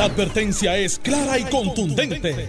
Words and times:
La 0.00 0.06
advertencia 0.06 0.78
es 0.78 0.98
clara 0.98 1.38
y 1.38 1.44
contundente. 1.44 2.48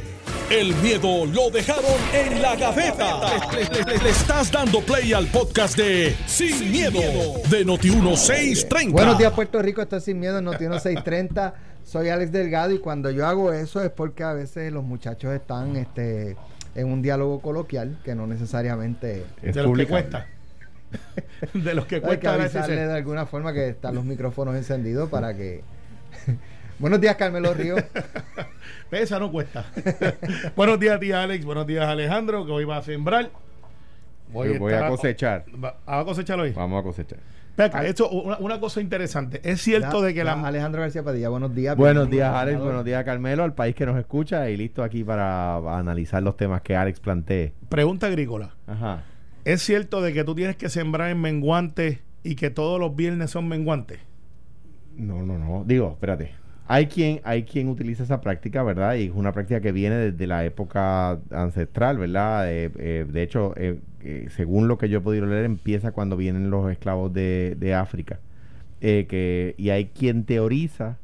El 0.50 0.74
miedo 0.76 1.26
lo 1.26 1.50
dejaron 1.50 1.84
en 2.14 2.42
la 2.42 2.56
gaveta. 2.56 3.20
Le, 3.52 3.84
le- 3.94 3.98
le 4.02 4.10
estás 4.10 4.50
dando 4.50 4.80
play 4.80 5.12
al 5.12 5.28
podcast 5.28 5.76
de 5.76 6.16
Sin, 6.28 6.72
miedo, 6.72 7.02
de 7.50 7.66
Noti1630. 7.66 8.92
Buenos 8.94 9.18
días, 9.18 9.34
Puerto 9.34 9.62
Rico. 9.62 9.82
Estoy 9.82 10.00
sin 10.00 10.22
miedo 10.22 10.38
en 10.38 10.46
Noti 10.46 10.60
630. 10.64 11.54
Soy 11.84 12.08
Alex 12.08 12.32
Delgado 12.32 12.72
y 12.72 12.80
cuando 12.80 13.12
yo 13.12 13.28
hago 13.28 13.52
eso 13.52 13.84
es 13.84 13.90
porque 13.90 14.24
a 14.24 14.32
veces 14.32 14.72
los 14.72 14.86
muchachos 14.86 15.34
están 15.34 15.76
este, 15.76 16.38
en 16.74 16.88
un 16.88 17.02
diálogo 17.02 17.42
coloquial 17.42 18.00
que 18.06 18.16
no 18.16 18.28
necesariamente 18.28 19.26
Es 19.42 19.56
de 19.56 19.62
los 19.64 19.78
que 19.78 19.86
publicable. 19.86 19.88
cuesta. 19.90 20.28
de 21.54 21.74
los 21.74 21.86
que 21.86 21.96
hay 21.96 22.02
que 22.02 22.08
cuesta 22.08 22.34
a 22.34 22.38
veces. 22.38 22.56
avisarle 22.56 22.88
de 22.88 22.94
alguna 22.94 23.26
forma 23.26 23.52
que 23.52 23.68
están 23.68 23.94
los 23.94 24.06
micrófonos 24.06 24.56
encendidos 24.56 25.10
para 25.10 25.36
que. 25.36 25.66
Buenos 26.82 27.00
días, 27.00 27.16
Carmelo 27.16 27.54
Río. 27.54 27.76
Esa 28.92 29.20
no 29.20 29.32
cuesta. 29.32 29.66
Buenos 30.56 30.80
días, 30.80 31.00
tía 31.00 31.24
Alex. 31.24 31.46
Buenos 31.46 31.66
días, 31.68 31.86
Alejandro, 31.86 32.46
que 32.46 32.52
hoy 32.52 32.66
va 32.66 32.78
a 32.78 32.82
sembrar. 32.82 33.30
Yo 34.34 34.60
voy 34.60 34.74
a 34.74 34.88
cosechar. 34.90 35.46
Va- 35.64 35.78
¿Ah, 35.86 35.98
¿Va 35.98 36.02
a 36.02 36.06
cosechar 36.06 36.40
hoy? 36.40 36.52
Vamos 36.52 36.80
a 36.80 36.84
cosechar. 36.84 37.20
Acá, 37.58 37.86
esto, 37.86 38.10
una, 38.10 38.38
una 38.40 38.60
cosa 38.60 38.82
interesante. 38.82 39.40
Es 39.44 39.62
cierto 39.62 40.00
Ya- 40.02 40.08
de 40.08 40.14
que 40.14 40.18
ya 40.20 40.24
la. 40.24 40.48
Alejandro 40.48 40.82
García 40.82 41.04
Padilla, 41.04 41.30
buenos 41.30 41.54
días. 41.54 41.78
Buenos 41.78 42.10
días, 42.10 42.34
Alex. 42.34 42.60
Buenos 42.60 42.84
días, 42.84 43.04
Carmelo, 43.04 43.44
al 43.44 43.54
país 43.54 43.76
que 43.76 43.86
nos 43.86 43.98
escucha 44.00 44.50
y 44.50 44.58
listo 44.58 44.84
aquí 44.84 45.04
para 45.04 45.58
analizar 45.78 46.24
los 46.24 46.36
temas 46.38 46.62
que 46.64 46.76
Alex 46.76 47.00
plantee. 47.00 47.54
Pregunta 47.70 48.08
agrícola. 48.08 48.56
Ajá. 48.66 49.04
¿Es 49.46 49.62
cierto 49.62 50.02
de 50.02 50.12
que 50.14 50.24
tú 50.24 50.34
tienes 50.34 50.56
que 50.56 50.70
sembrar 50.70 51.12
en 51.12 51.22
menguantes 51.22 52.00
y 52.24 52.36
que 52.36 52.50
todos 52.50 52.80
los 52.80 52.96
viernes 52.96 53.30
son 53.30 53.48
menguantes? 53.48 54.00
No, 54.96 55.22
no, 55.24 55.38
no. 55.38 55.64
Digo, 55.66 55.92
espérate. 55.92 56.32
Hay 56.74 56.88
quien, 56.88 57.20
hay 57.26 57.44
quien 57.44 57.68
utiliza 57.68 58.04
esa 58.04 58.22
práctica, 58.22 58.64
¿verdad? 58.64 58.96
Y 58.96 59.06
es 59.08 59.12
una 59.14 59.34
práctica 59.34 59.60
que 59.60 59.72
viene 59.74 59.96
desde 59.98 60.26
la 60.26 60.46
época 60.46 61.20
ancestral, 61.30 61.98
¿verdad? 61.98 62.50
Eh, 62.50 62.72
eh, 62.78 63.06
de 63.12 63.24
hecho, 63.24 63.54
eh, 63.58 63.80
eh, 64.04 64.28
según 64.36 64.68
lo 64.70 64.78
que 64.78 64.88
yo 64.88 65.00
he 65.00 65.02
podido 65.02 65.26
leer, 65.26 65.44
empieza 65.46 65.92
cuando 65.92 66.16
vienen 66.16 66.50
los 66.50 66.72
esclavos 66.72 67.12
de, 67.14 67.56
de 67.60 67.74
África. 67.74 68.20
Eh, 68.80 69.06
que, 69.10 69.54
y 69.58 69.70
hay 69.70 69.86
quien 69.88 70.24
teoriza 70.24 70.98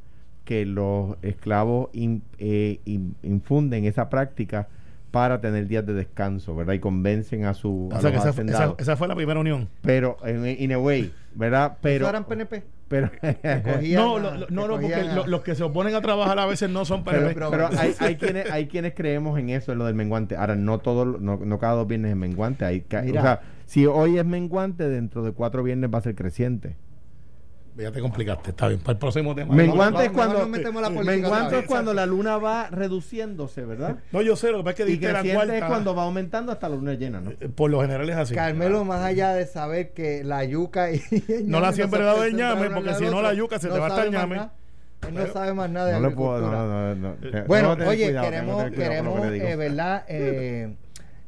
que 0.46 0.66
los 0.66 1.18
esclavos 1.22 1.90
in- 1.92 2.24
eh, 2.40 2.80
in- 2.86 3.16
infunden 3.22 3.84
esa 3.84 4.10
práctica 4.10 4.70
para 5.12 5.42
tener 5.42 5.68
días 5.68 5.86
de 5.86 5.94
descanso, 5.94 6.56
¿verdad? 6.56 6.74
Y 6.76 6.80
convencen 6.80 7.44
a 7.46 7.54
su 7.54 7.90
a 7.92 7.98
O 7.98 8.02
sea, 8.02 8.12
que 8.12 8.18
esa, 8.18 8.30
esa- 8.30 8.42
hacendados. 8.42 8.76
esa 8.80 8.96
fue 8.96 9.08
la 9.10 9.16
primera 9.16 9.40
unión. 9.40 9.68
Pero, 9.82 10.18
en 10.24 10.46
in 10.48 10.72
a 10.72 10.80
way, 10.80 11.12
¿verdad? 11.36 11.78
Pero, 11.82 12.06
¿Eso 12.06 12.10
eran 12.10 12.24
PNP? 12.26 12.64
Pero, 12.88 13.10
Cogían 13.64 14.02
No, 14.02 14.20
lo- 14.20 14.34
lo- 14.36 14.48
no, 14.50 14.68
no, 14.68 14.80
porque 14.80 15.04
lo- 15.14 15.28
los 15.28 15.42
que 15.42 15.56
se 15.56 15.64
oponen 15.64 15.96
a 15.96 16.02
trabajar 16.02 16.40
a 16.40 16.46
veces 16.46 16.70
no 16.70 16.86
son 16.86 17.04
Pero, 17.06 17.30
pero- 17.34 17.52
pero 17.52 17.70
hay, 17.78 17.94
hay 18.00 18.16
quienes 18.18 18.50
hay 18.52 18.68
quienes 18.68 18.94
creemos 18.94 19.38
en 19.40 19.50
eso, 19.50 19.72
en 19.72 19.78
lo 19.80 19.86
del 19.86 19.96
menguante. 19.96 20.36
Ahora, 20.36 20.56
no 20.56 20.80
todo, 20.80 21.06
no, 21.06 21.38
no 21.44 21.60
cada 21.60 21.74
dos 21.76 21.88
viernes 21.88 22.12
es 22.12 22.18
menguante. 22.18 22.66
Hay, 22.66 22.86
Mira. 23.04 23.20
o 23.22 23.24
sea, 23.24 23.42
si 23.66 23.86
hoy 23.86 24.18
es 24.18 24.26
menguante, 24.26 24.88
dentro 24.90 25.24
de 25.24 25.32
cuatro 25.32 25.64
viernes 25.64 25.90
va 25.94 25.98
a 26.00 26.02
ser 26.02 26.16
creciente. 26.16 26.76
Ya 27.78 27.92
te 27.92 28.02
complicaste, 28.02 28.50
está 28.50 28.68
bien. 28.68 28.80
Para 28.80 28.94
el 28.94 28.98
próximo 28.98 29.36
tema. 29.36 29.54
Menguante 29.54 30.06
es 30.06 30.12
cuando, 30.12 30.48
menguante 30.48 31.60
es 31.60 31.66
cuando 31.66 31.94
la 31.94 32.06
luna 32.06 32.38
va 32.38 32.70
reduciéndose, 32.70 33.66
¿verdad? 33.66 33.98
No, 34.12 34.22
yo 34.22 34.36
sé, 34.36 34.52
lo 34.52 34.60
que 34.60 34.64
pasa 34.64 34.72
es 34.72 34.76
que 34.78 34.84
Y 34.84 34.98
diste 34.98 35.12
la 35.12 35.24
cuarta. 35.24 35.58
es 35.58 35.64
cuando 35.64 35.94
va 35.94 36.04
aumentando 36.04 36.52
hasta 36.52 36.70
la 36.70 36.76
luna 36.76 36.94
llena, 36.96 37.22
¿no? 37.22 37.32
Eh, 37.32 37.50
Por 37.54 37.70
lo 37.70 37.82
general 37.82 38.10
es 38.10 38.16
así. 38.16 38.34
Carmelo, 38.36 38.84
más 38.84 39.04
allá 39.04 39.34
de 39.34 39.46
saber 39.46 39.92
que 39.94 40.24
la 40.24 40.44
yuca 40.44 40.92
y 40.92 41.02
No 41.46 41.60
la 41.60 41.72
siempre 41.74 42.00
pueden 42.00 42.32
el 42.32 42.36
ñame, 42.36 42.70
porque 42.70 42.96
si 42.96 43.06
no 43.06 43.22
la 43.22 43.34
yuca 43.34 43.60
se 43.60 43.70
te 43.70 43.78
va 43.78 43.86
a 43.88 43.90
estar 43.90 44.10
ñame. 44.10 44.50
Él 45.08 45.14
no 45.14 45.28
sabe 45.28 45.54
más 45.54 45.70
nada 45.70 45.88
de 45.88 45.94
No 46.00 46.10
le 46.10 46.16
puedo, 46.16 46.40
no, 46.42 46.48
agricultura. 46.48 46.96
no, 46.96 46.96
no. 46.96 47.32
Tengo 47.32 47.46
Bueno, 47.48 47.72
oye, 47.88 48.06
cuidado, 48.06 48.26
queremos, 48.26 48.64
que 48.64 48.72
queremos 48.72 49.22
que 49.22 49.52
eh, 49.52 49.56
¿verdad? 49.56 50.06
Eh, 50.08 50.76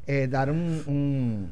eh, 0.08 0.28
dar 0.28 0.50
un, 0.50 0.84
un, 0.88 1.52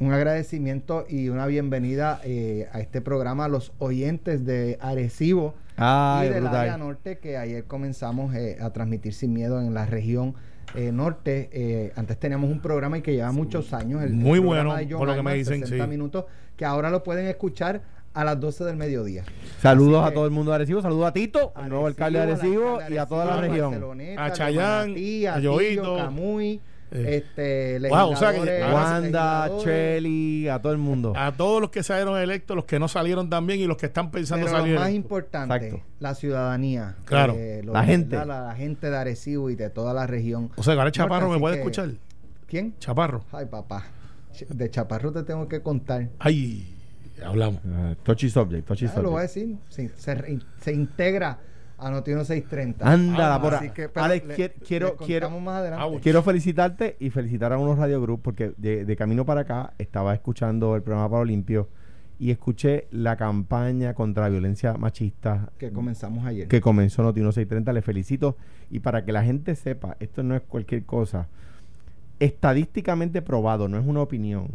un 0.00 0.12
agradecimiento 0.12 1.06
y 1.08 1.28
una 1.28 1.46
bienvenida 1.46 2.20
eh, 2.24 2.68
a 2.72 2.80
este 2.80 3.00
programa 3.00 3.44
a 3.46 3.48
los 3.48 3.72
oyentes 3.78 4.44
de 4.44 4.78
Arecibo 4.80 5.54
y 5.76 6.28
del 6.28 6.42
brutal. 6.42 6.56
área 6.56 6.76
norte 6.76 7.18
que 7.18 7.36
ayer 7.36 7.64
comenzamos 7.64 8.34
eh, 8.34 8.58
a 8.60 8.70
transmitir 8.70 9.14
sin 9.14 9.32
miedo 9.32 9.60
en 9.60 9.74
la 9.74 9.86
región 9.86 10.34
eh, 10.74 10.90
norte. 10.92 11.92
Antes 11.96 12.18
teníamos 12.18 12.50
un 12.50 12.60
programa 12.60 12.98
y 12.98 13.02
que 13.02 13.12
lleva 13.12 13.32
muchos 13.32 13.72
años. 13.72 14.02
El, 14.02 14.14
Muy 14.14 14.38
el 14.38 14.44
bueno, 14.44 14.74
de 14.74 14.86
John 14.88 14.98
por 14.98 15.08
lo 15.08 15.14
que 15.14 15.22
me 15.22 15.34
dicen, 15.34 15.60
60 15.60 15.84
sí. 15.84 15.90
minutos, 15.90 16.24
que 16.56 16.64
ahora 16.64 16.90
lo 16.90 17.02
pueden 17.02 17.26
escuchar 17.26 17.82
a 18.14 18.24
las 18.24 18.38
12 18.40 18.64
del 18.64 18.76
mediodía. 18.76 19.24
Saludos 19.60 20.06
a 20.06 20.12
todo 20.12 20.24
el 20.26 20.30
mundo 20.30 20.50
de 20.50 20.56
Arecibo, 20.56 20.82
saludos 20.82 21.06
a 21.06 21.12
Tito, 21.12 21.52
el 21.62 21.68
nuevo 21.68 21.86
alcalde 21.86 22.18
de 22.18 22.24
Arecibo 22.24 22.78
y 22.88 22.96
a 22.96 23.06
toda 23.06 23.24
la 23.24 23.40
región. 23.40 23.74
A 24.18 24.32
Chayán, 24.32 24.94
a 25.28 25.34
a 25.34 25.38
Yoito. 25.40 25.96
Camuy, 25.96 26.60
Eh. 26.94 27.16
este, 27.24 27.88
Wow, 27.88 28.10
o 28.10 28.16
sea 28.16 28.32
que- 28.32 28.62
Wanda, 28.72 29.50
Cheli, 29.58 30.48
a 30.48 30.60
todo 30.60 30.72
el 30.72 30.78
mundo. 30.78 31.12
A 31.16 31.32
todos 31.32 31.60
los 31.60 31.70
que 31.70 31.82
salieron 31.82 32.18
electos, 32.20 32.54
los 32.54 32.64
que 32.66 32.78
no 32.78 32.88
salieron 32.88 33.30
también 33.30 33.60
y 33.60 33.66
los 33.66 33.76
que 33.76 33.86
están 33.86 34.10
pensando 34.10 34.44
Pero 34.46 34.56
lo 34.58 34.62
salir. 34.62 34.74
más 34.78 34.88
electos. 34.88 35.02
importante, 35.04 35.54
Exacto. 35.56 35.84
la 36.00 36.14
ciudadanía. 36.14 36.96
Claro. 37.04 37.34
los- 37.64 37.72
La 37.72 37.84
gente. 37.84 38.16
La, 38.16 38.24
la 38.26 38.54
gente 38.54 38.90
de 38.90 38.96
Arecibo 38.96 39.50
y 39.50 39.54
de 39.56 39.70
toda 39.70 39.94
la 39.94 40.06
región. 40.06 40.50
O 40.56 40.62
sea, 40.62 40.74
que 40.74 40.80
ahora 40.80 40.92
Chaparro 40.92 41.28
me 41.30 41.38
puede 41.38 41.54
que- 41.56 41.60
escuchar. 41.60 41.90
¿Quién? 42.46 42.74
Chaparro. 42.78 43.24
Ay, 43.32 43.46
papá. 43.46 43.84
De 44.48 44.70
Chaparro 44.70 45.12
te 45.12 45.22
tengo 45.22 45.48
que 45.48 45.60
contar. 45.62 46.08
Ay, 46.18 46.74
hablamos. 47.24 47.60
Ah, 47.66 47.94
touchy 48.02 48.28
subject, 48.28 48.66
touchy 48.66 48.86
Ah, 48.86 49.00
lo 49.00 49.10
voy 49.12 49.24
a 49.24 49.28
subject. 49.28 49.60
decir. 49.68 49.92
Se, 49.96 50.14
re- 50.14 50.38
se 50.60 50.72
integra 50.72 51.38
a 51.86 51.90
Noti 51.90 52.10
1630. 52.12 52.90
Anda, 52.90 53.34
Ah, 53.34 53.42
por 53.42 53.54
así 53.54 53.64
ahí. 53.66 53.70
que, 53.72 53.90
Alex, 53.94 54.26
le- 54.26 54.34
quiero, 54.66 54.96
le 54.98 55.06
quiero, 55.06 55.30
más 55.40 55.56
adelante. 55.60 56.00
Quiero 56.00 56.22
felicitarte 56.22 56.96
y 57.00 57.10
felicitar 57.10 57.52
a 57.52 57.58
unos 57.58 57.78
Radio 57.78 58.00
Group 58.00 58.20
porque 58.22 58.52
de, 58.56 58.84
de 58.84 58.96
camino 58.96 59.24
para 59.24 59.42
acá 59.42 59.72
estaba 59.78 60.14
escuchando 60.14 60.76
el 60.76 60.82
programa 60.82 61.10
Paro 61.10 61.24
Limpio 61.24 61.68
y 62.18 62.30
escuché 62.30 62.86
la 62.92 63.16
campaña 63.16 63.94
contra 63.94 64.22
la 64.24 64.28
violencia 64.28 64.74
machista 64.74 65.50
que 65.58 65.72
comenzamos 65.72 66.24
ayer. 66.24 66.46
que 66.46 66.60
comenzó 66.60 67.02
Noti 67.02 67.20
1630. 67.20 67.72
Le 67.72 67.82
felicito 67.82 68.36
y 68.70 68.78
para 68.80 69.04
que 69.04 69.12
la 69.12 69.24
gente 69.24 69.56
sepa, 69.56 69.96
esto 69.98 70.22
no 70.22 70.36
es 70.36 70.42
cualquier 70.42 70.84
cosa. 70.84 71.26
Estadísticamente 72.20 73.22
probado, 73.22 73.68
no 73.68 73.78
es 73.78 73.84
una 73.86 74.00
opinión. 74.02 74.48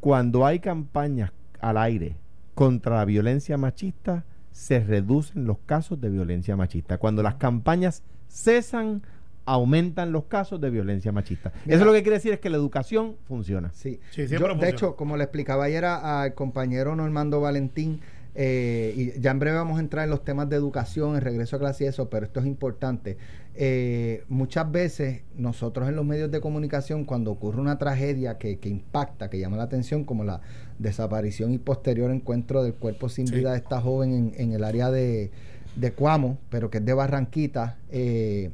Cuando 0.00 0.44
hay 0.44 0.58
campañas 0.58 1.30
al 1.60 1.76
aire 1.78 2.16
contra 2.54 2.96
la 2.96 3.04
violencia 3.04 3.56
machista, 3.56 4.24
se 4.56 4.80
reducen 4.80 5.44
los 5.44 5.58
casos 5.66 6.00
de 6.00 6.08
violencia 6.08 6.56
machista. 6.56 6.96
Cuando 6.96 7.22
las 7.22 7.34
campañas 7.34 8.02
cesan, 8.30 9.02
aumentan 9.44 10.12
los 10.12 10.24
casos 10.24 10.58
de 10.62 10.70
violencia 10.70 11.12
machista. 11.12 11.52
Mira. 11.66 11.76
Eso 11.76 11.84
lo 11.84 11.92
que 11.92 12.02
quiere 12.02 12.16
decir 12.16 12.32
es 12.32 12.40
que 12.40 12.48
la 12.48 12.56
educación 12.56 13.16
funciona. 13.28 13.70
Sí, 13.74 14.00
Sí, 14.12 14.22
Yo, 14.22 14.28
siempre 14.28 14.38
de 14.38 14.54
funciona. 14.54 14.68
hecho, 14.70 14.96
como 14.96 15.18
le 15.18 15.24
explicaba 15.24 15.64
ayer 15.64 15.84
a- 15.84 16.22
al 16.22 16.32
compañero 16.34 16.96
Normando 16.96 17.38
Valentín, 17.42 18.00
eh, 18.34 18.94
y 18.96 19.20
ya 19.20 19.30
en 19.30 19.38
breve 19.38 19.58
vamos 19.58 19.76
a 19.76 19.80
entrar 19.80 20.04
en 20.04 20.10
los 20.10 20.24
temas 20.24 20.48
de 20.48 20.56
educación, 20.56 21.16
el 21.16 21.20
regreso 21.22 21.56
a 21.56 21.58
clase 21.58 21.84
y 21.84 21.86
eso, 21.88 22.08
pero 22.08 22.24
esto 22.24 22.40
es 22.40 22.46
importante. 22.46 23.18
Eh, 23.58 24.22
muchas 24.28 24.70
veces 24.70 25.22
nosotros 25.34 25.88
en 25.88 25.96
los 25.96 26.04
medios 26.04 26.30
de 26.30 26.40
comunicación, 26.40 27.04
cuando 27.04 27.30
ocurre 27.30 27.60
una 27.60 27.78
tragedia 27.78 28.36
que, 28.36 28.58
que 28.58 28.68
impacta, 28.68 29.30
que 29.30 29.38
llama 29.38 29.56
la 29.56 29.62
atención, 29.62 30.04
como 30.04 30.24
la 30.24 30.42
desaparición 30.78 31.52
y 31.54 31.58
posterior 31.58 32.10
encuentro 32.10 32.62
del 32.62 32.74
cuerpo 32.74 33.08
sin 33.08 33.26
Sí. 33.26 33.36
vida 33.36 33.52
de 33.52 33.58
esta 33.58 33.80
joven 33.80 34.12
en, 34.12 34.32
en 34.36 34.52
el 34.52 34.62
área 34.62 34.90
de, 34.90 35.30
de 35.74 35.92
Cuamo, 35.92 36.36
pero 36.50 36.68
que 36.68 36.78
es 36.78 36.84
de 36.84 36.92
Barranquita, 36.92 37.78
eh, 37.90 38.50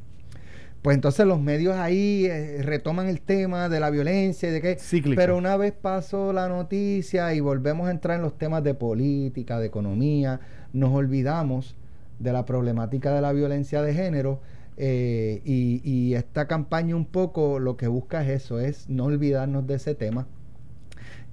pues 0.81 0.95
entonces 0.95 1.25
los 1.25 1.39
medios 1.39 1.75
ahí 1.77 2.25
eh, 2.25 2.61
retoman 2.61 3.07
el 3.07 3.19
tema 3.21 3.67
de 3.69 3.79
la 3.81 3.89
violencia 3.89 4.49
y 4.49 4.51
de 4.53 4.61
que 4.61 4.75
Cíclico. 4.79 5.15
pero 5.17 5.37
una 5.37 5.55
vez 5.57 5.73
pasó 5.73 6.31
la 6.33 6.47
noticia 6.49 7.33
y 7.33 7.39
volvemos 7.41 7.87
a 7.87 7.91
entrar 7.91 8.17
en 8.17 8.21
los 8.23 8.37
temas 8.37 8.63
de 8.63 8.73
política, 8.73 9.59
de 9.59 9.67
economía, 9.67 10.39
nos 10.73 10.93
olvidamos 10.93 11.75
de 12.19 12.31
la 12.33 12.45
problemática 12.45 13.13
de 13.13 13.21
la 13.21 13.33
violencia 13.33 13.81
de 13.81 13.93
género 13.93 14.39
eh, 14.77 15.41
y, 15.45 15.81
y 15.83 16.15
esta 16.15 16.47
campaña 16.47 16.95
un 16.95 17.05
poco 17.05 17.59
lo 17.59 17.77
que 17.77 17.87
busca 17.87 18.23
es 18.23 18.43
eso, 18.43 18.59
es 18.59 18.89
no 18.89 19.05
olvidarnos 19.05 19.65
de 19.67 19.75
ese 19.75 19.95
tema 19.95 20.25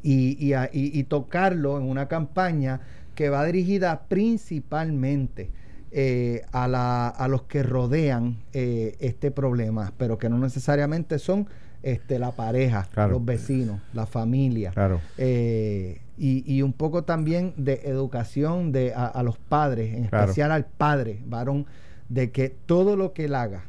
y, 0.02 0.36
y 0.44 0.52
a- 0.54 0.70
y- 0.72 1.02
tocarlo 1.04 1.76
en 1.78 1.84
una 1.84 2.08
campaña 2.08 2.80
que 3.14 3.28
va 3.28 3.44
dirigida 3.44 4.02
principalmente 4.08 5.50
eh, 5.92 6.42
a, 6.52 6.68
la- 6.68 7.08
a 7.08 7.26
los 7.28 7.42
que 7.42 7.62
rodean 7.62 8.36
eh, 8.52 8.96
este 9.00 9.30
problema, 9.30 9.92
pero 9.98 10.18
que 10.18 10.28
no 10.28 10.38
necesariamente 10.38 11.18
son 11.18 11.48
este, 11.82 12.18
la 12.18 12.30
pareja, 12.32 12.86
Claro. 12.92 13.12
los 13.14 13.24
vecinos, 13.24 13.80
la 13.92 14.06
familia. 14.06 14.70
Claro. 14.70 15.00
Eh, 15.18 16.00
y, 16.16 16.44
y 16.46 16.62
un 16.62 16.74
poco 16.74 17.02
también 17.04 17.54
de 17.56 17.80
educación 17.84 18.70
de, 18.72 18.92
a, 18.94 19.06
a 19.06 19.22
los 19.22 19.38
padres, 19.38 19.94
en 19.94 20.04
Claro. 20.04 20.24
especial 20.26 20.52
al 20.52 20.66
padre 20.66 21.18
varón, 21.26 21.66
de 22.10 22.32
que 22.32 22.50
todo 22.50 22.96
lo 22.96 23.14
que 23.14 23.24
él 23.24 23.34
haga, 23.34 23.64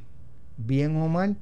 bien 0.58 0.98
o 0.98 1.08
mal, 1.08 1.38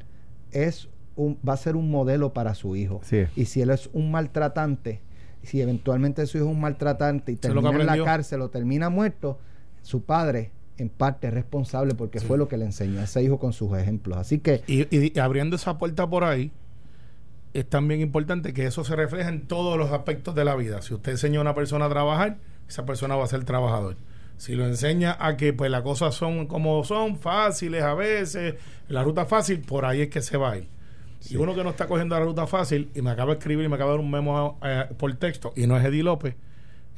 es 0.51 0.89
un, 1.15 1.39
va 1.47 1.53
a 1.53 1.57
ser 1.57 1.75
un 1.75 1.89
modelo 1.89 2.33
para 2.33 2.53
su 2.53 2.75
hijo. 2.75 3.01
Sí. 3.03 3.25
Y 3.35 3.45
si 3.45 3.61
él 3.61 3.71
es 3.71 3.89
un 3.93 4.11
maltratante, 4.11 5.01
si 5.41 5.61
eventualmente 5.61 6.25
su 6.27 6.37
hijo 6.37 6.47
es 6.47 6.53
un 6.53 6.61
maltratante 6.61 7.31
y 7.31 7.35
es 7.35 7.41
termina 7.41 7.71
en 7.71 7.85
la 7.85 8.03
cárcel 8.03 8.41
o 8.41 8.49
termina 8.49 8.89
muerto, 8.89 9.39
su 9.81 10.03
padre 10.03 10.51
en 10.77 10.89
parte 10.89 11.31
responsable 11.31 11.95
porque 11.95 12.19
fue 12.19 12.37
lo 12.37 12.47
que 12.47 12.57
le 12.57 12.65
enseñó 12.65 12.99
a 12.99 13.03
ese 13.03 13.23
hijo 13.23 13.39
con 13.39 13.53
sus 13.53 13.77
ejemplos. 13.77 14.17
Así 14.17 14.39
que... 14.39 14.61
Y, 14.67 14.87
y, 14.95 15.19
abriendo 15.19 15.55
esa 15.55 15.77
puerta 15.77 16.09
por 16.09 16.25
ahí, 16.25 16.51
es 17.53 17.67
también 17.67 18.01
importante 18.01 18.53
que 18.53 18.65
eso 18.65 18.83
se 18.83 18.95
refleje 18.95 19.29
en 19.29 19.47
todos 19.47 19.77
los 19.77 19.91
aspectos 19.91 20.35
de 20.35 20.45
la 20.45 20.55
vida. 20.55 20.81
Si 20.81 20.93
usted 20.93 21.13
enseña 21.13 21.39
a 21.39 21.41
una 21.41 21.55
persona 21.55 21.85
a 21.85 21.89
trabajar, 21.89 22.37
esa 22.67 22.85
persona 22.85 23.15
va 23.15 23.23
a 23.23 23.27
ser 23.27 23.43
trabajador. 23.45 23.97
Si 24.39 24.55
lo 24.55 24.65
enseña 24.65 25.17
a 25.19 25.35
que 25.35 25.51
pues 25.51 25.69
las 25.69 25.81
cosas 25.81 26.15
son 26.15 26.47
como 26.47 26.85
son, 26.85 27.17
fáciles 27.17 27.83
a 27.83 27.93
veces, 27.93 28.55
la 28.87 29.03
ruta 29.03 29.25
fácil, 29.25 29.59
por 29.59 29.83
ahí 29.83 29.99
es 29.99 30.09
que 30.09 30.21
se 30.21 30.37
va 30.37 30.51
a 30.51 30.57
ir. 30.59 30.67
Y 31.29 31.35
uno 31.35 31.53
que 31.53 31.61
no 31.61 31.71
está 31.71 31.87
cogiendo 31.87 32.17
la 32.17 32.23
ruta 32.23 32.47
fácil 32.47 32.89
y 32.95 33.01
me 33.01 33.09
acaba 33.09 33.33
de 33.33 33.39
escribir 33.39 33.65
y 33.65 33.67
me 33.67 33.75
acaba 33.75 33.91
de 33.91 33.97
dar 33.97 34.05
un 34.05 34.09
memo 34.09 34.57
eh, 34.63 34.85
por 34.97 35.13
texto 35.15 35.51
y 35.57 35.67
no 35.67 35.75
es 35.75 35.83
Eddie 35.83 36.03
López, 36.03 36.35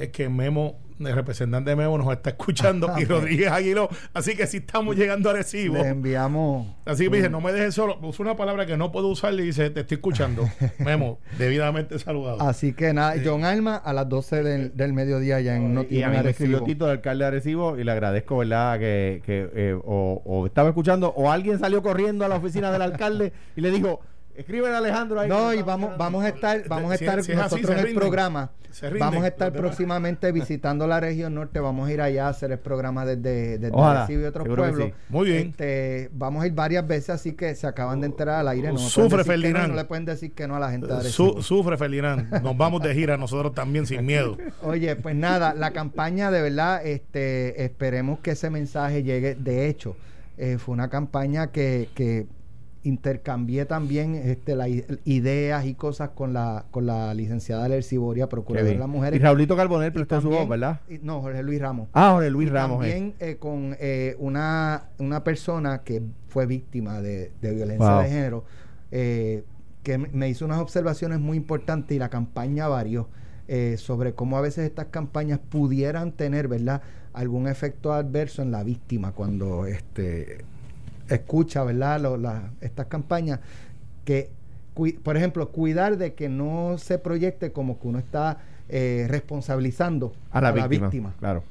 es 0.02 0.10
que 0.10 0.30
Memo, 0.30 0.80
el 1.00 1.14
representante 1.14 1.70
de 1.70 1.76
Memo, 1.76 1.98
nos 1.98 2.12
está 2.12 2.32
escuchando 2.32 2.92
y 3.00 3.06
Rodríguez 3.06 3.52
Aguiló. 3.52 3.90
Así 4.14 4.36
que 4.36 4.48
si 4.48 4.58
estamos 4.58 4.96
llegando 4.96 5.30
a 5.30 5.34
recibo. 5.34 5.76
Le 5.76 5.90
enviamos. 5.90 6.68
Así 6.86 7.06
que 7.06 7.10
me 7.10 7.18
dice, 7.18 7.30
no 7.30 7.42
me 7.42 7.52
dejes 7.52 7.76
solo. 7.76 7.98
Usa 8.02 8.24
una 8.24 8.36
palabra 8.36 8.66
que 8.66 8.78
no 8.78 8.92
puedo 8.92 9.08
usar 9.08 9.34
y 9.34 9.42
dice, 9.42 9.70
te 9.70 9.82
estoy 9.82 9.96
escuchando. 9.96 10.50
Memo, 10.80 11.20
debidamente 11.38 11.98
saludado. 12.00 12.42
Así 12.42 12.74
que 12.74 12.94
nada, 12.94 13.16
John 13.24 13.46
Alma 13.46 13.76
a 13.76 13.94
las 13.94 14.10
12 14.10 14.44
del, 14.44 14.94
mediodía 14.94 15.40
ya 15.40 15.56
en 15.56 15.74
Noti 15.74 15.98
Y 15.98 16.04
a 16.04 16.10
mí 16.10 16.18
me 16.22 16.30
escribió 16.30 16.64
Tito, 16.64 16.86
el 16.86 16.92
alcalde 16.92 17.24
de 17.24 17.28
Arecibo, 17.28 17.78
y 17.78 17.84
le 17.84 17.92
agradezco, 17.92 18.38
¿verdad? 18.38 18.80
Que, 18.80 19.22
que 19.26 19.50
eh, 19.54 19.74
o, 19.74 20.22
o 20.26 20.46
estaba 20.46 20.70
escuchando, 20.70 21.14
o 21.16 21.32
alguien 21.32 21.60
salió 21.60 21.82
corriendo 21.82 22.26
a 22.26 22.28
la 22.28 22.36
oficina 22.36 22.72
del 22.72 22.82
alcalde 22.82 23.34
y 23.56 23.62
le 23.62 23.72
dijo 23.72 24.02
Escriben 24.36 24.74
Alejandro 24.74 25.20
ahí. 25.20 25.30
No, 25.30 25.54
y 25.54 25.62
vamos, 25.62 25.98
vamos 25.98 26.24
a 26.24 26.30
estar, 26.30 26.68
vamos 26.68 26.92
a 26.92 26.96
estar 26.96 27.18
nosotros 27.18 27.70
en 27.70 27.88
el 27.88 27.94
programa. 27.94 28.52
Vamos 29.00 29.24
a 29.24 29.28
estar 29.28 29.52
próximamente 29.52 30.32
visitando 30.32 30.88
la 30.88 31.00
región 31.00 31.36
norte. 31.36 31.60
Vamos 31.60 31.90
a 31.90 31.94
ir 31.94 32.02
allá 32.02 32.28
a 32.28 32.30
hacer 32.30 32.52
el 32.52 32.60
programa 32.60 33.06
desde, 33.06 33.58
desde 33.58 34.14
y 34.14 34.24
otros 34.24 34.48
pueblos. 34.48 34.92
Muy 35.10 35.30
bien. 35.30 35.50
Este, 35.50 36.10
vamos 36.14 36.44
a 36.44 36.48
ir 36.48 36.54
varias 36.54 36.88
veces, 36.88 37.10
así 37.10 37.34
que 37.34 37.54
se 37.56 37.68
acaban 37.68 38.00
de 38.00 38.08
enterar 38.08 38.40
al 38.40 38.48
aire. 38.48 38.72
No 38.72 38.78
sufre 38.78 39.24
Ferdinand. 39.24 39.70
No, 39.70 39.76
le 39.76 39.86
pueden 39.86 40.06
decir 40.06 40.32
que 40.34 40.48
no 40.48 40.56
a 40.56 40.60
la 40.60 40.72
gente 40.72 40.88
de 40.88 41.10
sufre 41.10 41.78
Ferdinand. 41.78 42.42
Nos 42.42 42.58
vamos 42.58 42.82
de 42.82 42.94
gira 42.94 43.18
nosotros 43.18 43.54
también 43.54 43.86
sin 43.86 44.06
miedo. 44.06 44.38
Oye, 44.64 44.96
pues 44.96 45.16
nada, 45.16 45.54
la 45.54 45.72
campaña 45.72 46.32
de 46.32 46.42
verdad, 46.42 46.86
este, 46.86 47.64
esperemos 47.64 48.20
que 48.20 48.32
ese 48.32 48.50
mensaje 48.50 49.04
llegue. 49.04 49.36
De 49.36 49.68
hecho, 49.68 49.96
eh, 50.38 50.58
fue 50.58 50.74
una 50.74 50.90
campaña 50.90 51.48
que, 51.52 51.90
que 51.94 52.28
intercambié 52.84 53.66
también 53.66 54.16
este, 54.16 54.56
las 54.56 54.70
ideas 55.06 55.66
y 55.66 55.76
cosas 55.76 56.10
con 56.10 56.34
la, 56.34 56.66
con 56.72 56.86
la 56.86 57.14
licenciada 57.14 57.68
Lerciboria, 57.68 58.28
procuradora 58.28 58.72
de 58.72 58.80
las 58.80 58.88
mujeres. 58.88 59.20
Y 59.20 59.24
Raulito 59.24 59.56
Carbonel 59.56 59.92
prestó 59.92 60.22
su 60.22 60.30
voz, 60.30 60.48
¿verdad? 60.48 60.82
no, 61.02 61.22
Jorge 61.22 61.44
Luis 61.44 61.62
Ramos. 61.62 61.90
Ah, 61.94 62.12
Jorge 62.14 62.30
Luis 62.30 62.50
Ramos. 62.50 62.80
También 62.80 63.14
eh. 63.20 63.38
con 63.40 63.76
eh, 63.80 64.16
una, 64.20 64.86
una 64.98 65.24
persona 65.24 65.84
que 65.84 66.02
fue 66.28 66.46
víctima 66.46 67.02
de, 67.02 67.32
violencia 67.42 67.98
de 68.00 68.10
género, 68.10 68.46
eh, 68.92 69.44
que 69.84 69.98
me 69.98 70.30
hizo 70.30 70.46
unas 70.46 70.60
observaciones 70.60 71.20
muy 71.20 71.38
importantes 71.38 71.96
y 71.96 72.00
la 72.00 72.10
campaña 72.10 72.68
varió 72.68 73.10
sobre 73.76 74.14
cómo 74.14 74.38
a 74.38 74.42
veces 74.42 74.64
estas 74.64 74.86
campañas 74.86 75.38
pudieran 75.38 76.14
tener, 76.14 76.48
¿verdad? 76.48 76.82
algún 77.14 77.48
efecto 77.48 77.94
adverso 77.94 78.42
en 78.42 78.52
la 78.52 78.64
víctima 78.64 79.12
cuando 79.12 79.66
este 79.66 80.46
escucha, 81.16 81.64
¿verdad? 81.64 82.52
estas 82.62 82.88
campañas 82.88 83.40
que, 84.06 84.30
por 85.04 85.18
ejemplo, 85.18 85.50
cuidar 85.50 85.98
de 85.98 86.14
que 86.14 86.30
no 86.30 86.78
se 86.78 86.98
proyecte 86.98 87.52
como 87.52 87.80
que 87.80 87.88
uno 87.88 88.00
está 88.00 88.40
eh, 88.70 89.06
responsabilizando 89.10 90.14
a 90.32 90.42
la, 90.42 90.52
víctima, 90.68 91.14
Claro. 91.20 91.44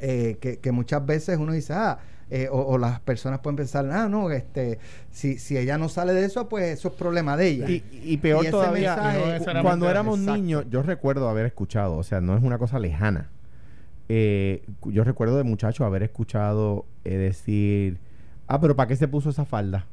Eh, 0.00 0.58
que, 0.60 0.72
muchas 0.72 1.06
veces 1.06 1.38
uno 1.38 1.52
dice, 1.52 1.72
ah, 1.72 1.98
eh, 2.30 2.48
o, 2.50 2.76
las 2.78 2.98
personas 3.00 3.38
pueden 3.40 3.56
pensar, 3.56 3.88
ah, 3.90 4.08
no, 4.08 4.30
este, 4.30 4.80
si, 5.12 5.38
si 5.38 5.56
ella 5.56 5.78
no 5.78 5.88
sale 5.88 6.12
de 6.12 6.24
eso, 6.24 6.48
pues 6.48 6.78
eso 6.78 6.88
es 6.88 6.94
problema 6.94 7.36
de 7.36 7.46
ella. 7.46 7.66
Y, 7.68 8.16
peor 8.18 8.44
todavía, 8.46 9.40
cuando 9.62 9.88
éramos 9.88 10.18
niños, 10.18 10.64
yo 10.68 10.82
recuerdo 10.82 11.28
haber 11.28 11.46
escuchado, 11.46 11.96
o 11.96 12.02
sea, 12.02 12.20
no 12.20 12.36
es 12.36 12.42
una 12.42 12.58
cosa 12.58 12.78
lejana. 12.80 13.30
yo 14.08 15.04
recuerdo 15.04 15.36
de 15.36 15.44
muchachos 15.44 15.86
haber 15.86 16.02
escuchado 16.02 16.86
decir, 17.04 17.98
Ah, 18.46 18.60
pero 18.60 18.76
¿para 18.76 18.88
qué 18.88 18.96
se 18.96 19.08
puso 19.08 19.30
esa 19.30 19.44
falda? 19.44 19.86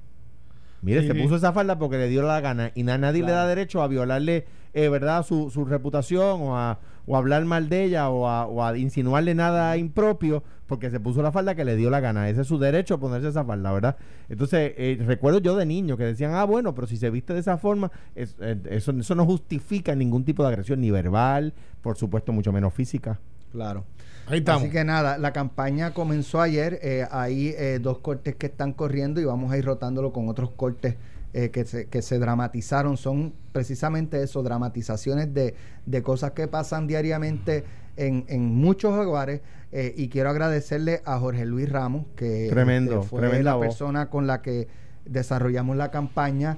Mire, 0.81 1.05
se 1.05 1.13
puso 1.13 1.35
esa 1.35 1.53
falda 1.53 1.77
porque 1.77 1.97
le 1.97 2.07
dio 2.07 2.23
la 2.23 2.41
gana 2.41 2.71
y 2.73 2.83
nadie 2.83 3.23
le 3.23 3.31
da 3.31 3.45
derecho 3.45 3.83
a 3.83 3.87
violarle, 3.87 4.45
eh, 4.73 4.89
¿verdad?, 4.89 5.23
su, 5.23 5.51
su 5.51 5.63
reputación 5.63 6.41
o 6.41 6.57
a, 6.57 6.79
o 7.05 7.17
hablar 7.17 7.45
mal 7.45 7.69
de 7.69 7.83
ella 7.83 8.09
o 8.09 8.61
a, 8.61 8.77
insinuarle 8.77 9.35
nada 9.35 9.77
impropio 9.77 10.43
porque 10.67 10.89
se 10.89 10.99
puso 10.99 11.21
la 11.21 11.31
falda 11.31 11.53
que 11.53 11.65
le 11.65 11.75
dio 11.75 11.89
la 11.89 11.99
gana. 11.99 12.29
Ese 12.29 12.41
es 12.41 12.47
su 12.47 12.57
derecho 12.57 12.95
a 12.95 12.99
ponerse 12.99 13.27
esa 13.27 13.43
falda, 13.43 13.71
¿verdad? 13.71 13.97
Entonces, 14.29 14.73
eh, 14.77 14.97
recuerdo 15.05 15.39
yo 15.39 15.55
de 15.55 15.65
niño 15.65 15.97
que 15.97 16.05
decían, 16.05 16.33
ah, 16.33 16.45
bueno, 16.45 16.73
pero 16.73 16.87
si 16.87 16.97
se 16.97 17.09
viste 17.09 17.33
de 17.33 17.41
esa 17.41 17.57
forma, 17.57 17.91
eh, 18.15 18.27
eso, 18.69 18.91
eso 18.91 19.15
no 19.15 19.25
justifica 19.25 19.93
ningún 19.93 20.23
tipo 20.23 20.43
de 20.43 20.49
agresión, 20.49 20.79
ni 20.79 20.89
verbal, 20.89 21.53
por 21.81 21.97
supuesto, 21.97 22.31
mucho 22.31 22.51
menos 22.51 22.73
física. 22.73 23.19
Claro. 23.51 23.83
Así 24.31 24.69
que 24.69 24.83
nada, 24.83 25.17
la 25.17 25.33
campaña 25.33 25.93
comenzó 25.93 26.41
ayer. 26.41 26.79
Eh, 26.81 27.05
hay 27.11 27.53
eh, 27.57 27.79
dos 27.81 27.99
cortes 27.99 28.35
que 28.35 28.45
están 28.47 28.73
corriendo 28.73 29.19
y 29.19 29.25
vamos 29.25 29.51
a 29.51 29.57
ir 29.57 29.65
rotándolo 29.65 30.13
con 30.13 30.29
otros 30.29 30.51
cortes 30.51 30.95
eh, 31.33 31.49
que, 31.49 31.65
se, 31.65 31.87
que 31.87 32.01
se 32.01 32.17
dramatizaron. 32.17 32.97
Son 32.97 33.33
precisamente 33.51 34.23
eso, 34.23 34.41
dramatizaciones 34.41 35.33
de, 35.33 35.55
de 35.85 36.03
cosas 36.03 36.31
que 36.31 36.47
pasan 36.47 36.87
diariamente 36.87 37.65
en, 37.97 38.25
en 38.29 38.45
muchos 38.55 38.93
hogares. 38.93 39.41
Eh, 39.73 39.93
y 39.97 40.07
quiero 40.09 40.29
agradecerle 40.29 41.01
a 41.05 41.17
Jorge 41.19 41.45
Luis 41.45 41.69
Ramos, 41.69 42.05
que 42.15 42.47
tremendo, 42.49 42.95
este, 43.01 43.07
fue 43.07 43.43
la 43.43 43.59
persona 43.59 44.09
con 44.09 44.27
la 44.27 44.41
que 44.41 44.67
desarrollamos 45.05 45.77
la 45.77 45.91
campaña, 45.91 46.57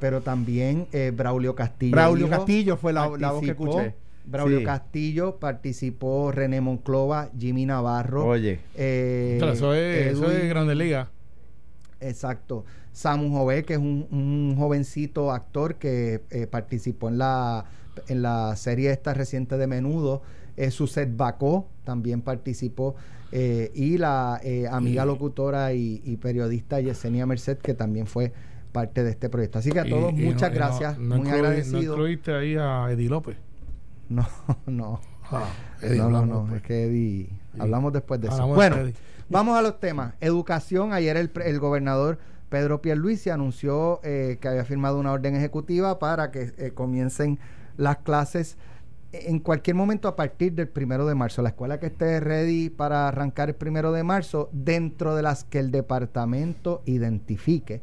pero 0.00 0.22
también 0.22 0.88
Braulio 1.14 1.54
Castillo. 1.54 1.92
Braulio 1.92 2.28
Castillo 2.28 2.76
fue 2.76 2.92
la, 2.92 3.10
la 3.18 3.32
voz 3.32 3.42
que 3.42 3.50
escuché 3.50 3.94
Braulio 4.26 4.64
Castillo, 4.64 5.38
participó 5.38 6.32
René 6.32 6.60
Monclova, 6.60 7.30
Jimmy 7.38 7.64
Navarro. 7.64 8.26
Oye. 8.26 8.60
Eh, 8.74 9.38
eso, 9.40 9.72
es, 9.72 10.14
eso 10.14 10.30
es 10.30 10.48
Grande 10.48 10.74
Liga. 10.74 11.10
Exacto. 12.00 12.64
Samu 12.92 13.30
Jové, 13.30 13.64
que 13.64 13.74
es 13.74 13.78
un, 13.78 14.54
jovencito 14.56 15.30
actor 15.30 15.76
que 15.76 16.22
eh, 16.30 16.46
participó 16.46 17.08
en 17.08 17.18
la, 17.18 17.66
en 18.08 18.22
la 18.22 18.56
serie 18.56 18.90
esta 18.90 19.14
reciente 19.14 19.56
de 19.58 19.66
Menudo. 19.66 20.22
Eh, 20.56 20.70
Suset 20.70 21.14
Bacó 21.16 21.68
también 21.84 22.22
participó. 22.22 22.96
Eh, 23.32 23.70
y 23.74 23.98
la 23.98 24.40
amiga 24.70 25.04
locutora 25.04 25.72
y, 25.74 26.16
periodista 26.22 26.80
Yesenia 26.80 27.26
Merced, 27.26 27.58
que 27.58 27.74
también 27.74 28.06
fue 28.06 28.32
parte 28.72 29.04
de 29.04 29.10
este 29.10 29.28
proyecto. 29.28 29.58
Así 29.58 29.70
que 29.70 29.80
a 29.80 29.84
todos, 29.84 30.12
muchas 30.12 30.52
gracias. 30.52 30.98
muy 30.98 31.28
agradecido. 31.28 31.96
¿No 31.96 32.08
incluiste 32.08 32.32
ahí 32.32 32.56
a 32.58 32.90
Eddie 32.90 33.08
López? 33.08 33.36
No, 34.08 34.26
no. 34.66 35.00
Ah, 35.30 35.48
no, 35.82 36.10
no, 36.10 36.26
no. 36.26 36.54
Es 36.54 36.62
que 36.62 36.84
Eddie. 36.84 37.28
Hablamos 37.58 37.92
después 37.92 38.20
de 38.20 38.28
eso. 38.28 38.46
Bueno, 38.46 38.76
vamos 39.28 39.58
a 39.58 39.62
los 39.62 39.80
temas. 39.80 40.14
Educación. 40.20 40.92
Ayer 40.92 41.16
el, 41.16 41.30
el 41.44 41.58
gobernador 41.58 42.18
Pedro 42.48 42.80
Pierluisi 42.80 43.30
anunció 43.30 44.00
eh, 44.04 44.38
que 44.40 44.48
había 44.48 44.64
firmado 44.64 44.98
una 44.98 45.12
orden 45.12 45.34
ejecutiva 45.34 45.98
para 45.98 46.30
que 46.30 46.52
eh, 46.58 46.70
comiencen 46.74 47.38
las 47.76 47.98
clases 47.98 48.56
en 49.12 49.40
cualquier 49.40 49.76
momento 49.76 50.08
a 50.08 50.16
partir 50.16 50.52
del 50.52 50.68
primero 50.68 51.06
de 51.06 51.14
marzo. 51.14 51.42
La 51.42 51.50
escuela 51.50 51.80
que 51.80 51.86
esté 51.86 52.20
ready 52.20 52.70
para 52.70 53.08
arrancar 53.08 53.48
el 53.48 53.54
primero 53.54 53.92
de 53.92 54.02
marzo, 54.02 54.48
dentro 54.52 55.14
de 55.14 55.22
las 55.22 55.44
que 55.44 55.58
el 55.58 55.70
departamento 55.70 56.82
identifique, 56.86 57.80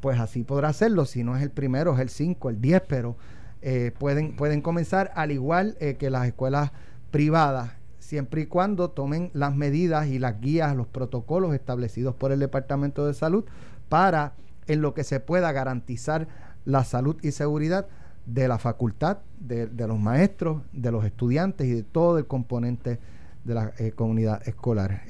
pues 0.00 0.20
así 0.20 0.44
podrá 0.44 0.68
hacerlo. 0.68 1.04
Si 1.04 1.24
no 1.24 1.36
es 1.36 1.42
el 1.42 1.50
primero, 1.50 1.94
es 1.94 2.00
el 2.00 2.10
5, 2.10 2.50
el 2.50 2.60
10, 2.60 2.82
pero 2.88 3.16
eh, 3.62 3.92
pueden, 3.98 4.36
pueden 4.36 4.60
comenzar 4.60 5.10
al 5.14 5.32
igual 5.32 5.76
eh, 5.80 5.96
que 5.96 6.10
las 6.10 6.26
escuelas 6.26 6.72
privadas, 7.10 7.72
siempre 7.98 8.42
y 8.42 8.46
cuando 8.46 8.90
tomen 8.90 9.30
las 9.32 9.56
medidas 9.56 10.06
y 10.08 10.18
las 10.18 10.40
guías, 10.40 10.76
los 10.76 10.86
protocolos 10.86 11.54
establecidos 11.54 12.14
por 12.14 12.32
el 12.32 12.38
Departamento 12.38 13.06
de 13.06 13.14
Salud 13.14 13.44
para 13.88 14.34
en 14.66 14.82
lo 14.82 14.94
que 14.94 15.04
se 15.04 15.20
pueda 15.20 15.52
garantizar 15.52 16.28
la 16.64 16.84
salud 16.84 17.16
y 17.22 17.32
seguridad 17.32 17.86
de 18.26 18.48
la 18.48 18.58
facultad, 18.58 19.18
de, 19.38 19.68
los 19.86 19.98
maestros, 19.98 20.62
de 20.72 20.90
los 20.90 21.04
estudiantes 21.04 21.66
y 21.66 21.74
de 21.74 21.82
todo 21.84 22.18
el 22.18 22.26
componente 22.26 22.98
de 23.44 23.54
la 23.54 23.72
eh, 23.78 23.92
comunidad 23.92 24.46
escolar. 24.46 25.02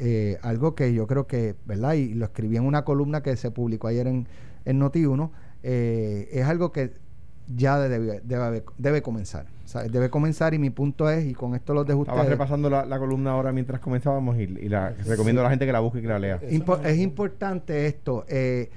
algo 0.42 0.74
que 0.74 0.92
yo 0.92 1.06
creo 1.06 1.26
que, 1.26 1.56
¿verdad? 1.64 1.94
Y 1.94 2.14
lo 2.14 2.26
escribí 2.26 2.58
en 2.58 2.64
una 2.64 2.84
columna 2.84 3.22
que 3.22 3.34
se 3.36 3.50
publicó 3.50 3.88
ayer 3.88 4.06
en, 4.06 4.28
en 4.66 4.80
Noti1, 4.80 5.30
es 5.62 6.44
algo 6.44 6.70
que 6.70 7.05
ya 7.54 7.78
debe, 7.78 8.20
debe, 8.24 8.64
debe 8.78 9.02
comenzar. 9.02 9.46
debe 9.90 10.10
comenzar 10.10 10.54
y 10.54 10.58
mi 10.58 10.70
punto 10.70 11.08
es, 11.10 11.24
y 11.26 11.34
con 11.34 11.54
esto 11.54 11.74
los 11.74 11.86
dejo 11.86 12.00
ustedes. 12.00 12.18
Estaba 12.18 12.30
repasando 12.30 12.70
la, 12.70 12.98
columna 12.98 13.32
ahora 13.32 13.52
mientras 13.52 13.80
comenzábamos 13.80 14.36
y, 14.38 14.46
la 14.68 14.90
recomiendo 15.06 15.42
a 15.42 15.44
la 15.44 15.50
gente 15.50 15.66
que 15.66 15.72
la 15.72 15.80
busque 15.80 15.98
y 15.98 16.02
que 16.02 16.08
la 16.08 16.18
lea. 16.18 16.40
es 16.42 16.98
importante 16.98 17.86
esto. 17.86 18.24
Eh, 18.28 18.70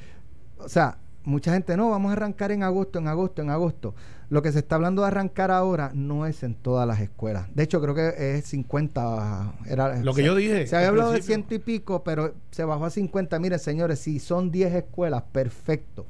o 0.60 0.70
sea, 0.70 0.98
mucha 1.24 1.54
gente, 1.54 1.76
no, 1.78 1.90
vamos 1.90 2.10
a 2.10 2.14
arrancar 2.14 2.52
en 2.52 2.64
agosto, 2.64 3.00
en 3.00 3.08
agosto, 3.08 3.42
en 3.42 3.50
agosto. 3.50 3.96
Lo 4.30 4.42
que 4.44 4.52
se 4.52 4.60
está 4.60 4.76
hablando 4.76 5.02
de 5.02 5.08
arrancar 5.08 5.50
ahora 5.50 5.92
no 5.96 6.28
es 6.28 6.44
en 6.44 6.54
todas 6.54 6.88
las 6.88 7.00
escuelas. 7.00 7.48
De 7.56 7.64
hecho, 7.64 7.82
creo 7.82 7.96
que 7.96 8.38
es 8.38 8.46
50. 8.46 9.54
Era, 9.66 9.98
lo 10.04 10.14
que 10.14 10.24
yo 10.24 10.36
dije. 10.36 10.68
Se 10.68 10.76
había 10.76 10.90
hablado 10.90 11.12
de 11.12 11.22
ciento 11.24 11.56
y 11.56 11.60
pico, 11.60 12.04
pero 12.04 12.36
se 12.52 12.64
bajó 12.64 12.86
a 12.86 12.90
50. 12.92 13.40
Miren, 13.40 13.58
señores, 13.58 14.00
si 14.00 14.20
son 14.20 14.52
10 14.52 14.76
escuelas, 14.76 15.24
perfecto. 15.32 16.06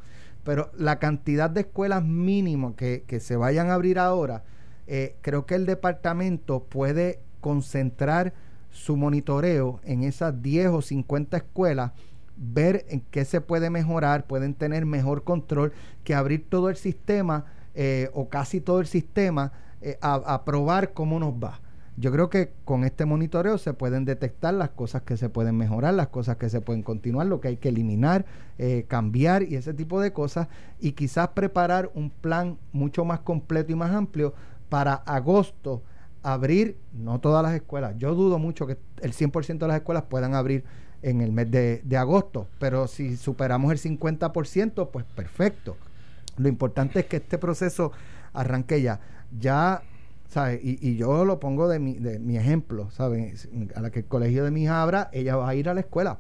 Pero 0.49 0.71
la 0.75 0.97
cantidad 0.97 1.47
de 1.47 1.61
escuelas 1.61 2.03
mínimo 2.03 2.75
que, 2.75 3.03
que 3.05 3.19
se 3.19 3.35
vayan 3.35 3.69
a 3.69 3.75
abrir 3.75 3.99
ahora, 3.99 4.41
eh, 4.87 5.15
creo 5.21 5.45
que 5.45 5.53
el 5.53 5.67
departamento 5.67 6.63
puede 6.63 7.19
concentrar 7.39 8.33
su 8.71 8.97
monitoreo 8.97 9.79
en 9.83 10.01
esas 10.01 10.41
10 10.41 10.69
o 10.69 10.81
50 10.81 11.37
escuelas 11.37 11.91
ver 12.35 12.87
en 12.89 13.01
qué 13.11 13.25
se 13.25 13.41
puede 13.41 13.69
mejorar, 13.69 14.25
pueden 14.25 14.55
tener 14.55 14.87
mejor 14.87 15.23
control 15.23 15.71
que 16.03 16.15
abrir 16.15 16.49
todo 16.49 16.69
el 16.69 16.77
sistema 16.77 17.45
eh, 17.75 18.09
o 18.15 18.27
casi 18.29 18.59
todo 18.59 18.79
el 18.79 18.87
sistema 18.87 19.51
eh, 19.81 19.99
a, 20.01 20.43
probar 20.45 20.93
cómo 20.93 21.19
nos 21.19 21.33
va. 21.33 21.61
Yo 21.99 22.13
creo 22.13 22.29
que 22.29 22.53
con 22.63 22.85
este 22.85 23.05
monitoreo 23.05 23.57
se 23.57 23.73
pueden 23.73 24.05
detectar 24.05 24.53
las 24.53 24.69
cosas 24.69 25.01
que 25.01 25.17
se 25.17 25.27
pueden 25.27 25.57
mejorar, 25.57 25.93
las 25.93 26.07
cosas 26.07 26.37
que 26.37 26.49
se 26.49 26.61
pueden 26.61 26.81
continuar, 26.81 27.27
lo 27.27 27.41
que 27.41 27.49
hay 27.49 27.57
que 27.57 27.69
eliminar, 27.69 28.25
eh, 28.57 28.85
cambiar 28.87 29.43
y 29.43 29.55
ese 29.55 29.73
tipo 29.73 29.99
de 29.99 30.13
cosas 30.13 30.47
y 30.79 30.93
quizás 30.93 31.29
preparar 31.29 31.91
un 31.95 32.09
plan 32.09 32.57
mucho 32.71 33.03
más 33.03 33.19
completo 33.19 33.73
y 33.73 33.75
más 33.75 33.91
amplio 33.91 34.33
para 34.69 34.93
agosto 34.93 35.83
abrir, 36.23 36.77
no 36.93 37.19
todas 37.19 37.43
las 37.43 37.53
escuelas, 37.53 37.95
yo 37.97 38.15
dudo 38.15 38.39
mucho 38.39 38.65
que 38.65 38.77
el 39.01 39.11
100% 39.11 39.57
de 39.57 39.67
las 39.67 39.77
escuelas 39.77 40.03
puedan 40.03 40.35
abrir 40.35 40.63
en 41.01 41.19
el 41.19 41.33
mes 41.33 41.51
de, 41.51 41.97
agosto. 41.97 42.47
Pero 42.59 42.87
si 42.87 43.17
superamos 43.17 43.71
el 43.71 43.79
50%, 43.79 44.89
pues 44.89 45.05
perfecto. 45.05 45.75
Lo 46.37 46.47
importante 46.47 47.01
es 47.01 47.05
que 47.07 47.17
este 47.17 47.37
proceso 47.37 47.91
arranque 48.33 48.81
ya. 48.81 48.99
Ya, 49.37 49.81
¿sabes? 50.29 50.59
Y, 50.63 50.95
yo 50.95 51.25
lo 51.25 51.39
pongo 51.39 51.67
de 51.67 51.79
mi, 51.79 51.95
de 51.95 52.19
mi 52.19 52.37
ejemplo, 52.37 52.89
¿sabes? 52.91 53.49
A 53.75 53.81
la 53.81 53.89
que 53.89 53.99
el 53.99 54.05
colegio 54.05 54.45
de 54.45 54.51
mi 54.51 54.63
hija 54.63 54.81
abra, 54.81 55.09
ella 55.11 55.35
va 55.35 55.49
a 55.49 55.55
ir 55.55 55.67
a 55.67 55.73
la 55.73 55.81
escuela. 55.81 56.19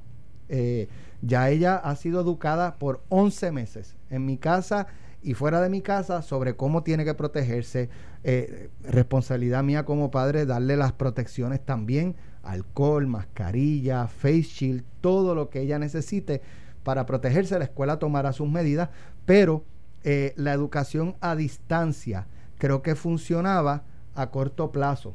Eh, 0.49 0.89
ya 1.21 1.49
ella 1.49 1.75
ha 1.75 1.95
sido 1.95 2.21
educada 2.21 2.75
por 2.79 3.03
11 3.09 3.51
meses 3.51 3.95
en 4.09 4.25
mi 4.25 4.37
casa 4.37 4.87
y 5.21 5.35
fuera 5.35 5.61
de 5.61 5.69
mi 5.69 5.81
casa 5.81 6.21
sobre 6.21 6.55
cómo 6.55 6.83
tiene 6.83 7.05
que 7.05 7.13
protegerse. 7.13 7.89
Eh, 8.23 8.69
responsabilidad 8.83 9.63
mía 9.63 9.85
como 9.85 10.11
padre 10.11 10.45
darle 10.45 10.75
las 10.75 10.91
protecciones 10.91 11.63
también 11.63 12.15
alcohol, 12.43 13.05
mascarilla, 13.05 14.07
face 14.07 14.41
shield, 14.41 14.83
todo 15.01 15.35
lo 15.35 15.49
que 15.49 15.61
ella 15.61 15.77
necesite 15.77 16.41
para 16.83 17.05
protegerse. 17.05 17.59
La 17.59 17.65
escuela 17.65 17.99
tomará 17.99 18.33
sus 18.33 18.49
medidas, 18.49 18.89
pero 19.25 19.63
eh, 20.03 20.33
la 20.35 20.53
educación 20.53 21.15
a 21.19 21.35
distancia 21.35 22.27
creo 22.57 22.81
que 22.81 22.95
funcionaba 22.95 23.83
a 24.21 24.31
corto 24.31 24.71
plazo, 24.71 25.13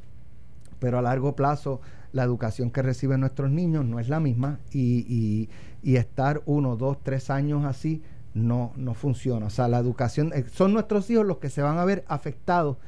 pero 0.78 0.98
a 0.98 1.02
largo 1.02 1.36
plazo 1.36 1.80
la 2.12 2.22
educación 2.22 2.70
que 2.70 2.80
reciben 2.80 3.20
nuestros 3.20 3.50
niños 3.50 3.84
no 3.84 3.98
es 3.98 4.08
la 4.08 4.20
misma 4.20 4.60
y, 4.72 5.48
estar 5.82 6.42
uno, 6.46 6.76
dos, 6.76 6.96
tres 7.02 7.28
años 7.28 7.64
así 7.64 8.02
no, 8.34 8.72
no 8.76 8.94
funciona. 8.94 9.46
O 9.46 9.50
sea, 9.50 9.68
la 9.68 9.78
educación, 9.78 10.32
eh, 10.34 10.44
son 10.50 10.72
nuestros 10.72 11.10
hijos 11.10 11.26
los 11.26 11.38
que 11.38 11.50
se 11.50 11.60
van 11.60 11.78
a 11.78 11.84
ver 11.84 12.04
afectados 12.08 12.78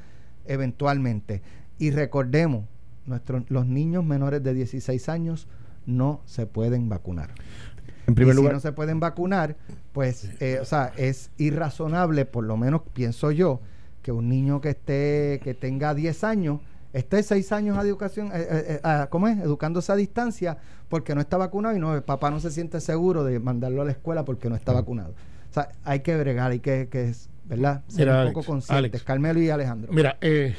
eventualmente. 0.46 1.42
Y 1.78 1.90
recordemos, 1.90 2.64
nuestros, 3.04 3.42
los 3.50 3.66
niños 3.66 4.04
menores 4.04 4.42
de 4.42 4.54
16 4.54 5.08
años 5.08 5.49
no 5.87 6.20
se 6.25 6.46
pueden 6.46 6.88
vacunar. 6.88 7.30
En 8.06 8.14
primer 8.14 8.37
lugar, 8.37 8.52
si 8.52 8.54
no 8.54 8.61
se 8.61 8.73
pueden 8.73 9.00
vacunar, 9.00 9.56
pues, 9.92 10.30
eh, 10.40 10.61
o 10.61 10.64
sea, 10.64 10.92
es 10.96 11.30
irrazonable, 11.37 12.25
por 12.25 12.44
lo 12.44 12.56
menos 12.56 12.82
pienso 12.92 13.32
yo, 13.32 13.61
que 14.07 14.13
un 14.13 14.29
niño 14.29 14.61
que 14.61 14.69
esté, 14.69 15.41
que 15.43 15.53
tenga 15.53 15.93
10 15.93 16.23
años, 16.23 16.61
esté 16.93 17.25
6 17.25 17.51
años 17.51 17.83
de 17.83 17.89
educación, 17.89 18.31
eh, 18.33 18.79
eh, 18.85 19.07
¿cómo 19.11 19.27
es? 19.27 19.37
Educándose 19.41 19.91
a 19.91 19.97
distancia 19.97 20.59
porque 20.89 21.13
no 21.17 21.21
está 21.21 21.37
vacunado 21.37 21.77
y 21.77 21.81
no, 21.81 21.93
el 21.93 22.05
papá 22.05 22.31
no 22.31 22.39
se 22.39 22.53
siente 22.53 22.81
seguro 22.81 23.25
de 23.25 23.41
mandarlo 23.41 23.83
a 23.83 23.85
la 23.85 23.91
escuela 23.91 24.25
porque 24.25 24.49
no 24.49 24.55
está 24.55 24.73
vacunado. 24.73 25.11
O 25.51 25.53
sea, 25.53 25.71
hay 25.83 26.01
que 26.01 26.17
bregar, 26.17 26.53
hay 26.53 26.61
que, 26.61 26.87
que 26.89 27.15
¿verdad? 27.47 27.83
Ser 27.89 28.09
un 28.09 28.33
poco 28.33 28.45
conscientes. 28.47 29.03
Carmelo 29.03 29.41
y 29.41 29.51
Alejandro. 29.51 29.93
Mira, 29.93 30.19
eh, 30.21 30.55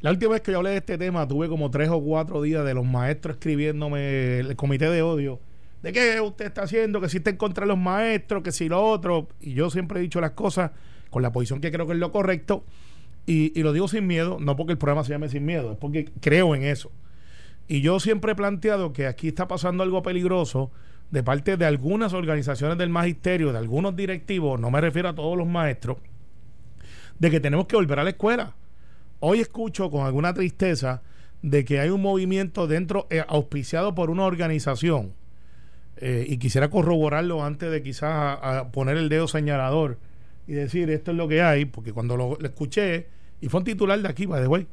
la 0.00 0.10
última 0.10 0.32
vez 0.32 0.40
que 0.40 0.50
yo 0.50 0.58
hablé 0.58 0.70
de 0.70 0.78
este 0.78 0.98
tema, 0.98 1.28
tuve 1.28 1.48
como 1.48 1.70
tres 1.70 1.90
o 1.90 2.02
cuatro 2.02 2.42
días 2.42 2.64
de 2.64 2.74
los 2.74 2.84
maestros 2.84 3.36
escribiéndome 3.36 4.40
el 4.40 4.56
comité 4.56 4.90
de 4.90 5.02
odio. 5.02 5.38
¿De 5.84 5.92
qué 5.92 6.20
usted 6.20 6.46
está 6.46 6.62
haciendo? 6.62 7.00
Que 7.00 7.08
si 7.08 7.18
está 7.18 7.30
en 7.30 7.36
contra 7.36 7.62
de 7.62 7.68
los 7.68 7.78
maestros, 7.78 8.42
que 8.42 8.50
si 8.50 8.68
lo 8.68 8.84
otro. 8.84 9.28
Y 9.40 9.54
yo 9.54 9.70
siempre 9.70 10.00
he 10.00 10.02
dicho 10.02 10.20
las 10.20 10.32
cosas 10.32 10.72
con 11.10 11.22
la 11.22 11.32
posición 11.32 11.60
que 11.60 11.70
creo 11.70 11.86
que 11.86 11.92
es 11.92 11.98
lo 11.98 12.12
correcto. 12.12 12.64
Y, 13.30 13.62
lo 13.62 13.74
digo 13.74 13.88
sin 13.88 14.06
miedo, 14.06 14.38
no 14.40 14.56
porque 14.56 14.72
el 14.72 14.78
programa 14.78 15.04
se 15.04 15.10
llame 15.10 15.28
sin 15.28 15.44
miedo, 15.44 15.72
es 15.72 15.76
porque 15.76 16.06
creo 16.20 16.54
en 16.54 16.62
eso. 16.62 16.90
Y 17.66 17.82
yo 17.82 18.00
siempre 18.00 18.32
he 18.32 18.34
planteado 18.34 18.94
que 18.94 19.06
aquí 19.06 19.28
está 19.28 19.46
pasando 19.46 19.82
algo 19.82 20.02
peligroso 20.02 20.70
de 21.10 21.22
parte 21.22 21.58
de 21.58 21.66
algunas 21.66 22.14
organizaciones 22.14 22.78
del 22.78 22.88
magisterio, 22.88 23.52
de 23.52 23.58
algunos 23.58 23.94
directivos, 23.94 24.58
no 24.58 24.70
me 24.70 24.80
refiero 24.80 25.10
a 25.10 25.14
todos 25.14 25.36
los 25.36 25.46
maestros, 25.46 25.98
de 27.18 27.30
que 27.30 27.40
tenemos 27.40 27.66
que 27.66 27.76
volver 27.76 27.98
a 27.98 28.04
la 28.04 28.10
escuela 28.10 28.54
hoy 29.20 29.40
escucho 29.40 29.90
con 29.90 30.06
alguna 30.06 30.34
tristeza 30.34 31.02
de 31.42 31.64
que 31.64 31.80
hay 31.80 31.90
un 31.90 32.02
movimiento 32.02 32.66
dentro 32.66 33.06
eh, 33.10 33.24
auspiciado 33.26 33.94
por 33.94 34.10
una 34.10 34.24
organización 34.24 35.14
eh, 35.96 36.26
y 36.28 36.38
quisiera 36.38 36.70
corroborarlo 36.70 37.44
antes 37.44 37.70
de 37.70 37.82
quizás 37.82 38.64
poner 38.72 38.96
el 38.96 39.08
dedo 39.08 39.28
señalador 39.28 39.98
y 40.46 40.52
decir 40.52 40.90
esto 40.90 41.10
es 41.10 41.16
lo 41.16 41.28
que 41.28 41.42
hay, 41.42 41.64
porque 41.64 41.92
cuando 41.92 42.16
lo, 42.16 42.38
escuché 42.40 43.08
y 43.40 43.48
fue 43.48 43.60
un 43.60 43.64
titular 43.64 44.00
de 44.00 44.08
aquí, 44.08 44.26
by 44.26 44.42
the 44.42 44.48
way, 44.48 44.66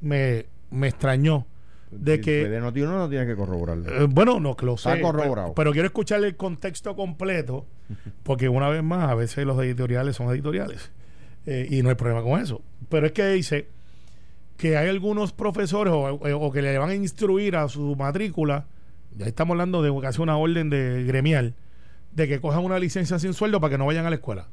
me, 0.00 0.46
me 0.70 0.88
extrañó 0.88 1.46
de 1.90 2.20
que 2.20 2.48
de 2.48 2.60
Noti 2.60 2.80
no 2.80 3.08
tiene 3.08 3.26
que 3.26 3.36
corroborarlo. 3.36 4.04
Eh, 4.04 4.06
bueno, 4.08 4.40
no 4.40 4.56
que 4.56 4.64
lo 4.64 4.76
sé, 4.76 5.00
corroborado. 5.00 5.54
Pero, 5.54 5.72
quiero 5.72 5.86
escucharle 5.86 6.28
el 6.28 6.36
contexto 6.36 6.96
completo, 6.96 7.66
porque 8.22 8.48
una 8.48 8.68
vez 8.68 8.82
más 8.82 9.10
a 9.10 9.14
veces 9.14 9.44
los 9.44 9.58
editoriales 9.62 10.16
son 10.16 10.30
editoriales 10.30 10.90
y 11.44 11.82
no 11.82 11.88
hay 11.88 11.96
problema 11.96 12.22
con 12.22 12.40
eso. 12.40 12.62
Pero 12.88 13.06
es 13.06 13.12
que 13.12 13.26
dice 13.28 13.68
que 14.56 14.76
hay 14.76 14.88
algunos 14.88 15.32
profesores 15.32 15.92
o, 15.92 16.52
que 16.52 16.62
le 16.62 16.78
van 16.78 16.90
a 16.90 16.94
instruir 16.94 17.56
a 17.56 17.68
su 17.68 17.96
matrícula, 17.96 18.66
ya 19.16 19.26
estamos 19.26 19.54
hablando 19.54 19.82
de 19.82 20.00
casi 20.00 20.22
una 20.22 20.36
orden 20.36 20.70
de 20.70 21.04
gremial, 21.04 21.54
de 22.12 22.28
que 22.28 22.40
cojan 22.40 22.64
una 22.64 22.78
licencia 22.78 23.18
sin 23.18 23.34
sueldo 23.34 23.60
para 23.60 23.72
que 23.72 23.78
no 23.78 23.86
vayan 23.86 24.06
a 24.06 24.10
la 24.10 24.16
escuela. 24.16 24.48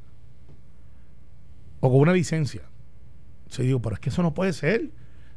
O 1.80 1.92
con 1.92 2.00
una 2.00 2.14
licencia. 2.14 2.64
Se 3.50 3.64
digo, 3.64 3.82
pero 3.82 3.96
es 3.96 4.00
que 4.00 4.10
eso 4.10 4.24
no 4.24 4.34
puede 4.34 4.54
ser. 4.54 4.90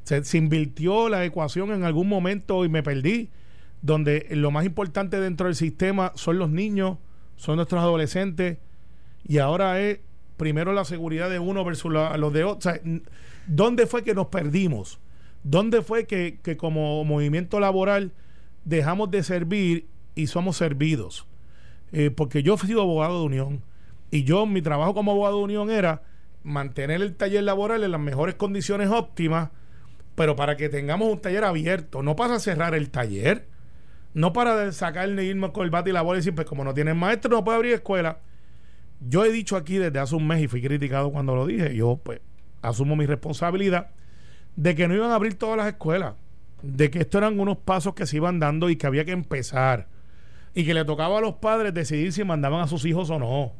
Se, 0.04 0.36
invirtió 0.36 1.08
la 1.08 1.24
ecuación 1.24 1.72
en 1.72 1.84
algún 1.84 2.08
momento 2.08 2.64
y 2.64 2.68
me 2.68 2.82
perdí, 2.82 3.30
donde 3.80 4.26
lo 4.30 4.50
más 4.50 4.64
importante 4.64 5.18
dentro 5.18 5.46
del 5.46 5.56
sistema 5.56 6.12
son 6.14 6.38
los 6.38 6.50
niños, 6.50 6.98
son 7.36 7.56
nuestros 7.56 7.80
adolescentes, 7.80 8.58
y 9.26 9.38
ahora 9.38 9.80
es 9.80 10.00
primero 10.36 10.72
la 10.72 10.84
seguridad 10.84 11.30
de 11.30 11.38
uno 11.38 11.64
versus 11.64 11.92
los 11.92 12.32
de 12.32 12.44
otros. 12.44 12.80
¿Dónde 13.46 13.86
fue 13.86 14.04
que 14.04 14.14
nos 14.14 14.26
perdimos? 14.26 15.00
¿Dónde 15.44 15.82
fue 15.82 16.06
que, 16.06 16.56
como 16.56 17.04
movimiento 17.04 17.60
laboral 17.60 18.12
dejamos 18.64 19.10
de 19.10 19.22
servir 19.22 19.86
y 20.14 20.26
somos 20.26 20.56
servidos? 20.56 21.26
Eh, 21.92 22.10
porque 22.10 22.42
yo 22.42 22.54
he 22.54 22.58
sido 22.58 22.82
abogado 22.82 23.20
de 23.20 23.26
unión 23.26 23.62
y 24.10 24.24
yo 24.24 24.46
mi 24.46 24.62
trabajo 24.62 24.94
como 24.94 25.12
abogado 25.12 25.38
de 25.38 25.44
unión 25.44 25.70
era 25.70 26.02
mantener 26.42 27.02
el 27.02 27.14
taller 27.14 27.44
laboral 27.44 27.84
en 27.84 27.90
las 27.92 28.00
mejores 28.00 28.34
condiciones 28.34 28.88
óptimas, 28.88 29.50
pero 30.14 30.36
para 30.36 30.56
que 30.56 30.68
tengamos 30.68 31.08
un 31.08 31.20
taller 31.20 31.44
abierto, 31.44 32.02
no 32.02 32.16
para 32.16 32.38
cerrar 32.38 32.74
el 32.74 32.90
taller, 32.90 33.48
no 34.14 34.32
para 34.32 34.70
sacarle 34.72 35.24
irnos 35.24 35.52
con 35.52 35.64
el 35.64 35.70
bate 35.70 35.90
y 35.90 35.92
la 35.92 36.02
bola 36.02 36.18
y 36.18 36.20
decir, 36.20 36.34
pues 36.34 36.46
como 36.46 36.64
no 36.64 36.74
tienen 36.74 36.96
maestro, 36.96 37.30
no 37.30 37.44
puede 37.44 37.56
abrir 37.56 37.74
escuela. 37.74 38.18
Yo 39.00 39.24
he 39.24 39.32
dicho 39.32 39.56
aquí 39.56 39.78
desde 39.78 39.98
hace 39.98 40.14
un 40.14 40.26
mes 40.26 40.42
y 40.42 40.48
fui 40.48 40.62
criticado 40.62 41.10
cuando 41.10 41.34
lo 41.34 41.46
dije, 41.46 41.74
yo 41.74 41.98
pues 42.02 42.20
asumo 42.60 42.94
mi 42.94 43.06
responsabilidad, 43.06 43.90
de 44.56 44.74
que 44.74 44.86
no 44.86 44.94
iban 44.94 45.10
a 45.10 45.14
abrir 45.14 45.34
todas 45.34 45.56
las 45.56 45.66
escuelas, 45.66 46.14
de 46.62 46.90
que 46.90 47.00
estos 47.00 47.20
eran 47.20 47.40
unos 47.40 47.56
pasos 47.58 47.94
que 47.94 48.06
se 48.06 48.16
iban 48.16 48.38
dando 48.38 48.70
y 48.70 48.76
que 48.76 48.86
había 48.86 49.04
que 49.04 49.12
empezar, 49.12 49.88
y 50.54 50.64
que 50.64 50.74
le 50.74 50.84
tocaba 50.84 51.18
a 51.18 51.20
los 51.20 51.34
padres 51.36 51.74
decidir 51.74 52.12
si 52.12 52.22
mandaban 52.22 52.60
a 52.60 52.68
sus 52.68 52.84
hijos 52.84 53.10
o 53.10 53.18
no. 53.18 53.52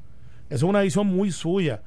Eso 0.48 0.56
es 0.66 0.70
una 0.70 0.80
decisión 0.80 1.06
muy 1.06 1.32
suya. 1.32 1.82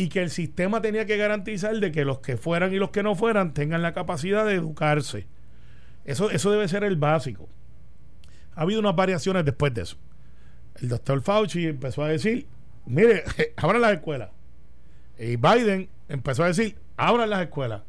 Y 0.00 0.08
que 0.08 0.22
el 0.22 0.30
sistema 0.30 0.80
tenía 0.80 1.04
que 1.04 1.18
garantizar 1.18 1.76
de 1.76 1.92
que 1.92 2.06
los 2.06 2.20
que 2.20 2.38
fueran 2.38 2.72
y 2.72 2.76
los 2.76 2.88
que 2.88 3.02
no 3.02 3.14
fueran 3.14 3.52
tengan 3.52 3.82
la 3.82 3.92
capacidad 3.92 4.46
de 4.46 4.54
educarse. 4.54 5.26
Eso, 6.06 6.30
eso 6.30 6.50
debe 6.50 6.66
ser 6.68 6.84
el 6.84 6.96
básico. 6.96 7.50
Ha 8.54 8.62
habido 8.62 8.80
unas 8.80 8.96
variaciones 8.96 9.44
después 9.44 9.74
de 9.74 9.82
eso. 9.82 9.98
El 10.80 10.88
doctor 10.88 11.20
Fauci 11.20 11.66
empezó 11.66 12.02
a 12.02 12.08
decir, 12.08 12.46
mire, 12.86 13.24
abran 13.56 13.82
las 13.82 13.92
escuelas. 13.92 14.30
Y 15.18 15.36
Biden 15.36 15.90
empezó 16.08 16.44
a 16.44 16.46
decir, 16.46 16.76
abran 16.96 17.28
las 17.28 17.42
escuelas. 17.42 17.82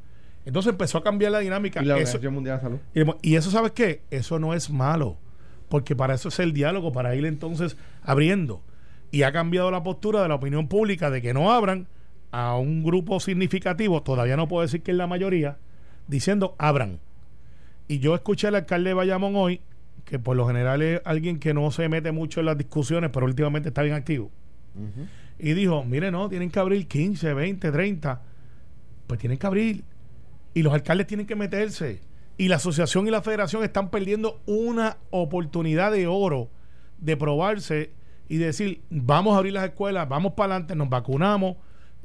Entonces 0.44 0.72
empezó 0.72 0.98
a 0.98 1.03
cambiar 1.03 1.32
la 1.32 1.39
dinámica. 1.39 1.82
Y 1.82 1.86
la 1.86 1.94
Organización 1.94 2.34
Mundial 2.34 2.58
de 2.58 2.63
Salud. 2.63 3.15
Y, 3.22 3.36
eso, 3.38 3.51
¿sabes 3.51 3.72
qué? 3.72 4.01
Eso 4.12 4.38
no 4.38 4.53
es 4.53 4.70
malo. 4.70 5.18
Porque 5.70 5.96
para 5.96 6.13
eso 6.15 6.27
es 6.27 6.39
el 6.39 6.51
diálogo, 6.51 6.91
para 6.91 7.15
ir 7.15 7.25
entonces 7.25 7.77
abriendo. 8.03 8.62
y 9.12 9.24
ha 9.24 9.32
cambiado 9.32 9.72
la 9.72 9.82
postura 9.82 10.22
de 10.22 10.27
la 10.27 10.36
opinión 10.36 10.68
pública 10.68 11.10
de 11.10 11.22
que 11.22 11.34
no 11.34 11.53
abran 11.53 11.88
a 12.31 12.55
un 12.57 12.83
grupo 12.83 13.19
significativo, 13.19 14.03
todavía 14.03 14.38
no 14.38 14.47
puedo 14.47 14.61
decir 14.61 14.81
que 14.81 14.91
es 14.91 14.97
la 14.97 15.07
mayoría, 15.07 15.57
diciendo 16.07 16.55
abran. 16.57 17.00
Y 17.88 18.00
yo 18.00 18.15
escuché 18.15 18.47
al 18.47 18.55
alcalde 18.55 18.89
de 18.89 18.93
Bayamón 18.93 19.35
hoy, 19.35 19.61
que 20.05 20.19
por 20.19 20.35
lo 20.35 20.47
general 20.47 20.81
es 20.81 21.01
alguien 21.05 21.39
que 21.39 21.53
no 21.53 21.71
se 21.71 21.89
mete 21.89 22.11
mucho 22.11 22.39
en 22.39 22.47
las 22.47 22.57
discusiones, 22.57 23.09
pero 23.11 23.25
últimamente 23.25 23.69
está 23.69 23.81
bien 23.81 23.95
activo. 23.95 24.31
Y 25.38 25.53
dijo, 25.53 25.83
mire, 25.83 26.11
no, 26.11 26.29
tienen 26.29 26.50
que 26.50 26.59
abrir 26.59 26.88
15, 26.88 27.33
20, 27.33 27.71
30. 27.71 28.21
Pues 29.07 29.19
tienen 29.19 29.38
que 29.38 29.47
abrir. 29.47 29.83
Y 30.53 30.61
los 30.61 30.73
alcaldes 30.73 31.07
tienen 31.07 31.25
que 31.25 31.35
meterse. 31.35 32.01
Y 32.38 32.47
la 32.47 32.55
asociación 32.57 33.07
y 33.07 33.11
la 33.11 33.21
federación 33.21 33.63
están 33.63 33.89
perdiendo 33.89 34.41
una 34.45 34.97
oportunidad 35.09 35.91
de 35.91 36.07
oro 36.07 36.50
de 37.00 37.17
probarse 37.17 37.91
y 38.29 38.38
decir, 38.38 38.81
vamos 38.89 39.33
a 39.33 39.39
abrir 39.39 39.53
las 39.53 39.65
escuelas, 39.65 40.07
vamos 40.07 40.33
para 40.33 40.53
adelante, 40.53 40.75
nos 40.75 40.89
vacunamos, 40.89 41.57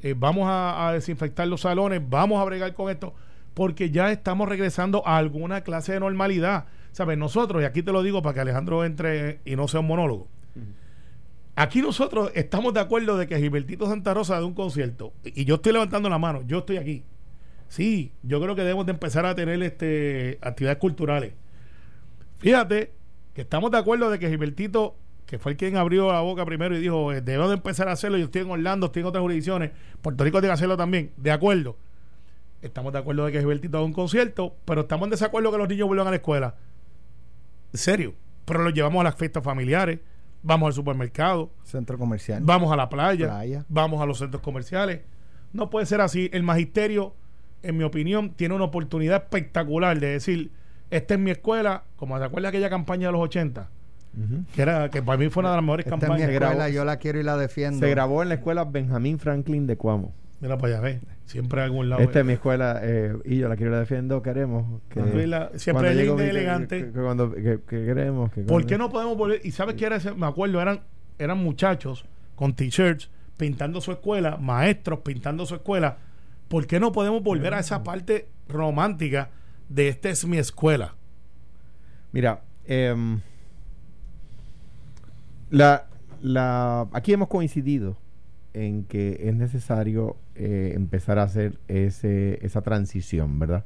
eh, 0.07 0.15
vamos 0.17 0.45
a, 0.49 0.93
desinfectar 0.93 1.49
los 1.49 1.63
salones, 1.63 2.01
vamos 2.09 2.41
a 2.41 2.45
bregar 2.45 2.73
con 2.75 2.91
esto, 2.91 3.13
porque 3.55 3.91
ya 3.91 4.13
estamos 4.13 4.49
regresando 4.49 5.03
a 5.05 5.17
alguna 5.17 5.63
clase 5.63 5.95
de 5.95 6.01
normalidad. 6.01 6.67
¿Sabes? 6.93 7.19
Nosotros, 7.19 7.63
y 7.63 7.65
aquí 7.65 7.83
te 7.83 7.91
lo 7.91 8.03
digo 8.03 8.23
para 8.23 8.35
que 8.35 8.41
Alejandro 8.41 8.85
entre 8.85 9.41
y 9.45 9.57
no 9.57 9.67
sea 9.67 9.81
un 9.81 9.89
monólogo, 9.89 10.29
aquí 11.57 11.83
nosotros 11.83 12.31
estamos 12.35 12.73
de 12.73 12.81
acuerdo 12.81 13.19
de 13.19 13.27
que 13.27 13.37
Gilbertito 13.39 13.87
Santa 13.87 14.15
Rosa 14.15 14.39
de 14.39 14.45
un 14.45 14.55
concierto, 14.55 15.13
y 15.25 15.45
yo 15.45 15.57
estoy 15.57 15.73
levantando 15.73 16.09
la 16.09 16.19
mano, 16.19 16.43
yo 16.47 16.59
estoy 16.59 16.77
aquí. 16.77 17.05
Sí, 17.69 18.13
yo 18.23 18.41
creo 18.41 18.55
que 18.55 18.63
debemos 18.63 18.87
de 18.87 18.93
empezar 18.93 19.27
a 19.27 19.35
tener 19.35 19.61
este 19.63 20.39
actividades 20.41 20.79
culturales. 20.79 21.33
Fíjate 22.39 22.93
que 23.35 23.43
estamos 23.43 23.73
de 23.73 23.79
acuerdo 23.79 24.09
de 24.09 24.21
que 24.21 24.29
Gilbertito 24.29 24.97
que 25.26 25.38
fue 25.38 25.52
el 25.52 25.59
quien 25.59 25.76
abrió 25.76 26.12
la 26.12 26.21
boca 26.21 26.47
primero 26.47 26.76
y 26.76 26.80
dijo, 26.80 27.12
eh, 27.12 27.21
debo 27.21 27.49
de 27.49 27.54
empezar 27.54 27.88
a 27.88 27.92
hacerlo, 27.92 28.16
yo 28.16 28.26
estoy 28.26 28.42
en 28.42 28.50
Orlando, 28.50 28.87
estoy 28.87 29.00
en 29.00 29.06
otras 29.06 29.23
jurisdicciones, 29.23 29.73
Puerto 30.00 30.23
Rico 30.25 30.38
tiene 30.38 30.50
que 30.50 30.54
hacerlo 30.54 30.76
también, 30.76 31.11
de 31.16 31.33
acuerdo. 31.33 31.76
Estamos 32.62 32.92
de 32.92 33.00
acuerdo 33.00 33.26
de 33.26 33.33
que 33.33 33.40
Gilbertito 33.40 33.76
haga 33.76 33.87
un 33.87 33.92
concierto, 33.92 34.54
pero 34.64 34.83
estamos 34.83 35.06
en 35.06 35.11
desacuerdo 35.11 35.50
que 35.50 35.59
los 35.59 35.68
niños 35.68 35.88
vuelvan 35.88 36.06
a 36.06 36.11
la 36.11 36.16
escuela. 36.16 36.54
En 37.73 37.78
serio, 37.78 38.14
pero 38.45 38.62
los 38.62 38.73
llevamos 38.73 39.00
a 39.00 39.04
las 39.04 39.16
fiestas 39.16 39.42
familiares, 39.42 39.99
vamos 40.42 40.68
al 40.68 40.73
supermercado, 40.73 41.50
centro 41.64 41.99
comercial, 41.99 42.42
vamos 42.45 42.73
a 42.73 42.76
la 42.76 42.88
playa, 42.88 43.64
vamos 43.68 44.00
a 44.00 44.06
los 44.06 44.18
centros 44.18 44.42
comerciales. 44.42 45.00
No 45.52 45.71
puede 45.71 45.87
ser 45.87 46.00
así. 46.00 46.30
El 46.33 46.45
magisterio, 46.45 47.14
en 47.62 47.76
mi 47.76 47.85
opinión, 47.85 48.30
tiene 48.30 48.54
una 48.54 48.64
oportunidad 48.64 49.25
espectacular 49.25 49.99
de 49.99 50.09
decir, 50.09 50.52
esta 50.90 51.14
es 51.14 51.21
mi 51.21 51.33
escuela, 51.33 51.85
como 51.97 52.16
se 52.18 52.25
acuerda 52.25 52.49
aquella 52.49 52.71
campaña 52.71 53.09
de 53.09 53.12
los 53.12 53.23
80 53.23 53.71
que 54.54 54.62
era 54.62 54.90
que 54.90 55.02
para 55.02 55.18
mí 55.18 55.28
fue 55.28 55.42
una 55.42 55.50
de 55.50 55.56
las 55.56 55.64
mejores 55.64 55.87
campañas. 55.87 56.30
escuela, 56.30 56.68
yo 56.68 56.85
la 56.85 56.96
quiero 56.96 57.20
y 57.20 57.23
la 57.23 57.37
defiendo. 57.37 57.80
Se 57.80 57.90
grabó 57.90 58.23
en 58.23 58.30
la 58.30 58.37
escuela 58.37 58.64
Benjamín 58.64 59.18
Franklin 59.18 59.66
de 59.66 59.76
Cuamo. 59.76 60.14
Mira 60.40 60.58
para 60.58 60.75
allá, 60.75 60.82
ve. 60.82 61.00
Siempre 61.25 61.61
algún 61.61 61.88
lado. 61.88 62.02
Esta 62.02 62.20
es 62.20 62.25
mi 62.25 62.35
escuela 62.35 62.80
eh, 62.82 63.14
y 63.25 63.38
yo 63.38 63.49
la 63.49 63.56
quiero 63.56 63.73
y 63.73 63.75
la 63.75 63.80
defiendo. 63.80 64.23
Queremos 64.23 64.80
que. 64.88 65.00
siempre 65.56 65.90
es 65.90 65.96
linda 65.96 66.25
y 66.25 66.28
elegante. 66.28 66.92
Que, 66.92 67.00
cuando, 67.00 67.32
que, 67.32 67.61
queremos. 67.66 68.32
Que 68.32 68.42
¿Por 68.42 68.64
qué 68.64 68.78
no 68.78 68.90
podemos 68.90 69.16
volver? 69.16 69.40
Y 69.44 69.50
sabes 69.50 69.75
que 69.75 69.87
era 69.87 69.96
ese, 69.96 70.12
me 70.14 70.26
acuerdo, 70.26 70.61
eran, 70.61 70.80
eran 71.18 71.38
muchachos 71.38 72.04
con 72.37 72.54
t-shirts 72.54 73.11
pintando 73.37 73.80
su 73.80 73.92
escuela, 73.92 74.37
maestros 74.37 75.00
pintando 75.00 75.46
su 75.46 75.56
escuela. 75.56 75.99
¿Por 76.49 76.66
qué 76.66 76.78
no 76.78 76.92
podemos 76.92 77.23
volver 77.23 77.54
a 77.54 77.58
esa 77.58 77.82
parte 77.82 78.28
romántica 78.49 79.30
de 79.68 79.88
esta 79.88 80.11
es 80.11 80.25
mi 80.26 80.38
escuela? 80.38 80.94
Mira, 82.12 82.42
eh, 82.66 82.94
la, 85.50 85.87
la, 86.23 86.88
aquí 86.93 87.12
hemos 87.12 87.29
coincidido 87.29 87.97
en 88.53 88.85
que 88.85 89.21
es 89.29 89.35
necesario 89.35 90.17
eh, 90.35 90.73
empezar 90.75 91.19
a 91.19 91.25
hacer 91.25 91.59
ese, 91.69 92.45
esa 92.45 92.62
transición, 92.62 93.38
¿verdad? 93.38 93.65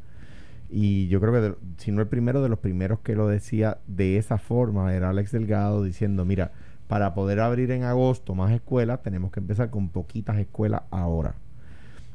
Y 0.68 1.08
yo 1.08 1.20
creo 1.20 1.32
que, 1.32 1.54
si 1.78 1.90
no 1.92 2.00
el 2.00 2.08
primero 2.08 2.42
de 2.42 2.48
los 2.48 2.58
primeros 2.58 3.00
que 3.00 3.16
lo 3.16 3.28
decía 3.28 3.78
de 3.86 4.18
esa 4.18 4.38
forma 4.38 4.94
era 4.94 5.10
Alex 5.10 5.32
Delgado 5.32 5.82
diciendo, 5.82 6.24
mira, 6.24 6.52
para 6.86 7.14
poder 7.14 7.40
abrir 7.40 7.70
en 7.70 7.84
agosto 7.84 8.34
más 8.34 8.50
escuelas, 8.52 9.02
tenemos 9.02 9.30
que 9.30 9.40
empezar 9.40 9.70
con 9.70 9.88
poquitas 9.90 10.38
escuelas 10.38 10.82
ahora. 10.90 11.34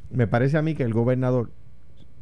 Me 0.09 0.27
parece 0.27 0.57
a 0.57 0.61
mí 0.61 0.75
que 0.75 0.83
el 0.83 0.93
gobernador, 0.93 1.51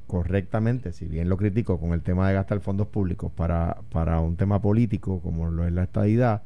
correctamente, 0.06 0.91
si 0.91 1.06
bien 1.06 1.30
lo 1.30 1.38
critico 1.38 1.80
con 1.80 1.94
el 1.94 2.02
tema 2.02 2.28
de 2.28 2.36
gastar 2.36 2.60
fondos 2.60 2.88
públicos 2.88 3.32
para, 3.32 3.78
para 3.91 4.20
un 4.20 4.36
tema 4.36 4.62
político 4.62 5.20
como 5.20 5.50
lo 5.50 5.65
es 5.65 5.74
la 5.74 5.84
estadidad, 5.84 6.44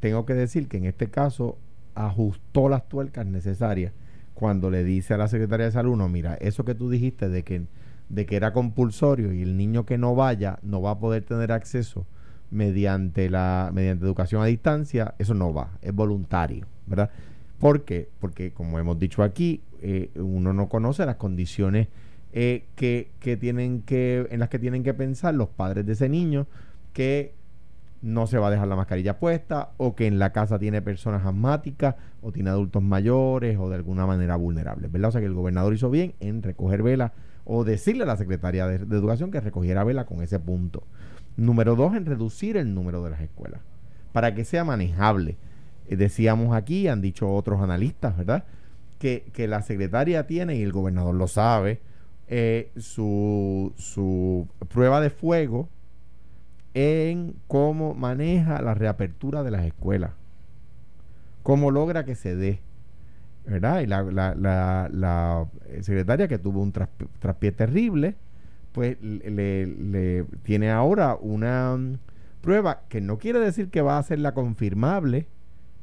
tengo 0.00 0.26
que 0.26 0.34
decir 0.34 0.68
que 0.68 0.76
en 0.76 0.84
este 0.84 1.08
caso 1.08 1.58
ajustó 1.94 2.68
las 2.68 2.88
tuercas 2.88 3.26
necesarias 3.26 3.92
cuando 4.34 4.70
le 4.70 4.84
dice 4.84 5.14
a 5.14 5.16
la 5.16 5.26
secretaria 5.26 5.66
de 5.66 5.72
salud, 5.72 5.96
no, 5.96 6.08
mira, 6.08 6.34
eso 6.36 6.64
que 6.64 6.74
tú 6.74 6.88
dijiste 6.88 7.28
de 7.28 7.42
que, 7.42 7.62
de 8.08 8.24
que 8.24 8.36
era 8.36 8.52
compulsorio 8.52 9.32
y 9.32 9.42
el 9.42 9.56
niño 9.56 9.84
que 9.84 9.98
no 9.98 10.14
vaya 10.14 10.60
no 10.62 10.80
va 10.80 10.92
a 10.92 10.98
poder 10.98 11.24
tener 11.24 11.50
acceso 11.50 12.06
mediante 12.50 13.28
la 13.30 13.70
mediante 13.74 14.04
educación 14.04 14.40
a 14.40 14.46
distancia, 14.46 15.14
eso 15.18 15.34
no 15.34 15.52
va, 15.52 15.70
es 15.82 15.92
voluntario, 15.92 16.66
¿verdad? 16.86 17.10
¿Por 17.58 17.84
qué? 17.84 18.08
Porque 18.20 18.52
como 18.52 18.78
hemos 18.78 18.98
dicho 18.98 19.24
aquí, 19.24 19.60
eh, 19.82 20.10
uno 20.14 20.52
no 20.52 20.68
conoce 20.68 21.04
las 21.04 21.16
condiciones 21.16 21.88
eh, 22.32 22.64
que, 22.76 23.10
que 23.18 23.36
tienen 23.36 23.82
que, 23.82 24.28
en 24.30 24.38
las 24.38 24.48
que 24.48 24.58
tienen 24.58 24.84
que 24.84 24.94
pensar 24.94 25.34
los 25.34 25.48
padres 25.48 25.84
de 25.84 25.94
ese 25.94 26.08
niño 26.08 26.46
que 26.92 27.34
no 28.00 28.26
se 28.26 28.38
va 28.38 28.48
a 28.48 28.50
dejar 28.50 28.68
la 28.68 28.76
mascarilla 28.76 29.18
puesta 29.18 29.70
o 29.76 29.94
que 29.94 30.06
en 30.06 30.18
la 30.18 30.32
casa 30.32 30.58
tiene 30.58 30.82
personas 30.82 31.24
asmáticas 31.26 31.96
o 32.22 32.32
tiene 32.32 32.50
adultos 32.50 32.82
mayores 32.82 33.58
o 33.58 33.68
de 33.68 33.76
alguna 33.76 34.06
manera 34.06 34.36
vulnerables, 34.36 34.90
¿verdad? 34.90 35.08
O 35.08 35.12
sea 35.12 35.20
que 35.20 35.26
el 35.26 35.34
gobernador 35.34 35.74
hizo 35.74 35.90
bien 35.90 36.14
en 36.20 36.42
recoger 36.42 36.82
vela 36.82 37.12
o 37.44 37.64
decirle 37.64 38.04
a 38.04 38.06
la 38.06 38.16
Secretaría 38.16 38.66
de, 38.66 38.76
Educación 38.76 39.30
que 39.30 39.40
recogiera 39.40 39.84
vela 39.84 40.04
con 40.06 40.22
ese 40.22 40.38
punto. 40.38 40.84
Número 41.36 41.76
dos, 41.76 41.94
en 41.94 42.06
reducir 42.06 42.56
el 42.56 42.74
número 42.74 43.02
de 43.02 43.10
las 43.10 43.20
escuelas 43.20 43.60
para 44.12 44.34
que 44.34 44.44
sea 44.44 44.64
manejable. 44.64 45.36
Eh, 45.88 45.96
decíamos 45.96 46.54
aquí, 46.56 46.88
han 46.88 47.00
dicho 47.00 47.32
otros 47.32 47.60
analistas, 47.60 48.16
¿verdad? 48.16 48.44
Que, 48.98 49.30
que 49.32 49.46
la 49.48 49.62
secretaria 49.62 50.26
tiene, 50.26 50.56
y 50.56 50.62
el 50.62 50.72
gobernador 50.72 51.14
lo 51.14 51.28
sabe, 51.28 51.80
eh, 52.26 52.70
su, 52.76 53.72
su 53.76 54.48
prueba 54.68 55.00
de 55.00 55.10
fuego 55.10 55.68
en 56.74 57.34
cómo 57.46 57.94
maneja 57.94 58.60
la 58.62 58.74
reapertura 58.74 59.42
de 59.42 59.50
las 59.50 59.64
escuelas, 59.64 60.12
cómo 61.42 61.70
logra 61.70 62.04
que 62.04 62.14
se 62.14 62.36
dé. 62.36 62.60
¿verdad? 63.46 63.80
Y 63.80 63.86
la, 63.86 64.02
la, 64.02 65.46
secretaria 65.80 66.28
que 66.28 66.38
tuvo 66.38 66.60
un 66.60 66.72
traspié 66.72 67.52
terrible, 67.52 68.16
pues 68.72 68.98
le, 69.00 70.24
tiene 70.42 70.70
ahora 70.70 71.16
una 71.18 71.74
mm, 71.76 71.98
prueba 72.42 72.82
que 72.88 73.00
no 73.00 73.18
quiere 73.18 73.40
decir 73.40 73.70
que 73.70 73.80
va 73.80 73.96
a 73.96 74.02
ser 74.02 74.18
la 74.18 74.34
confirmable, 74.34 75.26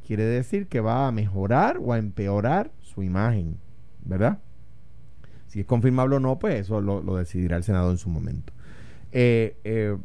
quiere 0.05 0.25
decir 0.25 0.67
que 0.67 0.79
va 0.79 1.07
a 1.07 1.11
mejorar 1.11 1.79
o 1.81 1.93
a 1.93 1.97
empeorar 1.97 2.71
su 2.81 3.01
imagen, 3.01 3.57
¿verdad? 4.03 4.37
Si 5.47 5.61
es 5.61 5.65
confirmable 5.65 6.17
o 6.17 6.19
no, 6.19 6.37
pues 6.37 6.59
eso 6.61 6.81
lo, 6.81 7.01
decidirá 7.15 7.57
el 7.57 7.63
Senado 7.63 7.89
en 7.89 7.97
su 7.97 8.09
momento. 8.09 8.53
eh, 9.11 9.57
eh 9.63 9.97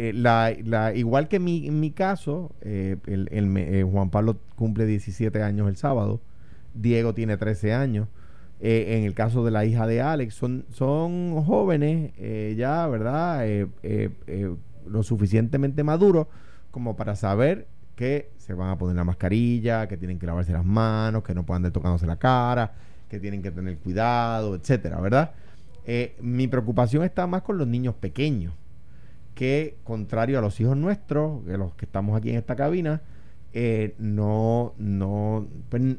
eh, 0.00 0.12
la, 0.12 0.52
igual 0.94 1.26
que 1.26 1.40
mi, 1.40 1.66
en 1.66 1.80
mi 1.80 1.90
caso, 1.90 2.52
eh, 2.60 2.98
el, 3.06 3.28
eh, 3.32 3.82
Juan 3.82 4.10
Pablo 4.10 4.36
cumple 4.54 4.86
17 4.86 5.42
años 5.42 5.68
el 5.68 5.76
sábado, 5.76 6.20
Diego 6.72 7.14
tiene 7.14 7.36
13 7.36 7.74
años. 7.74 8.06
en 8.60 9.02
el 9.02 9.14
caso 9.14 9.44
de 9.44 9.50
la 9.50 9.64
hija 9.64 9.88
de 9.88 10.00
Alex, 10.00 10.34
son, 10.34 10.66
son 10.70 11.42
jóvenes 11.44 12.12
ya, 12.56 12.86
¿verdad? 12.86 13.44
lo 14.86 15.02
suficientemente 15.02 15.82
maduros 15.82 16.28
como 16.70 16.96
para 16.96 17.16
saber 17.16 17.66
que 17.96 18.30
se 18.36 18.54
van 18.54 18.70
a 18.70 18.78
poner 18.78 18.94
la 18.94 19.04
mascarilla, 19.04 19.88
que 19.88 19.96
tienen 19.96 20.20
que 20.20 20.26
lavarse 20.26 20.52
las 20.52 20.64
manos, 20.64 21.24
que 21.24 21.34
no 21.34 21.44
puedan 21.44 21.60
andar 21.60 21.72
tocándose 21.72 22.06
la 22.06 22.18
cara, 22.18 22.72
que 23.08 23.18
tienen 23.18 23.42
que 23.42 23.50
tener 23.50 23.78
cuidado, 23.78 24.54
etcétera, 24.54 25.00
¿verdad? 25.00 25.32
mi 26.20 26.46
preocupación 26.46 27.02
está 27.02 27.26
más 27.26 27.42
con 27.42 27.58
los 27.58 27.66
niños 27.66 27.94
pequeños 27.94 28.54
que, 29.38 29.76
contrario 29.84 30.36
a 30.36 30.42
los 30.42 30.58
hijos 30.58 30.76
nuestros, 30.76 31.46
de 31.46 31.56
los 31.56 31.72
que 31.74 31.84
estamos 31.84 32.16
aquí 32.16 32.30
en 32.30 32.38
esta 32.38 32.56
cabina, 32.56 33.02
eh, 33.52 33.94
no, 34.00 34.74
no, 34.78 35.46
pues, 35.68 35.96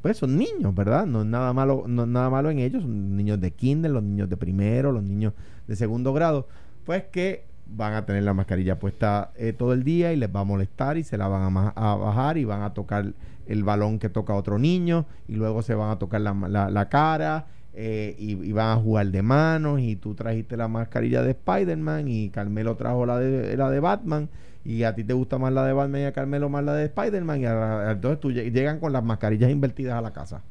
pues, 0.00 0.16
son 0.16 0.38
niños, 0.38 0.72
¿verdad? 0.76 1.04
No 1.04 1.22
es 1.22 1.26
nada 1.26 1.52
malo, 1.52 1.86
no 1.88 2.06
nada 2.06 2.30
malo 2.30 2.50
en 2.50 2.60
ellos, 2.60 2.82
son 2.82 3.16
niños 3.16 3.40
de 3.40 3.50
kinder, 3.50 3.90
los 3.90 4.04
niños 4.04 4.28
de 4.28 4.36
primero, 4.36 4.92
los 4.92 5.02
niños 5.02 5.32
de 5.66 5.74
segundo 5.74 6.12
grado, 6.12 6.46
pues 6.84 7.02
que 7.06 7.46
van 7.66 7.94
a 7.94 8.06
tener 8.06 8.22
la 8.22 8.32
mascarilla 8.32 8.78
puesta 8.78 9.32
eh, 9.34 9.52
todo 9.52 9.72
el 9.72 9.82
día 9.82 10.12
y 10.12 10.16
les 10.16 10.32
va 10.32 10.40
a 10.40 10.44
molestar 10.44 10.98
y 10.98 11.02
se 11.02 11.18
la 11.18 11.26
van 11.26 11.56
a, 11.56 11.70
a, 11.70 11.96
bajar 11.96 12.38
y 12.38 12.44
van 12.44 12.62
a 12.62 12.74
tocar 12.74 13.12
el 13.48 13.64
balón 13.64 13.98
que 13.98 14.08
toca 14.08 14.34
otro 14.34 14.56
niño 14.56 15.04
y 15.26 15.34
luego 15.34 15.62
se 15.62 15.74
van 15.74 15.90
a 15.90 15.98
tocar 15.98 16.20
la, 16.20 16.70
la 16.70 16.88
cara 16.88 17.46
eh, 17.74 18.16
y, 18.18 18.52
van 18.52 18.78
a 18.78 18.80
jugar 18.80 19.06
de 19.08 19.22
manos 19.22 19.80
y 19.80 19.94
tú 19.94 20.14
trajiste 20.14 20.56
la 20.56 20.68
mascarilla 20.68 21.22
de 21.22 21.30
Spider-Man 21.30 22.08
y 22.08 22.30
Carmelo 22.30 22.76
trajo 22.76 23.06
la 23.06 23.18
de, 23.18 23.56
la 23.56 23.70
de 23.70 23.78
Batman 23.78 24.28
y 24.64 24.82
a 24.82 24.94
ti 24.94 25.04
te 25.04 25.12
gusta 25.12 25.38
más 25.38 25.52
la 25.52 25.64
de 25.64 25.72
Batman 25.72 26.00
y 26.00 26.04
a 26.04 26.12
Carmelo 26.12 26.48
más 26.48 26.64
la 26.64 26.74
de 26.74 26.86
Spider-Man 26.86 27.40
y 27.40 27.44
entonces 27.44 28.20
tú 28.20 28.32
llegan 28.32 28.80
con 28.80 28.92
las 28.92 29.04
mascarillas 29.04 29.50
invertidas 29.50 29.94
a 29.94 30.00
la 30.00 30.12
casa, 30.12 30.42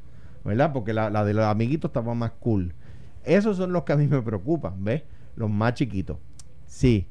¿verdad? 0.44 0.72
Porque 0.72 0.92
la, 0.92 1.24
de 1.24 1.34
los 1.34 1.44
amiguitos 1.44 1.90
estaba 1.90 2.14
más 2.14 2.32
cool. 2.40 2.72
Esos 3.24 3.56
son 3.56 3.72
los 3.72 3.82
que 3.82 3.92
a 3.92 3.96
mí 3.96 4.06
me 4.06 4.22
preocupan, 4.22 4.82
¿ves? 4.82 5.02
Los 5.36 5.50
más 5.50 5.74
chiquitos. 5.74 6.16
Sí, 6.66 7.06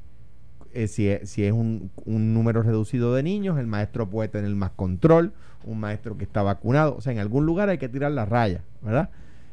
eh, 0.72 0.88
si, 0.88 1.08
es, 1.08 1.30
si 1.30 1.44
es 1.44 1.52
un, 1.52 1.90
un, 2.06 2.34
número 2.34 2.62
reducido 2.62 3.14
de 3.14 3.22
niños, 3.22 3.58
el 3.58 3.66
maestro 3.66 4.10
puede 4.10 4.28
tener 4.28 4.50
más 4.56 4.70
control, 4.72 5.32
un 5.64 5.78
maestro 5.78 6.18
que 6.18 6.24
está 6.24 6.42
vacunado, 6.42 6.96
o 6.96 7.00
sea, 7.00 7.12
en 7.12 7.20
algún 7.20 7.46
lugar 7.46 7.68
hay 7.68 7.78
que 7.78 7.88
tirar 7.88 8.10
la 8.10 8.24
raya, 8.24 8.64
¿verdad? 8.82 9.10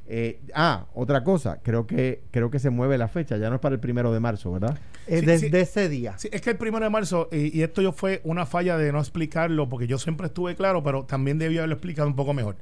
Eh, 0.08 0.40
ah, 0.54 0.86
otra 0.94 1.24
cosa, 1.24 1.62
creo 1.64 1.88
que 1.88 2.22
creo 2.30 2.52
que 2.52 2.60
se 2.60 2.70
mueve 2.70 2.98
la 2.98 3.08
fecha, 3.08 3.38
ya 3.38 3.50
no 3.50 3.56
es 3.56 3.62
para 3.62 3.74
el 3.74 3.82
primero 3.82 4.14
de 4.14 4.20
marzo, 4.20 4.52
¿verdad? 4.52 4.78
Eh, 5.08 5.22
desde 5.22 5.62
ese 5.62 5.90
día. 5.90 6.16
es 6.32 6.42
que 6.42 6.52
el 6.52 6.58
primero 6.58 6.86
de 6.86 6.92
marzo, 6.92 7.28
y, 7.32 7.62
esto 7.64 7.82
yo 7.82 7.92
fue 7.92 8.22
una 8.24 8.46
falla 8.46 8.78
de 8.78 8.92
no 8.92 9.00
explicarlo, 9.00 9.68
porque 9.68 9.88
yo 9.88 9.98
siempre 9.98 10.28
estuve 10.28 10.56
claro, 10.56 10.84
pero 10.84 11.06
también 11.06 11.40
debía 11.40 11.62
haberlo 11.62 11.76
explicado 11.76 12.08
un 12.08 12.16
poco 12.16 12.34
mejor. 12.34 12.56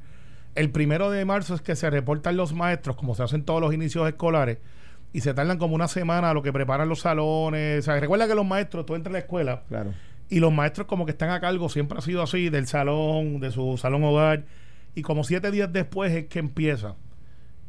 El 0.56 0.70
primero 0.70 1.10
de 1.10 1.26
marzo 1.26 1.56
es 1.56 1.62
que 1.62 1.76
se 1.76 1.90
reportan 1.90 2.38
los 2.38 2.54
maestros, 2.54 2.96
como 2.96 3.14
se 3.14 3.24
hacen 3.24 3.44
todos 3.44 3.60
los 3.60 3.74
inicios 3.74 4.08
escolares, 4.08 4.60
y 5.12 5.22
se 5.22 5.34
tardan 5.34 5.58
como 5.58 5.76
una 5.76 5.90
semana 5.90 6.30
a 6.30 6.34
lo 6.34 6.44
que 6.44 6.54
preparan 6.54 6.88
los 6.88 7.02
salones. 7.02 7.80
O 7.80 7.82
sea, 7.82 8.00
recuerda 8.00 8.26
que 8.28 8.36
los 8.36 8.46
maestros, 8.46 8.86
tú 8.86 8.96
entras 8.96 9.12
a 9.12 9.14
la 9.14 9.20
escuela 9.20 9.64
claro. 9.68 9.94
y 10.30 10.40
los 10.40 10.54
maestros 10.54 10.88
como 10.88 11.06
que 11.06 11.12
están 11.12 11.30
a 11.30 11.42
cargo, 11.42 11.68
siempre 11.68 11.98
ha 11.98 12.02
sido 12.02 12.24
así, 12.24 12.50
del 12.50 12.68
salón, 12.68 13.42
de 13.42 13.52
su 13.52 13.78
salón 13.78 14.04
hogar. 14.06 14.46
Y 14.96 15.02
como 15.02 15.24
siete 15.24 15.52
días 15.52 15.74
después 15.74 16.14
es 16.14 16.28
que 16.28 16.40
empieza 16.40 16.96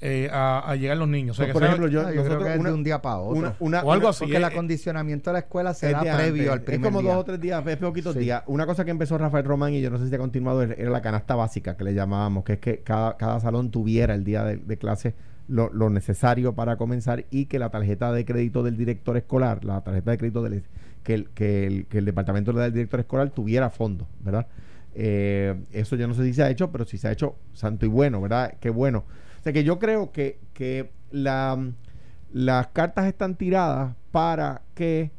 eh, 0.06 0.28
a, 0.30 0.76
llegar 0.76 0.98
los 0.98 1.08
niños. 1.08 1.38
por 1.38 1.64
ejemplo, 1.64 1.88
yo, 1.88 2.04
creo 2.04 2.38
que 2.38 2.54
es 2.54 2.62
de 2.62 2.72
un 2.72 2.84
día 2.84 3.00
para 3.00 3.18
otro. 3.18 3.54
o 3.58 3.92
algo 3.92 4.08
así. 4.08 4.24
Porque 4.24 4.36
el 4.36 4.44
acondicionamiento 4.44 5.30
de 5.30 5.32
la 5.32 5.38
escuela 5.40 5.72
se 5.72 5.90
da 5.92 6.02
previo 6.02 6.52
al 6.52 6.60
primer 6.60 6.80
Es 6.80 6.92
como 6.92 7.02
dos 7.02 7.16
o 7.16 7.24
tres 7.24 7.40
días, 7.40 7.66
es 7.66 7.76
poquitos 7.78 8.14
días. 8.14 8.42
Una 8.46 8.66
cosa 8.66 8.84
que 8.84 8.90
empezó 8.90 9.16
Rafael 9.16 9.46
Román 9.46 9.72
y 9.72 9.80
yo 9.80 9.88
no 9.88 9.98
sé 9.98 10.08
si 10.08 10.14
ha 10.14 10.18
continuado 10.18 10.62
era 10.62 10.90
la 10.90 11.00
canasta 11.00 11.34
básica 11.34 11.76
que 11.78 11.84
le 11.84 11.94
llamábamos, 11.94 12.44
que 12.44 12.54
es 12.54 12.58
que 12.58 12.80
cada, 12.80 13.16
cada 13.16 13.40
salón 13.40 13.70
tuviera 13.70 14.14
el 14.14 14.24
día 14.24 14.44
de, 14.44 14.58
de 14.58 14.76
clase 14.76 15.14
lo, 15.48 15.90
necesario 15.90 16.54
para 16.54 16.76
comenzar 16.76 17.24
y 17.30 17.46
que 17.46 17.58
la 17.58 17.70
tarjeta 17.70 18.12
de 18.12 18.24
crédito 18.24 18.62
del 18.62 18.76
director 18.76 19.16
escolar, 19.16 19.64
la 19.64 19.82
tarjeta 19.82 20.10
de 20.10 20.18
crédito 20.18 20.42
del, 20.42 20.64
que, 21.02 21.14
el, 21.14 21.30
que, 21.30 21.66
el, 21.66 21.86
que 21.86 21.98
el 21.98 22.04
departamento 22.04 22.52
del 22.52 22.72
director 22.72 23.00
escolar 23.00 23.30
tuviera 23.30 23.70
fondos, 23.70 24.06
¿verdad? 24.20 24.46
Eh, 24.94 25.54
eso 25.72 25.96
yo 25.96 26.06
no 26.06 26.14
sé 26.14 26.24
si 26.24 26.34
se 26.34 26.42
ha 26.42 26.50
hecho, 26.50 26.70
pero 26.70 26.84
si 26.84 26.98
se 26.98 27.08
ha 27.08 27.12
hecho, 27.12 27.36
santo 27.52 27.84
y 27.84 27.88
bueno, 27.88 28.20
¿verdad? 28.20 28.54
Qué 28.60 28.70
bueno. 28.70 29.04
Sea 29.44 29.52
que 29.52 29.62
yo 29.62 29.78
creo 29.78 30.10
que, 30.10 30.40
que 30.54 30.90
la, 31.10 31.72
las 32.32 32.68
cartas 32.68 33.06
están 33.06 33.36
tiradas 33.36 33.94
para 34.10 34.62
que 34.74 35.10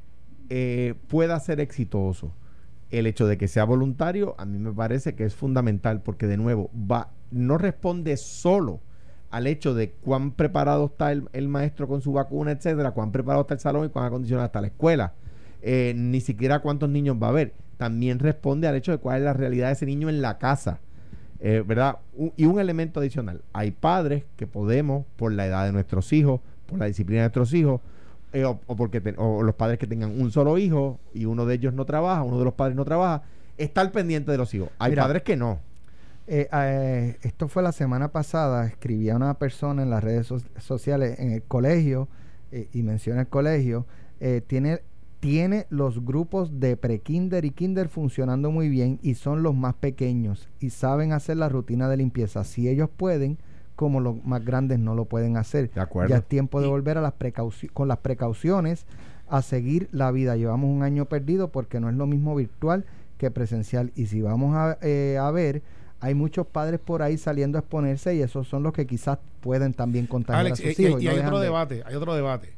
eh, 0.50 0.96
pueda 1.08 1.40
ser 1.40 1.60
exitoso. 1.60 2.34
El 2.90 3.06
hecho 3.08 3.28
de 3.28 3.38
que 3.38 3.48
sea 3.48 3.66
voluntario 3.66 4.36
a 4.38 4.46
mí 4.46 4.58
me 4.58 4.74
parece 4.74 5.16
que 5.16 5.26
es 5.26 5.36
fundamental 5.36 6.02
porque 6.02 6.28
de 6.28 6.38
nuevo 6.38 6.72
va 6.76 7.12
no 7.32 7.58
responde 7.58 8.18
solo 8.18 8.80
al 9.30 9.48
hecho 9.48 9.74
de 9.74 9.92
cuán 9.92 10.32
preparado 10.32 10.86
está 10.86 11.12
el, 11.12 11.48
maestro 11.48 11.88
con 11.88 12.02
su 12.02 12.14
vacuna, 12.14 12.52
etcétera, 12.52 12.92
cuán 12.92 13.12
preparado 13.12 13.42
está 13.42 13.54
el 13.54 13.60
salón 13.60 13.86
y 13.86 13.90
cuán 13.90 14.06
acondicionada 14.06 14.48
está 14.48 14.62
la 14.62 14.68
escuela. 14.68 15.14
Eh, 15.62 15.94
ni 15.96 16.22
siquiera 16.22 16.60
cuántos 16.60 16.90
niños 16.90 17.18
va 17.22 17.28
a 17.28 17.30
haber. 17.32 17.54
También 17.78 18.20
responde 18.20 18.68
al 18.68 18.76
hecho 18.76 18.92
de 18.92 18.98
cuál 18.98 19.18
es 19.18 19.24
la 19.24 19.34
realidad 19.34 19.68
de 19.68 19.74
ese 19.74 19.86
niño 19.86 20.10
en 20.10 20.22
la 20.22 20.38
casa. 20.38 20.80
Eh, 21.40 21.64
¿Verdad? 21.66 21.98
y 22.38 22.46
un 22.46 22.60
elemento 22.60 23.00
adicional. 23.00 23.42
Hay 23.54 23.72
padres 23.72 24.24
que 24.38 24.48
podemos, 24.48 25.06
por 25.18 25.34
la 25.34 25.46
edad 25.46 25.66
de 25.66 25.74
nuestros 25.74 26.14
hijos, 26.14 26.40
por 26.66 26.80
la 26.80 26.86
disciplina 26.86 27.22
de 27.22 27.26
nuestros 27.26 27.54
hijos, 27.54 27.82
eh, 28.34 28.46
o, 28.46 28.58
porque 28.58 29.02
o 29.18 29.44
los 29.44 29.56
padres 29.56 29.78
que 29.78 29.88
tengan 29.88 30.20
un 30.20 30.32
solo 30.32 30.58
hijo 30.58 31.00
y 31.14 31.26
uno 31.26 31.46
de 31.46 31.56
ellos 31.56 31.74
no 31.74 31.86
trabaja, 31.86 32.24
uno 32.24 32.40
de 32.40 32.46
los 32.46 32.54
padres 32.54 32.76
no 32.76 32.86
trabaja, 32.86 33.24
estar 33.58 33.92
pendiente 33.92 34.32
de 34.32 34.38
los 34.38 34.54
hijos. 34.54 34.70
Hay 34.80 34.96
padres 34.96 35.24
que 35.24 35.36
no. 35.36 35.60
Eh, 36.28 36.48
eh, 36.52 37.18
esto 37.22 37.48
fue 37.48 37.62
la 37.62 37.72
semana 37.72 38.08
pasada, 38.08 38.66
escribía 38.66 39.16
una 39.16 39.36
persona 39.36 39.84
en 39.84 39.92
las 39.92 40.04
redes 40.04 40.28
sociales 40.58 41.20
en 41.20 41.32
el 41.32 41.44
colegio 41.44 42.08
eh, 42.52 42.68
y 42.74 42.82
menciona 42.82 43.22
el 43.22 43.28
colegio, 43.28 43.86
tiene, 44.48 44.82
tiene 45.26 45.66
los 45.72 46.06
grupos 46.06 46.60
de 46.60 46.78
pre-kinder 46.78 47.46
y 47.46 47.50
kinder 47.50 47.90
funcionando 47.90 48.52
muy 48.52 48.70
bien 48.70 49.00
y 49.02 49.16
son 49.16 49.42
los 49.42 49.56
más 49.56 49.74
pequeños 49.74 50.50
y 50.60 50.70
saben 50.70 51.14
hacer 51.14 51.38
la 51.38 51.50
rutina 51.50 51.90
de 51.90 51.98
limpieza. 51.98 52.44
Si 52.44 52.70
ellos 52.70 52.90
pueden, 52.96 53.40
como 53.76 54.02
los 54.02 54.24
más 54.24 54.46
grandes 54.46 54.78
no 54.78 54.94
lo 54.94 55.06
pueden 55.06 55.36
hacer. 55.36 55.72
Ya 56.08 56.18
es 56.18 56.26
tiempo 56.26 56.62
de 56.62 56.68
volver 56.68 57.00
a 57.00 57.02
las 57.02 57.14
con 57.74 57.88
las 57.88 57.98
precauciones 57.98 58.86
a 59.28 59.42
seguir 59.42 59.90
la 59.92 60.12
vida. 60.12 60.36
Llevamos 60.36 60.70
un 60.70 60.84
año 60.84 61.06
perdido 61.06 61.52
porque 61.52 61.80
no 61.80 61.90
es 61.90 61.96
lo 61.96 62.06
mismo 62.06 62.36
virtual 62.36 62.86
que 63.18 63.32
presencial. 63.32 63.92
Y 63.96 64.06
si 64.06 64.22
vamos 64.22 64.56
a, 64.56 64.78
a 65.20 65.32
ver 65.32 65.64
hay 66.02 66.14
muchos 66.14 66.46
padres 66.46 66.80
por 66.80 67.02
ahí 67.02 67.18
saliendo 67.18 67.58
a 67.58 67.62
exponerse 67.62 68.14
y 68.14 68.22
esos 68.22 68.48
son 68.48 68.62
los 68.62 68.74
que 68.74 68.86
quizás 68.86 69.18
pueden 69.42 69.74
también 69.74 70.06
contagiar 70.06 70.52
a 70.52 70.56
sus 70.56 70.80
hijos. 70.80 71.02
Y, 71.02 71.08
hay 71.08 71.18
otro 71.18 71.40
debate, 71.40 71.82
hay 71.84 71.96
otro 71.96 72.14
debate. 72.14 72.54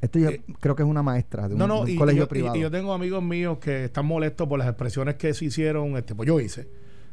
Esto 0.00 0.18
yo 0.18 0.30
eh, 0.30 0.42
creo 0.60 0.74
que 0.74 0.82
es 0.82 0.88
una 0.88 1.02
maestra 1.02 1.48
de 1.48 1.54
un, 1.54 1.96
colegio 1.96 2.26
privado. 2.26 2.56
Y, 2.56 2.60
yo 2.60 2.70
tengo 2.70 2.92
amigos 2.92 3.22
míos 3.22 3.58
que 3.58 3.84
están 3.84 4.06
molestos 4.06 4.48
por 4.48 4.58
las 4.58 4.68
expresiones 4.68 5.16
que 5.16 5.34
se 5.34 5.44
hicieron, 5.44 5.96
este, 5.96 6.14
pues 6.14 6.26
yo 6.26 6.40
hice, 6.40 6.68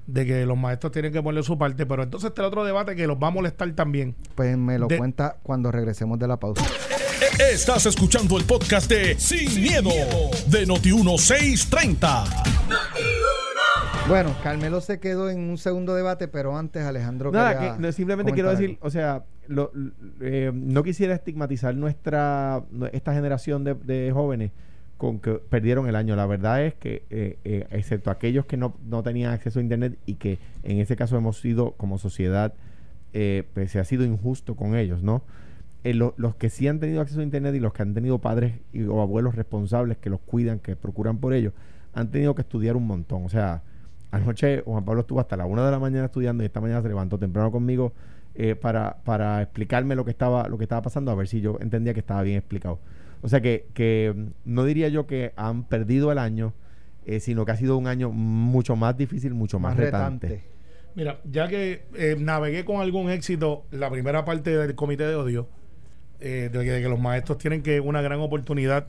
de 0.05 0.25
que 0.25 0.45
los 0.45 0.57
maestros 0.57 0.93
tienen 0.93 1.11
que 1.11 1.21
poner 1.21 1.43
su 1.43 1.57
parte, 1.57 1.85
pero 1.85 2.03
entonces 2.03 2.29
está 2.29 2.43
el 2.43 2.47
otro 2.47 2.63
debate 2.63 2.95
que 2.95 3.05
los 3.07 3.17
va 3.17 3.27
a 3.27 3.31
molestar 3.31 3.69
también. 3.73 4.15
Pues 4.35 4.57
me 4.57 4.79
lo 4.79 4.87
cuenta 4.87 5.37
cuando 5.43 5.71
regresemos 5.71 6.17
de 6.17 6.27
la 6.27 6.37
pausa. 6.37 6.65
Estás 7.51 7.85
escuchando 7.85 8.37
el 8.37 8.45
podcast 8.45 8.89
de 8.89 9.19
Sin, 9.19 9.61
miedo, 9.61 9.91
de 10.47 10.65
Noti 10.65 10.93
1630. 10.93 12.23
Bueno, 14.07 14.33
Carmelo 14.41 14.79
se 14.79 15.01
quedó 15.01 15.29
en 15.29 15.39
un 15.39 15.57
segundo 15.57 15.93
debate, 15.93 16.29
pero 16.29 16.57
antes 16.57 16.81
Alejandro. 16.83 17.29
Nada, 17.29 17.77
que 17.77 17.91
simplemente 17.91 18.31
quiero 18.31 18.49
decir, 18.49 18.77
o 18.81 18.89
sea, 18.89 19.25
eh, 20.21 20.51
no 20.53 20.83
quisiera 20.83 21.13
estigmatizar 21.13 21.75
nuestra 21.75 22.63
esta 22.93 23.13
generación 23.13 23.65
de, 23.65 24.11
jóvenes 24.13 24.51
con 24.95 25.19
que 25.19 25.33
perdieron 25.33 25.89
el 25.89 25.97
año. 25.97 26.15
La 26.15 26.25
verdad 26.25 26.63
es 26.63 26.73
que, 26.75 27.03
eh, 27.09 27.37
eh, 27.43 27.67
excepto 27.69 28.09
aquellos 28.09 28.45
que 28.45 28.55
no, 28.55 28.77
no, 28.85 29.03
tenían 29.03 29.33
acceso 29.33 29.59
a 29.59 29.61
Internet 29.61 29.97
y 30.05 30.15
que 30.15 30.39
en 30.63 30.79
ese 30.79 30.95
caso 30.95 31.17
hemos 31.17 31.41
sido 31.41 31.71
como 31.73 31.97
sociedad, 31.97 32.53
pues 33.11 33.71
se 33.71 33.79
ha 33.79 33.83
sido 33.83 34.05
injusto 34.05 34.55
con 34.55 34.75
ellos, 34.75 35.03
¿no? 35.03 35.23
los 35.83 36.35
que 36.35 36.49
sí 36.49 36.67
han 36.67 36.79
tenido 36.79 37.01
acceso 37.01 37.21
a 37.21 37.23
Internet 37.23 37.55
y 37.55 37.59
los 37.59 37.73
que 37.73 37.81
han 37.81 37.93
tenido 37.93 38.19
padres 38.19 38.55
y, 38.73 38.83
o 38.83 39.01
abuelos 39.01 39.35
responsables 39.35 39.97
que 39.97 40.09
los 40.09 40.19
cuidan, 40.19 40.59
que 40.59 40.75
procuran 40.75 41.17
por 41.17 41.33
ellos, 41.33 41.53
han 41.93 42.11
tenido 42.11 42.35
que 42.35 42.41
estudiar 42.41 42.75
un 42.75 42.85
montón. 42.85 43.25
O 43.25 43.29
sea, 43.29 43.63
Anoche 44.11 44.61
Juan 44.61 44.85
Pablo 44.85 45.01
estuvo 45.01 45.19
hasta 45.19 45.35
la 45.35 45.45
una 45.45 45.65
de 45.65 45.71
la 45.71 45.79
mañana 45.79 46.05
estudiando 46.05 46.43
y 46.43 46.45
esta 46.45 46.61
mañana 46.61 46.81
se 46.81 46.87
levantó 46.87 47.19
temprano 47.19 47.51
conmigo 47.51 47.93
eh, 48.35 48.55
para, 48.55 48.97
para 49.03 49.41
explicarme 49.41 49.95
lo 49.95 50.05
que 50.05 50.11
estaba 50.11 50.47
lo 50.47 50.57
que 50.57 50.63
estaba 50.63 50.81
pasando 50.81 51.11
a 51.11 51.15
ver 51.15 51.27
si 51.27 51.41
yo 51.41 51.57
entendía 51.59 51.93
que 51.93 51.99
estaba 51.99 52.21
bien 52.21 52.37
explicado. 52.37 52.79
O 53.21 53.29
sea 53.29 53.41
que, 53.41 53.65
que 53.73 54.13
mm, 54.15 54.27
no 54.45 54.63
diría 54.63 54.87
yo 54.89 55.07
que 55.07 55.33
han 55.35 55.63
perdido 55.63 56.11
el 56.11 56.19
año, 56.19 56.53
eh, 57.05 57.19
sino 57.19 57.45
que 57.45 57.51
ha 57.51 57.57
sido 57.57 57.77
un 57.77 57.87
año 57.87 58.11
mucho 58.11 58.75
más 58.75 58.95
difícil, 58.95 59.33
mucho 59.33 59.59
más, 59.59 59.75
retante. 59.75 60.43
Mira, 60.95 61.19
ya 61.25 61.47
que 61.47 61.85
eh, 61.95 62.15
navegué 62.17 62.63
con 62.63 62.81
algún 62.81 63.09
éxito 63.09 63.65
la 63.71 63.89
primera 63.89 64.23
parte 64.23 64.55
del 64.55 64.75
comité 64.75 65.05
de 65.05 65.15
odio, 65.15 65.47
de 66.19 66.49
que, 66.51 66.59
de, 66.59 66.81
que, 66.81 66.89
los 66.89 66.99
maestros 66.99 67.37
tienen 67.37 67.61
que 67.61 67.79
una 67.79 68.01
gran 68.01 68.19
oportunidad 68.19 68.87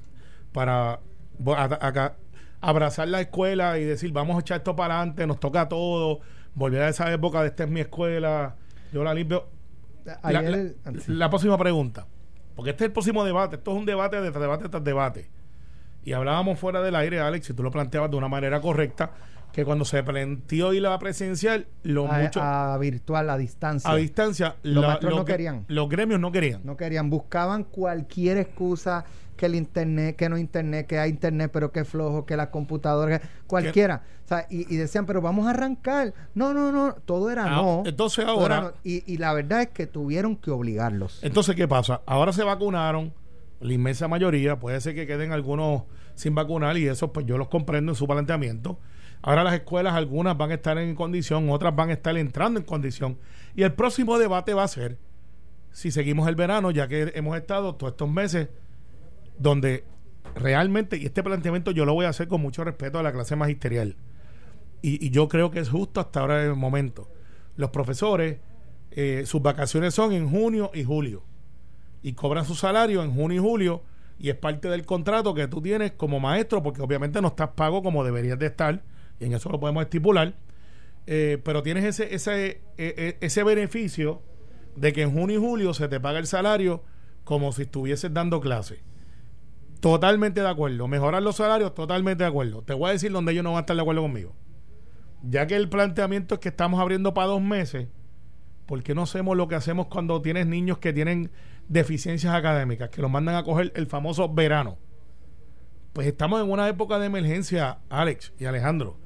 para 0.53 1.01
acá 1.81 2.17
abrazar 2.61 3.09
la 3.09 3.21
escuela 3.21 3.79
y 3.79 3.85
decir, 3.85 4.13
vamos 4.13 4.37
a 4.37 4.41
echar 4.41 4.59
esto 4.59 4.75
para 4.75 4.97
adelante, 4.97 5.27
nos 5.27 5.41
toca 5.41 5.69
todo, 5.69 6.21
volver 6.55 6.83
a 6.83 6.89
esa 6.89 7.13
época 7.13 7.43
de 7.43 7.49
esta 7.49 7.65
es 7.65 7.71
mi 7.71 7.81
escuela, 7.81 8.57
yo 8.93 9.05
la 9.05 9.15
limpio. 9.15 9.49
La, 11.07 11.29
próxima 11.29 11.59
pregunta, 11.59 12.07
porque 12.57 12.71
este 12.71 12.85
es 12.85 12.89
el 12.89 12.93
próximo 12.93 13.25
debate, 13.25 13.57
esto 13.57 13.73
es 13.73 13.77
un 13.77 13.85
debate 13.85 14.21
de 14.21 14.31
debate 14.31 14.69
tras 14.69 14.83
debate. 14.83 15.31
Y 16.05 16.15
hablábamos 16.15 16.59
fuera 16.59 16.81
del 16.81 16.97
aire, 16.97 17.21
Alex, 17.21 17.51
y 17.51 17.53
tú 17.53 17.63
lo 17.63 17.71
planteabas 17.71 18.11
de 18.11 18.17
una 18.17 18.29
manera 18.29 18.61
correcta, 18.61 19.11
que 19.53 19.65
cuando 19.65 19.85
se 19.85 20.03
planteó 20.03 20.73
y 20.73 20.81
la 20.81 20.99
presencial, 20.99 21.67
lo 21.83 22.07
mucho 22.07 22.41
a 22.43 22.79
virtual, 22.79 23.29
a 23.29 23.37
distancia. 23.37 23.91
A 23.91 23.97
distancia, 23.97 24.57
los 24.63 25.03
no 25.03 25.25
querían. 25.25 25.65
Los 25.69 25.89
gremios 25.89 26.21
no 26.21 26.33
querían. 26.33 26.63
No 26.65 26.77
querían, 26.77 27.11
buscaban 27.11 27.65
cualquier 27.65 28.39
excusa 28.39 29.05
que 29.39 29.47
el 29.47 29.55
internet, 29.55 30.17
que 30.17 30.29
no 30.29 30.37
internet, 30.37 30.87
que 30.87 30.99
hay 30.99 31.09
internet, 31.09 31.51
pero 31.51 31.73
que 31.73 31.87
flojo, 31.87 32.27
que 32.27 32.37
la 32.37 32.51
computadora, 32.51 33.23
cualquiera. 33.47 34.03
O 34.27 34.29
sea, 34.29 34.47
y, 34.51 34.77
decían, 34.77 35.07
pero 35.07 35.23
vamos 35.23 35.47
a 35.47 35.51
arrancar. 35.51 36.13
No, 36.35 36.53
no, 36.53 36.71
no, 36.71 36.95
todo 37.07 37.31
era 37.31 37.45
ah, 37.45 37.63
no. 37.63 37.83
Entonces 37.87 38.27
ahora. 38.27 38.75
Y, 38.85 39.11
y, 39.11 39.17
la 39.17 39.33
verdad 39.33 39.63
es 39.63 39.69
que 39.69 39.87
tuvieron 39.87 40.37
que 40.37 40.51
obligarlos. 40.51 41.21
Entonces, 41.23 41.57
¿qué 41.57 41.67
pasa? 41.67 42.03
Ahora 42.05 42.35
se 42.35 42.43
vacunaron, 42.45 43.15
la 43.61 43.73
inmensa 43.73 44.09
mayoría, 44.09 44.59
puede 44.59 44.79
ser 44.83 44.95
que 44.95 45.07
queden 45.07 45.33
algunos 45.33 45.85
sin 46.15 46.35
vacunar 46.35 46.77
y 46.77 46.89
eso, 46.89 47.13
pues 47.13 47.25
yo 47.25 47.39
los 47.39 47.49
comprendo 47.49 47.93
en 47.93 47.97
su 47.97 48.07
planteamiento. 48.07 48.79
Ahora 49.23 49.45
las 49.45 49.55
escuelas, 49.55 49.95
algunas 49.95 50.37
van 50.37 50.51
a 50.51 50.55
estar 50.55 50.77
en 50.77 50.95
condición, 50.95 51.49
otras 51.49 51.75
van 51.75 51.91
a 51.91 51.93
estar 51.95 52.17
entrando 52.19 52.61
en 52.61 52.67
condición. 52.67 53.17
Y 53.57 53.63
el 53.63 53.73
próximo 53.73 54.19
debate 54.19 54.53
va 54.53 54.65
a 54.65 54.69
ser 54.69 54.99
si 55.73 55.93
seguimos 55.93 56.29
el 56.29 56.35
verano, 56.35 56.71
ya 56.71 56.89
que 56.89 57.13
hemos 57.15 57.37
estado 57.37 57.77
todos 57.77 57.93
estos 57.93 58.11
meses 58.11 58.49
donde 59.39 59.85
realmente, 60.35 60.97
y 60.97 61.07
este 61.07 61.23
planteamiento 61.23 61.71
yo 61.71 61.85
lo 61.85 61.95
voy 61.95 62.07
a 62.07 62.11
hacer 62.11 62.29
con 62.29 62.41
mucho 62.41 62.65
respeto 62.65 62.99
a 62.99 63.03
la 63.03 63.13
clase 63.13 63.37
magisterial, 63.37 63.97
y, 64.81 65.11
yo 65.11 65.29
creo 65.29 65.51
que 65.51 65.59
es 65.59 65.71
justo 65.71 66.01
hasta 66.01 66.21
ahora 66.21 66.45
el 66.45 66.55
momento. 66.55 67.11
Los 67.57 67.71
profesores, 67.71 68.39
eh, 68.93 69.25
sus 69.27 69.43
vacaciones 69.43 69.93
son 69.93 70.13
en 70.13 70.31
junio 70.31 70.71
y 70.73 70.85
julio, 70.85 71.25
y 72.03 72.13
cobran 72.13 72.45
su 72.45 72.55
salario 72.55 73.03
en 73.03 73.13
junio 73.13 73.37
y 73.37 73.45
julio, 73.45 73.83
y 74.21 74.31
es 74.31 74.37
parte 74.37 74.69
del 74.69 74.85
contrato 74.85 75.35
que 75.35 75.49
tú 75.49 75.61
tienes 75.61 75.93
como 75.93 76.21
maestro, 76.21 76.63
porque 76.63 76.83
obviamente 76.83 77.21
no 77.21 77.29
estás 77.29 77.51
pago 77.51 77.83
como 77.83 78.05
deberías 78.05 78.39
de 78.39 78.47
estar, 78.47 78.83
y 79.19 79.25
en 79.25 79.35
eso 79.35 79.51
lo 79.51 79.59
podemos 79.59 79.83
estipular, 79.83 80.35
eh, 81.07 81.41
pero 81.43 81.63
tienes 81.63 81.85
ese, 81.85 82.15
ese, 82.15 82.47
e, 82.47 82.61
e, 82.77 83.17
ese 83.21 83.43
beneficio 83.43 84.23
de 84.77 84.93
que 84.93 85.03
en 85.03 85.13
junio 85.13 85.39
y 85.39 85.41
julio 85.41 85.75
se 85.75 85.89
te 85.89 85.99
paga 85.99 86.19
el 86.19 86.27
salario 86.27 86.85
como 87.25 87.53
si 87.53 87.63
estuvieses 87.63 88.13
dando 88.13 88.41
clase. 88.41 88.81
Totalmente 89.81 90.41
de 90.41 90.49
acuerdo. 90.49 90.89
Mejorar 90.89 91.23
los 91.23 91.37
salarios, 91.37 91.75
totalmente 91.75 92.25
de 92.25 92.29
acuerdo. 92.29 92.63
Te 92.63 92.75
voy 92.75 92.91
a 92.91 92.93
decir 92.93 93.13
donde 93.13 93.33
ellos 93.33 93.45
no 93.45 93.51
van 93.51 93.59
a 93.59 93.61
estar 93.61 93.77
de 93.77 93.83
acuerdo 93.83 94.03
conmigo. 94.03 94.35
Ya 95.23 95.47
que 95.47 95.57
el 95.57 95.69
planteamiento 95.69 96.35
es 96.37 96.41
que 96.41 96.49
estamos 96.49 96.81
abriendo 96.81 97.15
para 97.15 97.29
dos 97.29 97.43
meses, 97.43 97.89
¿por 98.67 98.83
qué 98.83 98.95
no 98.95 99.03
hacemos 99.03 99.37
lo 99.37 99.49
que 99.49 99.55
hacemos 99.55 99.87
cuando 99.87 100.21
tienes 100.23 100.47
niños 100.47 100.79
que 100.79 100.93
tienen 100.93 101.31
deficiencias 101.69 102.35
académicas, 102.35 102.91
que 102.91 103.03
los 103.03 103.11
mandan 103.11 103.35
a 103.35 103.43
coger 103.43 103.73
el 103.75 103.87
famoso 103.87 104.29
verano? 104.33 104.79
Pues 105.93 106.07
estamos 106.07 106.43
en 106.43 106.51
una 106.51 106.69
época 106.69 106.99
de 106.99 107.07
emergencia, 107.07 107.79
Alex 107.89 108.33
y 108.39 108.45
Alejandro. 108.45 108.99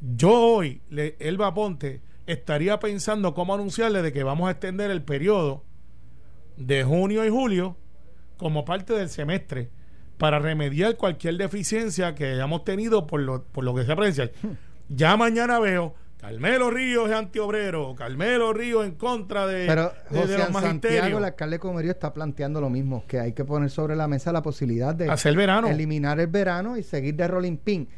Yo 0.00 0.32
hoy, 0.32 0.82
Elba 0.90 1.54
Ponte, 1.54 2.02
estaría 2.26 2.80
pensando 2.80 3.34
cómo 3.34 3.54
anunciarle 3.54 4.02
de 4.02 4.12
que 4.12 4.24
vamos 4.24 4.48
a 4.48 4.52
extender 4.52 4.90
el 4.90 5.02
periodo 5.02 5.64
de 6.56 6.82
junio 6.82 7.24
y 7.24 7.28
julio 7.28 7.76
como 8.36 8.64
parte 8.64 8.92
del 8.94 9.08
semestre 9.08 9.70
para 10.18 10.38
remediar 10.38 10.96
cualquier 10.96 11.36
deficiencia 11.36 12.14
que 12.14 12.32
hayamos 12.32 12.64
tenido 12.64 13.06
por 13.06 13.20
lo, 13.20 13.44
por 13.44 13.64
lo 13.64 13.74
que 13.74 13.84
se 13.84 13.92
aprecia. 13.92 14.30
Ya 14.88 15.16
mañana 15.16 15.58
veo 15.58 15.94
Carmelo 16.18 16.70
Ríos 16.70 17.08
es 17.08 17.14
antiobrero, 17.14 17.94
Carmelo 17.94 18.52
Ríos 18.52 18.84
en 18.84 18.94
contra 18.94 19.46
de, 19.46 19.66
Pero 19.66 19.92
José 20.08 20.38
Santiago, 20.52 21.18
el 21.18 21.24
alcalde 21.24 21.58
Comerío 21.58 21.92
está 21.92 22.12
planteando 22.12 22.60
lo 22.60 22.68
mismo, 22.68 23.04
que 23.06 23.20
hay 23.20 23.32
que 23.32 23.44
poner 23.44 23.70
sobre 23.70 23.94
la 23.94 24.08
mesa 24.08 24.32
la 24.32 24.42
posibilidad 24.42 24.94
de 24.94 25.08
Hacer 25.08 25.36
verano. 25.36 25.68
eliminar 25.68 26.18
el 26.18 26.26
verano 26.26 26.76
y 26.76 26.82
seguir 26.82 27.14
de 27.14 27.28
rolling 27.28 27.58
pin. 27.58 27.88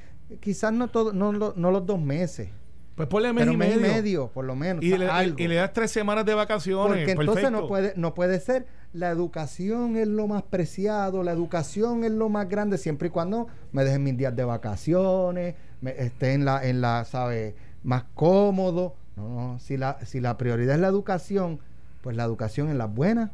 Quizás 0.40 0.72
no 0.72 0.88
todo, 0.88 1.12
no, 1.12 1.32
no 1.32 1.70
los 1.70 1.86
dos 1.86 2.00
meses, 2.00 2.50
pues 2.98 3.08
ponle 3.08 3.32
mes 3.32 3.46
y 3.46 3.56
medio. 3.56 4.26
por 4.26 4.44
lo 4.44 4.56
menos. 4.56 4.82
Y, 4.82 4.98
le, 4.98 5.54
das 5.54 5.72
tres 5.72 5.92
semanas 5.92 6.26
de 6.26 6.34
vacaciones. 6.34 7.06
Porque 7.06 7.12
entonces 7.12 7.50
no 7.52 7.68
puede, 7.68 7.92
no 7.94 8.12
puede 8.12 8.40
ser. 8.40 8.66
La 8.92 9.10
educación 9.10 9.96
es 9.96 10.08
lo 10.08 10.26
más 10.26 10.42
preciado, 10.42 11.22
la 11.22 11.32
educación 11.32 12.04
es 12.04 12.10
lo 12.10 12.28
más 12.28 12.48
grande, 12.48 12.78
siempre 12.78 13.08
y 13.08 13.10
cuando 13.10 13.48
me 13.72 13.84
dejen 13.84 14.02
mis 14.02 14.16
días 14.16 14.34
de 14.34 14.44
vacaciones, 14.44 15.54
me, 15.80 15.90
esté 15.90 16.32
en 16.32 16.44
la, 16.44 16.66
en 16.66 16.80
la, 16.80 17.04
¿sabe? 17.04 17.54
Más 17.82 18.04
cómodo. 18.14 18.94
No, 19.16 19.28
no, 19.28 19.58
si 19.58 19.76
la, 19.76 19.98
si 20.06 20.20
la 20.20 20.38
prioridad 20.38 20.74
es 20.74 20.80
la 20.80 20.88
educación, 20.88 21.60
pues 22.00 22.16
la 22.16 22.24
educación 22.24 22.70
en 22.70 22.78
las 22.78 22.92
buenas 22.92 23.30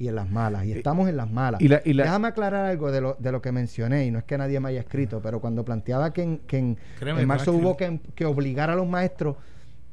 y 0.00 0.08
en 0.08 0.14
las 0.14 0.30
malas. 0.30 0.64
Y 0.64 0.72
estamos 0.72 1.08
en 1.08 1.16
las 1.16 1.30
malas. 1.30 1.60
Déjame 1.60 2.28
aclarar 2.28 2.64
algo 2.64 2.90
de 2.90 3.02
lo, 3.02 3.16
de 3.18 3.32
lo 3.32 3.42
que 3.42 3.52
mencioné, 3.52 4.06
y 4.06 4.10
no 4.10 4.18
es 4.18 4.24
que 4.24 4.38
nadie 4.38 4.58
me 4.58 4.70
haya 4.70 4.80
escrito, 4.80 5.20
pero 5.22 5.40
cuando 5.40 5.64
planteaba 5.64 6.12
que 6.12 6.22
en, 6.22 6.38
que 6.38 6.56
en, 6.58 6.78
marzo 7.26 7.52
hubo 7.52 7.76
que, 7.76 8.00
que, 8.14 8.24
obligar 8.24 8.70
a 8.70 8.74
los 8.74 8.88
maestros, 8.88 9.36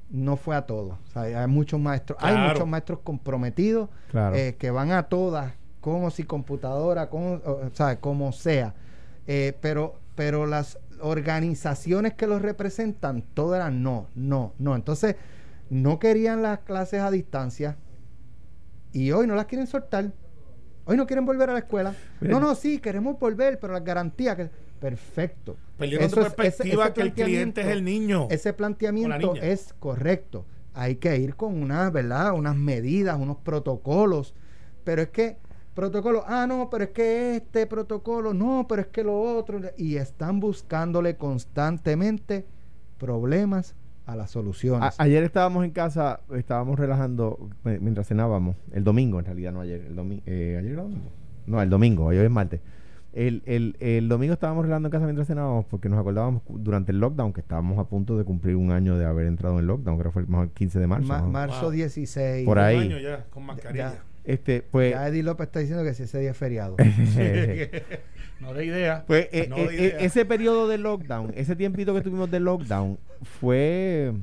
no 0.09 0.37
fue 0.37 0.55
a 0.55 0.65
todos. 0.65 0.97
hay 1.15 1.47
muchos 1.47 1.79
maestros, 1.79 2.17
hay 2.21 2.35
muchos 2.35 2.67
maestros 2.67 2.99
comprometidos 3.03 3.89
eh, 4.13 4.55
que 4.57 4.71
van 4.71 4.91
a 4.91 5.03
todas, 5.03 5.53
con 5.81 6.03
o 6.03 6.11
sin 6.11 6.25
computadora, 6.25 7.09
con, 7.09 7.41
o, 7.45 7.69
sea, 7.73 7.99
como 7.99 8.31
sea. 8.31 8.73
Eh, 9.27 9.57
pero, 9.61 9.95
pero 10.15 10.45
las 10.45 10.79
organizaciones 11.01 12.13
que 12.13 12.27
los 12.27 12.41
representan, 12.41 13.21
todas 13.33 13.59
eran 13.59 13.83
no, 13.83 14.07
no, 14.15 14.53
no. 14.57 14.75
Entonces, 14.75 15.15
no 15.69 15.99
querían 15.99 16.41
las 16.41 16.59
clases 16.59 17.01
a 17.01 17.11
distancia 17.11 17.77
y 18.93 19.11
hoy 19.11 19.27
no 19.27 19.35
las 19.35 19.45
quieren 19.45 19.67
soltar. 19.67 20.11
Hoy 20.85 20.95
no 20.95 21.05
quieren 21.05 21.25
volver 21.25 21.49
a 21.49 21.53
la 21.53 21.59
escuela. 21.59 21.93
No, 22.21 22.39
no, 22.39 22.55
sí, 22.55 22.79
queremos 22.79 23.19
volver, 23.19 23.59
pero 23.59 23.73
las 23.73 23.83
garantías 23.83 24.37
que... 24.37 24.49
Perfecto. 24.79 25.57
Perdiendo 25.77 26.15
perspectiva 26.15 26.93
que 26.93 27.01
el 27.01 27.13
cliente 27.13 27.61
es 27.61 27.67
el 27.67 27.83
niño. 27.83 28.27
Ese 28.29 28.53
planteamiento 28.53 29.35
es 29.35 29.73
correcto. 29.79 30.45
Hay 30.73 30.95
que 30.95 31.17
ir 31.17 31.35
con 31.35 31.61
unas, 31.61 31.91
¿verdad? 31.91 32.33
Unas 32.33 32.55
medidas, 32.55 33.19
unos 33.19 33.37
protocolos. 33.37 34.35
Pero 34.83 35.01
es 35.01 35.09
que, 35.09 35.37
protocolo, 35.73 36.23
ah, 36.27 36.45
no, 36.47 36.69
pero 36.69 36.85
es 36.85 36.89
que 36.91 37.37
este 37.37 37.65
protocolo, 37.65 38.33
no, 38.33 38.65
pero 38.69 38.83
es 38.83 38.87
que 38.87 39.03
lo 39.03 39.19
otro. 39.19 39.59
Y 39.77 39.97
están 39.97 40.39
buscándole 40.39 41.17
constantemente 41.17 42.45
problemas 42.97 43.75
a 44.07 44.15
las 44.15 44.31
soluciones. 44.31 44.95
ayer 44.97 45.23
estábamos 45.23 45.65
en 45.65 45.71
casa, 45.71 46.21
estábamos 46.33 46.79
relajando 46.79 47.49
mientras 47.63 48.07
cenábamos, 48.07 48.55
el 48.71 48.83
domingo 48.83 49.19
en 49.19 49.25
realidad, 49.25 49.51
no 49.51 49.59
ayer, 49.59 49.81
el 49.81 49.95
domingo, 49.95 50.23
eh, 50.25 50.55
ayer 50.57 50.71
era 50.71 50.83
domingo, 50.83 51.11
no, 51.45 51.61
el 51.61 51.69
domingo, 51.69 52.05
hoy 52.05 52.17
es 52.17 52.31
martes. 52.31 52.61
El, 53.13 53.41
el, 53.45 53.75
el, 53.79 54.09
domingo 54.09 54.33
estábamos 54.33 54.63
relajando 54.63 54.87
en 54.87 54.91
casa 54.91 55.05
mientras 55.05 55.27
cenábamos 55.27 55.65
porque 55.65 55.89
nos 55.89 55.99
acordábamos 55.99 56.43
durante 56.47 56.91
el 56.91 56.99
lockdown 56.99 57.33
que 57.33 57.41
estábamos 57.41 57.79
a 57.79 57.85
punto 57.85 58.17
de 58.17 58.23
cumplir 58.23 58.55
un 58.55 58.71
año 58.71 58.97
de 58.97 59.05
haber 59.05 59.25
entrado 59.25 59.55
en 59.55 59.61
el 59.61 59.67
lockdown, 59.67 59.97
creo 59.97 60.11
que 60.11 60.13
fue 60.13 60.21
el, 60.23 60.27
mejor 60.27 60.49
15 60.51 60.79
de 60.79 60.87
marzo. 60.87 61.27
Marzo 61.27 61.71
16. 61.71 62.45
Por 62.45 62.59
ahí. 62.59 62.77
Un 62.77 62.83
año 62.83 62.99
ya, 62.99 63.25
con 63.29 63.45
mascarilla. 63.45 64.03
Este, 64.27 64.61
pues, 64.61 64.91
ya 64.91 65.07
Eddie 65.07 65.23
López 65.23 65.47
está 65.47 65.59
diciendo 65.59 65.85
que 65.85 65.93
si 65.93 66.03
ese 66.03 66.19
día 66.19 66.31
es 66.31 66.37
feriado. 66.37 66.75
no 68.41 68.53
de 68.53 68.65
idea. 68.65 69.05
Pues 69.07 69.25
eh, 69.31 69.49
eh, 69.55 69.69
eh, 69.71 69.97
ese 70.01 70.25
periodo 70.25 70.67
de 70.67 70.77
lockdown, 70.77 71.31
ese 71.35 71.55
tiempito 71.55 71.93
que 71.93 72.01
tuvimos 72.01 72.29
de 72.29 72.41
lockdown, 72.41 72.99
fue. 73.39 74.13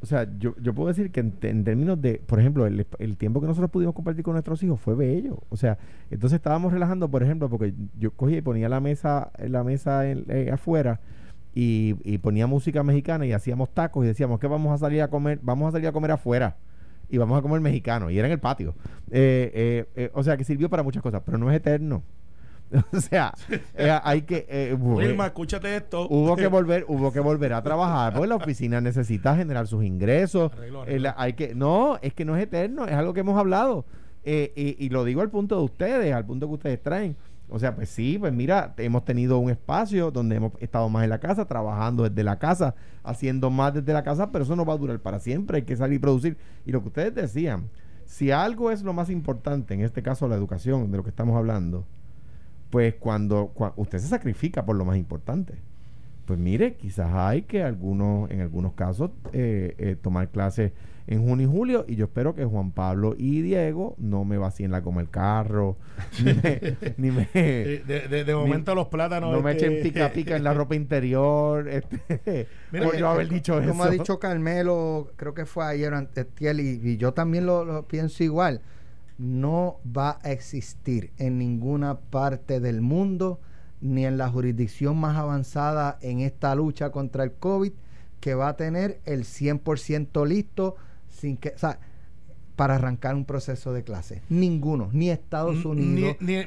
O 0.00 0.06
sea, 0.06 0.28
yo, 0.38 0.54
yo 0.60 0.74
puedo 0.74 0.88
decir 0.88 1.10
que 1.10 1.20
en, 1.20 1.64
términos 1.64 2.00
de, 2.00 2.20
por 2.26 2.38
ejemplo, 2.38 2.66
el, 2.66 3.16
tiempo 3.16 3.40
que 3.40 3.46
nosotros 3.46 3.70
pudimos 3.70 3.94
compartir 3.94 4.22
con 4.22 4.34
nuestros 4.34 4.62
hijos 4.62 4.80
fue 4.80 4.94
bello. 4.94 5.42
O 5.48 5.56
sea, 5.56 5.78
entonces 6.10 6.36
estábamos 6.36 6.72
relajando, 6.72 7.10
por 7.10 7.22
ejemplo, 7.22 7.48
porque 7.48 7.74
yo 7.98 8.10
cogía 8.12 8.38
y 8.38 8.42
ponía 8.42 8.68
la 8.68 8.80
mesa, 8.80 9.32
la 9.38 9.64
mesa 9.64 10.02
afuera 10.52 11.00
y, 11.54 11.96
y 12.04 12.18
ponía 12.18 12.46
música 12.46 12.82
mexicana 12.82 13.26
y 13.26 13.32
hacíamos 13.32 13.72
tacos 13.72 14.04
y 14.04 14.08
decíamos 14.08 14.38
que 14.38 14.46
vamos 14.46 14.74
a 14.74 14.78
salir 14.78 15.00
a 15.02 15.08
comer, 15.08 15.40
vamos 15.42 15.68
a 15.68 15.72
salir 15.72 15.88
a 15.88 15.92
comer 15.92 16.10
afuera 16.10 16.56
y 17.08 17.18
vamos 17.18 17.38
a 17.38 17.42
comer 17.42 17.60
mexicano. 17.60 18.10
Y 18.10 18.18
era 18.18 18.26
en 18.26 18.32
el 18.32 18.40
patio. 18.40 18.74
Eh, 19.10 19.50
eh, 19.54 19.86
eh, 19.96 20.10
o 20.14 20.22
sea, 20.22 20.36
que 20.36 20.44
sirvió 20.44 20.68
para 20.68 20.82
muchas 20.82 21.02
cosas, 21.02 21.22
pero 21.24 21.38
no 21.38 21.50
es 21.50 21.56
eterno. 21.56 22.02
o 22.92 23.00
sea, 23.00 23.32
hay 24.02 24.22
que... 24.22 24.76
Wilma, 24.78 25.26
escúchate 25.26 25.76
esto. 25.76 26.06
Hubo 26.08 26.36
que 26.36 26.46
volver 26.48 26.84
hubo 26.88 27.12
que 27.12 27.20
volver 27.20 27.52
a 27.52 27.62
trabajar, 27.62 28.12
porque 28.12 28.28
la 28.28 28.36
oficina 28.36 28.80
necesita 28.80 29.36
generar 29.36 29.66
sus 29.66 29.84
ingresos. 29.84 30.52
hay 31.16 31.32
que 31.34 31.54
No, 31.54 31.98
es 32.02 32.14
que 32.14 32.24
no 32.24 32.36
es 32.36 32.42
eterno, 32.42 32.86
es 32.86 32.94
algo 32.94 33.14
que 33.14 33.20
hemos 33.20 33.38
hablado. 33.38 33.84
y, 34.24 34.76
y 34.78 34.88
lo 34.88 35.04
digo 35.04 35.20
al 35.20 35.30
punto 35.30 35.58
de 35.58 35.64
ustedes, 35.64 36.14
al 36.14 36.26
punto 36.26 36.48
que 36.48 36.54
ustedes 36.54 36.82
traen 36.82 37.16
o 37.48 37.58
sea, 37.58 37.76
pues 37.76 37.88
sí, 37.88 38.18
pues 38.18 38.32
mira, 38.32 38.74
hemos 38.78 39.04
tenido 39.04 39.38
un 39.38 39.50
espacio 39.50 40.10
donde 40.10 40.36
hemos 40.36 40.52
estado 40.58 40.88
más 40.88 41.04
en 41.04 41.10
la 41.10 41.20
casa, 41.20 41.44
trabajando 41.44 42.02
desde 42.02 42.24
la 42.24 42.38
casa, 42.38 42.74
haciendo 43.04 43.50
más 43.50 43.72
desde 43.72 43.92
la 43.92 44.02
casa, 44.02 44.32
pero 44.32 44.44
eso 44.44 44.56
no 44.56 44.64
va 44.64 44.74
a 44.74 44.78
durar 44.78 44.98
para 44.98 45.20
siempre, 45.20 45.58
hay 45.58 45.62
que 45.62 45.76
salir 45.76 45.96
y 45.96 46.00
producir. 46.00 46.36
Y 46.64 46.72
lo 46.72 46.82
que 46.82 46.88
ustedes 46.88 47.14
decían, 47.14 47.68
si 48.04 48.32
algo 48.32 48.72
es 48.72 48.82
lo 48.82 48.92
más 48.92 49.10
importante, 49.10 49.74
en 49.74 49.82
este 49.82 50.02
caso 50.02 50.26
la 50.26 50.34
educación, 50.34 50.90
de 50.90 50.96
lo 50.96 51.04
que 51.04 51.10
estamos 51.10 51.36
hablando, 51.36 51.86
pues 52.70 52.94
cuando, 52.94 53.52
usted 53.76 53.98
se 53.98 54.08
sacrifica 54.08 54.64
por 54.64 54.76
lo 54.76 54.84
más 54.84 54.96
importante. 54.96 55.54
Pues 56.26 56.38
mire, 56.38 56.74
quizás 56.74 57.12
hay 57.12 57.42
que 57.42 57.62
algunos, 57.62 58.30
en 58.30 58.40
algunos 58.40 58.72
casos, 58.72 59.10
eh, 59.32 59.74
eh, 59.78 59.96
tomar 60.00 60.28
clases 60.28 60.72
en 61.06 61.24
junio 61.24 61.46
y 61.46 61.50
julio 61.50 61.84
y 61.86 61.94
yo 61.94 62.06
espero 62.06 62.34
que 62.34 62.44
Juan 62.44 62.72
Pablo 62.72 63.14
y 63.16 63.40
Diego 63.40 63.94
no 63.98 64.24
me 64.24 64.38
vacíen 64.38 64.72
la 64.72 64.82
como 64.82 65.00
el 65.00 65.08
carro 65.08 65.76
ni 66.96 67.10
me, 67.10 67.28
de, 67.32 68.34
momento 68.34 68.74
los 68.74 68.88
plátanos 68.88 69.32
no 69.32 69.40
me 69.40 69.52
echen 69.52 69.82
pica 69.82 70.10
pica 70.12 70.36
en 70.36 70.42
la 70.42 70.52
ropa 70.52 70.74
interior 70.74 71.68
este, 71.68 72.48
por 72.72 72.96
yo 72.96 73.08
haber 73.08 73.28
dicho 73.28 73.60
como 73.64 73.84
ha 73.84 73.90
dicho 73.90 74.18
Carmelo 74.18 75.12
creo 75.16 75.32
que 75.32 75.46
fue 75.46 75.64
ayer 75.64 75.94
antes 75.94 76.26
y, 76.40 76.90
y 76.90 76.96
yo 76.96 77.12
también 77.12 77.46
lo, 77.46 77.86
pienso 77.86 78.24
igual 78.24 78.60
no 79.18 79.80
va 79.86 80.18
a 80.22 80.32
existir 80.32 81.12
en 81.18 81.38
ninguna 81.38 82.00
parte 82.00 82.60
del 82.60 82.80
mundo 82.80 83.40
ni 83.80 84.06
en 84.06 84.18
la 84.18 84.28
jurisdicción 84.28 84.96
más 84.96 85.16
avanzada 85.16 85.98
en 86.00 86.20
esta 86.20 86.54
lucha 86.54 86.90
contra 86.90 87.24
el 87.24 87.32
COVID 87.32 87.72
que 88.20 88.34
va 88.34 88.48
a 88.48 88.56
tener 88.56 89.00
el 89.04 89.24
100% 89.24 90.26
listo 90.26 90.76
sin 91.08 91.36
que, 91.36 91.50
o 91.50 91.58
sea, 91.58 91.78
para 92.56 92.76
arrancar 92.76 93.14
un 93.14 93.26
proceso 93.26 93.72
de 93.72 93.84
clase. 93.84 94.22
Ninguno, 94.30 94.88
ni 94.92 95.10
Estados 95.10 95.64
Unidos, 95.64 96.16
ni, 96.20 96.42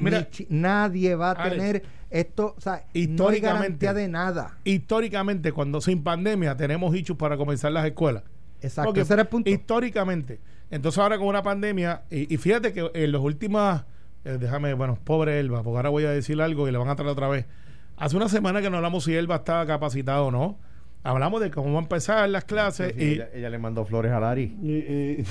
nadie 0.48 1.14
va 1.14 1.30
a 1.30 1.50
tener 1.50 1.84
esto, 2.10 2.54
o 2.56 2.60
sea, 2.60 2.84
históricamente, 2.92 3.86
no 3.86 3.90
hay 3.90 3.96
de 3.96 4.08
nada. 4.08 4.58
Históricamente, 4.64 5.52
cuando 5.52 5.80
sin 5.80 6.02
pandemia 6.02 6.56
tenemos 6.56 6.94
hechos 6.94 7.16
para 7.16 7.36
comenzar 7.36 7.70
las 7.70 7.86
escuelas. 7.86 8.24
Exacto, 8.60 9.00
ese 9.00 9.12
era 9.12 9.22
el 9.22 9.28
punto. 9.28 9.48
Históricamente. 9.48 10.40
Entonces 10.70 10.98
ahora 10.98 11.18
con 11.18 11.26
una 11.26 11.42
pandemia, 11.42 12.02
y, 12.10 12.36
fíjate 12.36 12.72
que 12.72 12.90
en 12.94 13.12
las 13.12 13.20
últimas 13.20 13.84
eh, 14.24 14.36
déjame, 14.38 14.74
bueno, 14.74 14.98
pobre 15.02 15.40
Elba, 15.40 15.62
porque 15.62 15.76
ahora 15.78 15.88
voy 15.88 16.04
a 16.04 16.10
decir 16.10 16.40
algo 16.42 16.68
y 16.68 16.72
le 16.72 16.78
van 16.78 16.88
a 16.88 16.96
traer 16.96 17.10
otra 17.10 17.28
vez. 17.28 17.46
Hace 17.96 18.16
una 18.16 18.28
semana 18.28 18.60
que 18.62 18.70
no 18.70 18.76
hablamos 18.76 19.04
si 19.04 19.14
Elba 19.14 19.36
estaba 19.36 19.66
capacitado 19.66 20.26
o 20.26 20.30
no. 20.30 20.58
Hablamos 21.02 21.40
de 21.40 21.50
cómo 21.50 21.68
van 21.68 21.76
a 21.76 21.78
empezar 21.80 22.28
las 22.28 22.44
clases 22.44 22.92
Sí, 22.94 23.02
y, 23.02 23.08
ella, 23.14 23.28
ella 23.34 23.48
le 23.50 23.58
mandó 23.58 23.84
flores 23.86 24.12
a 24.12 24.20
Lari. 24.20 24.54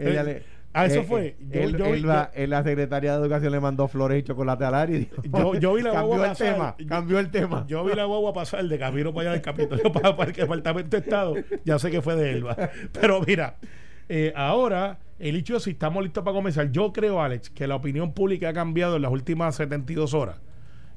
Ella 0.00 0.22
le- 0.22 0.56
Ah, 0.78 0.84
eso 0.84 1.00
eh, 1.00 1.04
fue. 1.04 1.26
eh, 1.28 1.36
Yo- 1.54 1.60
él- 1.62 1.76
yo- 1.78 1.86
él 1.86 2.06
va- 2.06 2.30
él, 2.34 2.50
la 2.50 2.62
secretaria 2.62 3.12
de 3.16 3.18
Educación 3.22 3.50
le 3.50 3.60
mandó 3.60 3.88
flores 3.88 4.20
y 4.20 4.22
chocolate 4.24 4.62
a 4.66 4.84
dijo, 4.86 5.22
Yo- 5.32 5.54
yo 5.54 5.72
vi 5.74 5.80
la 5.82 5.92
cambió 5.92 6.06
guagua 6.08 6.26
el 6.26 6.30
pasar. 6.32 6.52
tema. 6.52 6.76
Cambió 6.86 7.18
el 7.18 7.30
tema. 7.30 7.64
Yo 7.66 7.82
vi 7.86 7.94
la 7.94 8.04
guagua 8.04 8.34
pasar 8.34 8.62
de 8.66 8.78
camino 8.78 9.14
para 9.14 9.22
allá 9.22 9.32
del 9.32 9.40
Capitolio 9.40 9.90
para, 9.90 10.14
para 10.14 10.30
el 10.30 10.36
Departamento 10.36 10.90
de 10.98 11.02
Estado. 11.02 11.34
Ya 11.64 11.78
sé 11.78 11.90
que 11.90 12.02
fue 12.02 12.14
de 12.16 12.30
Elba. 12.32 12.54
Pero 12.92 13.22
mira, 13.26 13.56
eh, 14.08 14.32
ahora, 14.36 14.98
el 15.18 15.36
hecho 15.36 15.58
si 15.60 15.70
estamos 15.70 16.02
listos 16.02 16.22
para 16.24 16.34
comenzar, 16.34 16.70
yo 16.70 16.92
creo, 16.92 17.20
Alex, 17.20 17.50
que 17.50 17.66
la 17.66 17.76
opinión 17.76 18.12
pública 18.12 18.50
ha 18.50 18.52
cambiado 18.52 18.96
en 18.96 19.02
las 19.02 19.10
últimas 19.10 19.56
72 19.56 20.14
horas, 20.14 20.36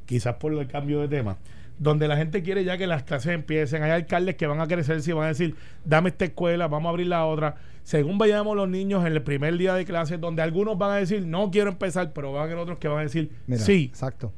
quizás 0.05 0.35
por 0.35 0.53
el 0.53 0.67
cambio 0.67 1.01
de 1.01 1.07
tema, 1.07 1.37
donde 1.77 2.07
la 2.07 2.17
gente 2.17 2.43
quiere 2.43 2.63
ya 2.63 2.77
que 2.77 2.87
las 2.87 3.03
clases 3.03 3.33
empiecen. 3.33 3.83
Hay 3.83 3.91
alcaldes 3.91 4.35
que 4.35 4.45
van 4.47 4.59
a 4.59 4.67
crecer 4.67 5.01
y 5.05 5.11
van 5.11 5.25
a 5.25 5.27
decir, 5.29 5.55
dame 5.85 6.09
esta 6.09 6.25
escuela, 6.25 6.67
vamos 6.67 6.87
a 6.87 6.89
abrir 6.89 7.07
la 7.07 7.25
otra. 7.25 7.55
Según 7.83 8.17
vayamos 8.17 8.55
los 8.55 8.69
niños 8.69 9.05
en 9.05 9.13
el 9.13 9.23
primer 9.23 9.57
día 9.57 9.73
de 9.73 9.85
clases, 9.85 10.19
donde 10.19 10.41
algunos 10.41 10.77
van 10.77 10.91
a 10.91 10.95
decir, 10.97 11.25
no 11.25 11.49
quiero 11.49 11.71
empezar, 11.71 12.11
pero 12.13 12.33
van 12.33 12.41
a 12.41 12.43
haber 12.45 12.57
otros 12.57 12.77
que 12.77 12.87
van 12.87 12.99
a 12.99 13.03
decir, 13.03 13.31
Mira, 13.47 13.61
sí. 13.61 13.85
Exacto. 13.85 14.33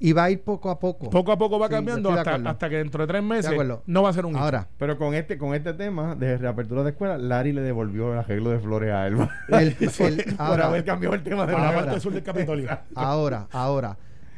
Y 0.00 0.12
va 0.12 0.24
a 0.24 0.30
ir 0.30 0.42
poco 0.42 0.70
a 0.70 0.78
poco. 0.78 1.10
Poco 1.10 1.32
a 1.32 1.38
poco 1.38 1.58
va 1.58 1.66
Sí, 1.66 1.72
cambiando 1.74 2.12
hasta, 2.12 2.34
hasta 2.36 2.68
que 2.68 2.76
dentro 2.76 3.04
de 3.04 3.08
tres 3.12 3.22
meses 3.22 3.52
no 3.86 4.02
va 4.02 4.10
a 4.10 4.12
ser 4.12 4.26
un 4.26 4.34
hecho. 4.34 4.44
Ahora, 4.44 4.68
Pero 4.78 4.96
con 4.96 5.12
este, 5.14 5.36
con 5.38 5.54
este 5.54 5.74
tema 5.74 6.14
de 6.14 6.36
reapertura 6.38 6.84
de 6.84 6.90
escuela, 6.90 7.18
Lari 7.18 7.52
le 7.52 7.62
devolvió 7.62 8.12
el 8.12 8.18
arreglo 8.20 8.50
de 8.50 8.60
flores 8.60 8.92
a 8.92 9.06
Elba. 9.08 9.28
el- 9.48 9.76
el- 9.80 10.24
por 10.36 10.40
ahora, 10.46 10.66
haber 10.66 10.84
cambiado 10.84 11.14
el 11.16 11.22
tema 11.24 11.46
de 11.46 11.52
por 11.52 11.60
la 11.62 11.68
ahora. 11.68 11.84
parte 11.86 12.00
sur 12.00 12.12
del 12.12 12.22
Capitolio. 12.22 12.68
ahora, 12.94 13.48
ahora, 13.50 13.96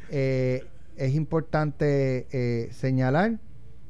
eh, 0.09 0.63
es 0.97 1.13
importante 1.13 2.27
eh, 2.31 2.69
señalar 2.71 3.39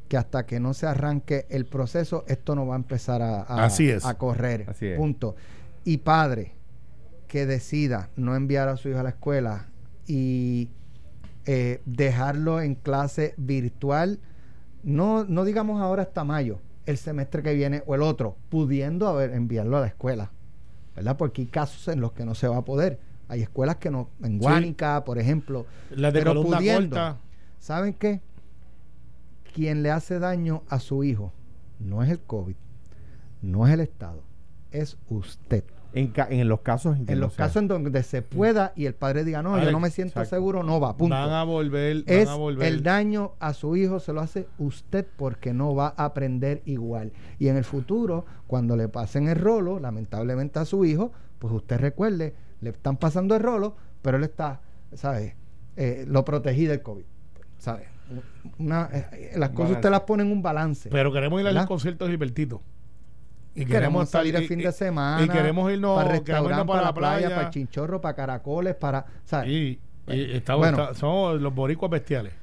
que 0.10 0.18
hasta 0.18 0.46
que 0.46 0.60
no 0.60 0.74
se 0.74 0.88
arranque 0.88 1.46
el 1.50 1.66
proceso, 1.66 2.26
esto 2.28 2.54
no 2.54 2.68
va 2.68 2.76
a 2.76 2.78
empezar 2.78 3.22
a, 3.22 3.42
a- 3.44 3.64
Así 3.66 3.90
es. 3.90 4.06
a 4.06 4.18
correr. 4.18 4.66
Así 4.68 4.88
es. 4.88 4.98
Punto. 4.98 5.36
Y 5.86 6.00
padre 6.00 6.52
que 7.30 7.46
decida 7.46 8.10
no 8.18 8.36
enviar 8.36 8.68
a 8.68 8.76
su 8.76 8.90
hijo 8.90 9.00
a 9.00 9.04
la 9.04 9.10
escuela 9.12 9.68
y 10.06 10.70
eh, 11.45 11.82
dejarlo 11.86 12.62
en 12.62 12.75
clase 12.75 13.34
virtual, 13.38 14.19
no, 14.84 15.23
no 15.25 15.43
digamos 15.43 15.82
ahora 15.82 16.04
hasta 16.04 16.23
mayo, 16.23 16.60
el 16.86 16.97
semestre 16.97 17.43
que 17.43 17.54
viene 17.54 17.84
o 17.86 17.95
el 17.95 18.01
otro, 18.01 18.38
pudiendo 18.49 19.08
haber, 19.08 19.32
enviarlo 19.32 19.77
a 19.77 19.82
la 19.82 19.88
escuela, 19.88 20.32
¿verdad? 20.95 21.17
Porque 21.17 21.41
hay 21.41 21.47
casos 21.47 21.88
en 21.88 22.01
los 22.01 22.12
que 22.13 22.25
no 22.25 22.36
se 22.36 22.47
va 22.47 22.58
a 22.58 22.65
poder. 22.65 22.99
Hay 23.27 23.41
escuelas 23.41 23.77
que 23.77 23.89
no, 23.89 24.10
en 24.21 24.39
Guánica, 24.39 25.04
por 25.06 25.17
ejemplo, 25.17 25.65
Las 25.89 26.13
de 26.13 26.19
pero 26.19 26.41
pudiendo. 26.41 26.95
corta. 26.95 27.17
¿saben 27.60 27.93
qué? 27.93 28.21
Quien 29.54 29.84
le 29.84 29.91
hace 29.91 30.19
daño 30.19 30.63
a 30.67 30.80
su 30.80 31.04
hijo 31.04 31.32
no 31.80 32.04
es 32.04 32.10
el 32.10 32.19
COVID, 32.19 32.56
no 33.41 33.67
es 33.67 33.73
el 33.73 33.80
Estado, 33.80 34.23
es 34.71 34.97
usted. 35.10 35.63
En, 35.93 36.08
ca- 36.08 36.27
en 36.30 36.47
los 36.47 36.62
casos 36.62 36.95
en 36.97 37.06
que 37.06 37.13
En 37.13 37.19
los 37.19 37.34
sea. 37.34 37.45
casos 37.47 37.62
en 37.63 37.67
donde 37.67 38.04
se 38.04 38.21
pueda 38.21 38.71
y 38.77 38.86
el 38.86 38.93
padre 38.95 39.23
diga, 39.25 39.43
no, 39.43 39.62
yo 39.62 39.71
no 39.71 39.80
me 39.82 39.89
siento 39.89 40.12
exacto. 40.21 40.36
seguro, 40.38 40.63
no 40.63 40.80
va, 40.80 40.95
punto. 40.95 41.13
Van 41.15 41.30
a 41.32 41.43
volver, 41.43 42.04
es 42.08 42.25
van 42.27 42.34
a 42.36 42.38
volver. 42.38 42.67
el 42.67 42.82
daño 42.82 43.34
a 43.39 43.54
su 43.54 43.75
hijo 43.75 43.99
se 43.99 44.13
lo 44.13 44.21
hace 44.21 44.47
usted 44.58 45.06
porque 45.17 45.54
no 45.54 45.75
va 45.75 45.93
a 45.97 46.06
aprender 46.06 46.62
igual. 46.65 47.12
Y 47.39 47.49
en 47.49 47.58
el 47.58 47.65
futuro, 47.65 48.25
cuando 48.47 48.77
le 48.77 48.88
pasen 48.88 49.27
el 49.27 49.36
rolo, 49.36 49.80
lamentablemente 49.80 50.60
a 50.60 50.65
su 50.65 50.86
hijo, 50.86 51.12
pues 51.39 51.54
usted 51.54 51.77
recuerde, 51.80 52.36
le 52.62 52.69
están 52.69 52.95
pasando 52.95 53.36
el 53.36 53.41
rolo, 53.43 53.75
pero 54.01 54.15
él 54.17 54.23
está, 54.23 54.62
¿sabes? 54.93 55.34
Eh, 55.75 56.06
lo 56.08 56.23
protegí 56.23 56.65
del 56.67 56.82
COVID, 56.82 57.04
¿sabes? 57.58 57.88
Una, 58.60 58.89
eh, 58.91 59.32
las 59.38 59.49
cosas 59.49 59.58
Balance. 59.60 59.73
usted 59.73 59.89
las 59.89 60.01
pone 60.01 60.23
en 60.23 60.32
un 60.32 60.41
balance. 60.41 60.89
Pero 60.89 61.12
queremos 61.13 61.39
ir 61.39 61.47
a 61.47 61.49
los 61.51 61.56
¿Verdad? 61.56 61.67
conciertos 61.67 62.08
de 62.08 62.13
Y 63.54 63.66
queremos 63.66 64.10
salir 64.10 64.36
el 64.36 64.44
y- 64.44 64.48
fin 64.48 64.60
y- 64.62 64.64
de 64.64 64.72
semana 64.72 65.26
Y 65.26 65.28
queremos 65.30 65.72
irnos, 65.72 65.96
para 66.02 66.16
irnos 66.16 66.66
para, 66.68 66.82
la 66.84 66.94
playa, 66.94 67.30
para 67.30 67.42
el 67.44 67.50
chinchorro, 67.50 68.00
para 68.00 68.16
caracoles, 68.16 68.76
para, 68.76 69.06
¿sabes? 69.26 69.50
Y, 69.50 69.80
y 70.08 70.32
estamos, 70.38 70.62
Bueno. 70.68 70.84
está- 70.84 70.94
somos 70.96 71.42
los 71.42 71.54
boricuas 71.54 71.92
bestiales. 71.92 72.34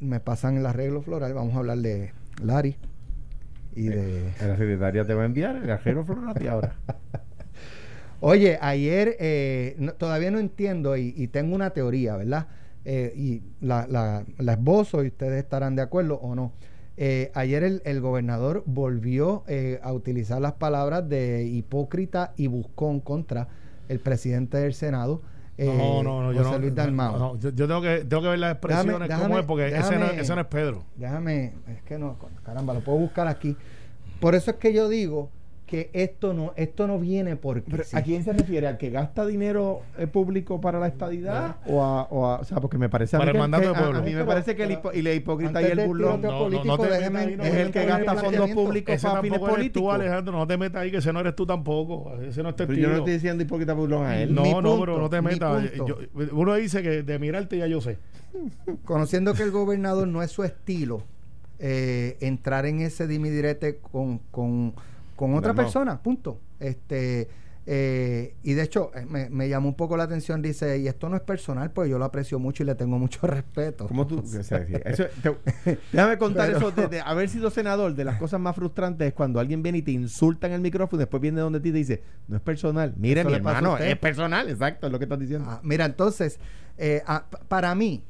Me 0.00 0.20
pasan 0.20 0.56
el 0.58 0.66
arreglo 0.66 1.02
floral, 1.02 1.34
vamos 1.34 1.54
a 1.54 1.58
hablar 1.58 1.78
de 1.78 2.12
Lari 2.44 2.76
y 3.74 3.84
de 3.88 4.32
La 4.40 4.56
secretaria 4.56 5.04
te 5.04 5.14
va 5.14 5.22
a 5.22 5.26
enviar 5.26 5.56
el 5.56 5.70
arreglo 5.70 6.04
floral 6.04 6.28
a 6.30 6.34
ti 6.34 6.46
ahora. 6.46 6.74
Oye, 8.20 8.58
ayer 8.60 9.16
eh, 9.18 9.74
no- 9.78 9.94
todavía 9.94 10.30
no 10.30 10.38
entiendo 10.38 10.96
y, 10.96 11.12
y 11.16 11.26
tengo 11.28 11.54
una 11.56 11.70
teoría, 11.70 12.16
¿verdad? 12.16 12.46
Eh, 12.84 13.12
y 13.16 13.42
la, 13.60 13.86
la, 13.88 14.24
la 14.38 14.52
esbozo 14.52 15.02
y 15.02 15.08
ustedes 15.08 15.42
estarán 15.42 15.74
de 15.76 15.82
acuerdo 15.82 16.16
o 16.16 16.34
no. 16.34 16.52
Eh, 16.96 17.30
ayer 17.34 17.62
el, 17.64 17.80
el 17.84 18.00
gobernador 18.00 18.62
volvió 18.66 19.44
eh, 19.46 19.80
a 19.82 19.92
utilizar 19.92 20.40
las 20.40 20.52
palabras 20.52 21.08
de 21.08 21.44
hipócrita 21.44 22.32
y 22.36 22.48
buscón 22.48 23.00
contra 23.00 23.48
el 23.88 23.98
presidente 23.98 24.58
del 24.58 24.74
Senado, 24.74 25.22
eh, 25.58 25.66
no, 25.66 26.02
no, 26.02 26.22
no. 26.22 26.32
Yo 26.32 26.40
José 26.44 26.50
no, 26.52 26.58
Luis 26.58 26.74
Dalmau. 26.74 27.18
no, 27.18 27.38
yo, 27.38 27.50
yo 27.50 27.66
tengo, 27.66 27.82
que, 27.82 28.04
tengo 28.04 28.22
que 28.22 28.28
ver 28.28 28.38
las 28.38 28.52
expresiones, 28.52 29.08
Déjame- 29.08 29.22
cómo 29.22 29.38
es, 29.38 29.44
porque 29.46 29.66
ese, 29.68 29.98
no, 29.98 30.06
ese 30.06 30.34
no 30.34 30.40
es 30.40 30.46
Pedro. 30.46 30.84
Déjame, 30.96 31.52
es 31.68 31.82
que 31.82 31.98
no, 31.98 32.16
caramba, 32.44 32.74
lo 32.74 32.80
puedo 32.80 32.98
buscar 32.98 33.26
aquí. 33.28 33.56
Por 34.20 34.34
eso 34.34 34.50
es 34.52 34.56
que 34.58 34.72
yo 34.72 34.88
digo 34.88 35.30
que 35.72 35.88
esto 35.94 36.34
no, 36.34 36.52
esto 36.56 36.86
no 36.86 36.98
viene 36.98 37.36
porque 37.36 37.70
Pero, 37.70 37.82
sí. 37.84 37.96
¿A 37.96 38.02
quién 38.02 38.22
se 38.24 38.34
refiere? 38.34 38.66
¿Al 38.66 38.76
que 38.76 38.90
gasta 38.90 39.24
dinero 39.24 39.80
eh, 39.96 40.06
público 40.06 40.60
para 40.60 40.78
la 40.78 40.86
estadidad? 40.86 41.56
O 41.66 41.82
a, 41.82 42.02
o 42.10 42.26
a- 42.26 42.40
o 42.40 42.44
sea, 42.44 42.60
porque 42.60 42.76
me 42.76 42.90
parece 42.90 43.16
a 43.16 43.18
Para 43.20 43.32
mí 43.32 43.38
el 43.38 43.40
mandato 43.40 43.62
que 43.62 43.68
del 43.68 43.76
a- 43.76 43.80
pueblo. 43.80 43.98
A, 44.00 44.02
mí 44.02 44.12
me 44.14 44.24
parece 44.26 44.54
que 44.54 44.64
el, 44.64 44.70
hipo- 44.72 44.90
y 44.94 45.00
la 45.00 45.14
hipócrita 45.14 45.62
y 45.62 45.64
el 45.64 45.86
burlón 45.86 46.20
No, 46.20 46.30
no, 46.30 46.38
político, 46.40 46.66
no 46.76 46.78
te 46.82 46.90
déjeme- 46.90 47.42
es 47.42 47.54
el 47.54 47.70
que 47.70 47.86
gasta 47.86 48.14
fondos 48.16 48.50
públicos 48.50 48.94
Ese 48.94 49.06
para 49.08 49.22
fines 49.22 49.38
eres 49.38 49.48
tú, 49.48 49.54
políticos. 49.54 49.94
Alejandro. 49.94 50.32
No 50.36 50.46
te 50.46 50.56
metas 50.58 50.82
ahí, 50.82 50.90
que 50.90 50.98
ese 50.98 51.10
no 51.12 51.20
eres 51.20 51.34
tú 51.34 51.46
tampoco. 51.46 52.12
Ese 52.20 52.42
no 52.42 52.50
es 52.50 52.56
tu 52.56 52.66
Pero 52.66 52.78
yo 52.78 52.88
no 52.90 52.96
estoy 52.98 53.14
diciendo 53.14 53.42
hipócrita 53.42 53.72
burlón 53.72 54.04
a 54.04 54.18
él. 54.20 54.34
No, 54.34 54.42
Mi 54.42 54.50
no, 54.52 54.78
pero 54.78 54.98
no 54.98 55.08
te 55.08 55.22
metas. 55.22 55.72
Yo- 55.74 55.96
uno 56.32 56.54
dice 56.54 56.82
que 56.82 57.02
de 57.02 57.18
mirarte 57.18 57.56
ya 57.56 57.66
yo 57.66 57.80
sé. 57.80 57.96
conociendo 58.84 59.32
que 59.34 59.42
el 59.42 59.50
gobernador 59.50 60.06
no 60.06 60.22
es 60.22 60.30
su 60.30 60.44
estilo, 60.44 61.02
eh, 61.58 62.16
entrar 62.20 62.66
en 62.66 62.80
ese 62.80 63.06
dimidirete 63.06 63.76
con, 63.78 64.18
con, 64.30 64.74
con 65.22 65.34
otra 65.34 65.54
persona, 65.54 66.02
punto. 66.02 66.40
Este 66.58 67.28
eh, 67.64 68.34
y 68.42 68.54
de 68.54 68.62
hecho 68.64 68.90
eh, 68.92 69.06
me, 69.08 69.30
me 69.30 69.48
llamó 69.48 69.68
un 69.68 69.76
poco 69.76 69.96
la 69.96 70.02
atención, 70.02 70.42
dice, 70.42 70.78
y 70.78 70.88
esto 70.88 71.08
no 71.08 71.14
es 71.14 71.22
personal, 71.22 71.70
pues 71.70 71.88
yo 71.88 71.96
lo 71.96 72.04
aprecio 72.04 72.40
mucho 72.40 72.64
y 72.64 72.66
le 72.66 72.74
tengo 72.74 72.98
mucho 72.98 73.24
respeto. 73.28 73.86
¿Cómo 73.86 74.04
tú? 74.04 74.18
o 74.24 74.42
sea, 74.42 74.66
sí, 74.66 74.72
eso- 74.84 75.04
te- 75.22 75.78
déjame 75.92 76.18
contar 76.18 76.46
Pero- 76.48 76.58
eso 76.58 76.70
de, 76.72 76.88
de 76.88 77.00
haber 77.00 77.28
sido 77.28 77.50
senador. 77.50 77.94
De 77.94 78.04
las 78.04 78.18
cosas 78.18 78.40
más 78.40 78.56
frustrantes 78.56 79.06
es 79.06 79.14
cuando 79.14 79.38
alguien 79.38 79.62
viene 79.62 79.78
y 79.78 79.82
te 79.82 79.92
insulta 79.92 80.48
en 80.48 80.54
el 80.54 80.60
micrófono 80.60 81.00
y 81.00 81.04
después 81.04 81.20
viene 81.20 81.40
donde 81.40 81.60
ti 81.60 81.68
y 81.68 81.72
te 81.72 81.78
dice, 81.78 82.02
no 82.26 82.34
es 82.34 82.42
personal. 82.42 82.94
Mire, 82.96 83.22
mi 83.24 83.32
hermano, 83.34 83.78
es 83.78 83.96
personal. 83.96 84.48
Exacto, 84.50 84.86
es 84.88 84.92
lo 84.92 84.98
que 84.98 85.04
estás 85.04 85.20
diciendo. 85.20 85.48
Ah, 85.48 85.60
mira, 85.62 85.84
entonces, 85.84 86.40
eh, 86.78 87.02
ah, 87.06 87.26
para 87.46 87.76
mí, 87.76 88.02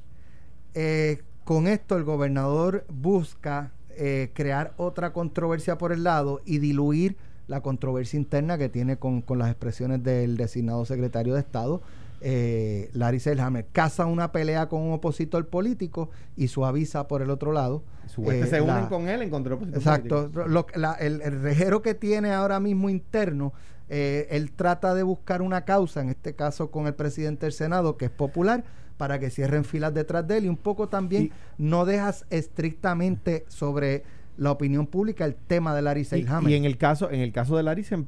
eh, 0.73 1.21
con 1.45 1.67
esto 1.69 1.97
el 1.99 2.05
gobernador 2.05 2.87
busca 2.89 3.73
eh, 4.05 4.31
crear 4.35 4.73
otra 4.79 5.13
controversia 5.13 5.79
por 5.79 5.93
el 5.93 6.03
lado 6.03 6.41
y 6.45 6.59
diluir 6.59 7.17
la 7.47 7.61
controversia 7.61 8.17
interna 8.19 8.59
que 8.59 8.69
tiene 8.69 8.97
con, 8.97 9.23
con 9.23 9.39
las 9.39 9.49
expresiones 9.49 10.03
del 10.03 10.37
designado 10.37 10.85
secretario 10.85 11.35
de 11.35 11.41
Estado, 11.41 11.83
eh, 12.21 12.91
Larry 12.95 13.21
Selhammer. 13.21 13.67
Caza 13.71 14.07
una 14.07 14.33
pelea 14.33 14.69
con 14.69 14.81
un 14.81 14.93
opositor 14.93 15.47
político 15.47 16.11
y 16.37 16.49
suaviza 16.49 17.07
por 17.07 17.23
el 17.23 17.31
otro 17.31 17.53
lado. 17.53 17.83
Eh, 18.27 18.47
se 18.49 18.61
unen 18.61 18.75
la- 18.83 18.89
con 18.89 19.09
él 19.09 19.23
en 19.23 19.31
contra 19.31 19.51
del 19.55 19.59
opositor 19.59 19.79
Exacto. 19.81 20.31
político. 20.33 20.49
Lo- 20.49 20.67
la- 20.75 20.95
el, 20.95 21.21
el 21.23 21.41
rejero 21.41 21.81
que 21.83 21.95
tiene 21.95 22.33
ahora 22.33 22.59
mismo 22.59 22.91
interno, 22.91 23.53
eh, 23.95 24.27
él 24.31 24.53
trata 24.53 24.95
de 24.95 25.03
buscar 25.03 25.43
una 25.43 25.67
causa, 25.67 26.01
en 26.01 26.09
este 26.09 26.35
caso 26.35 26.71
con 26.71 26.87
el 26.87 26.95
presidente 26.95 27.45
del 27.45 27.53
Senado, 27.53 27.99
que 27.99 28.07
es 28.07 28.11
popular, 28.11 28.65
para 28.97 29.19
que 29.19 29.29
cierren 29.29 29.65
filas 29.65 29.93
detrás 29.93 30.27
de 30.27 30.39
él 30.39 30.47
y 30.47 30.49
un 30.49 30.57
poco 30.57 30.89
también 30.89 31.25
Y- 31.25 31.33
no 31.59 31.85
dejas 31.85 32.25
estrictamente 32.31 33.45
sobre 33.49 34.05
la 34.39 34.51
opinión 34.51 34.87
pública 34.87 35.27
el 35.27 35.35
tema 35.35 35.75
de 35.75 35.83
Larry 35.83 36.01
Y, 36.01 36.05
Seilhammer. 36.05 36.51
y 36.51 36.55
en 36.55 36.65
el 36.65 36.79
caso 36.79 37.11
en 37.11 37.21
el 37.21 37.33
caso 37.33 37.55
de 37.57 37.65
Larry 37.65 37.85
se, 37.85 37.99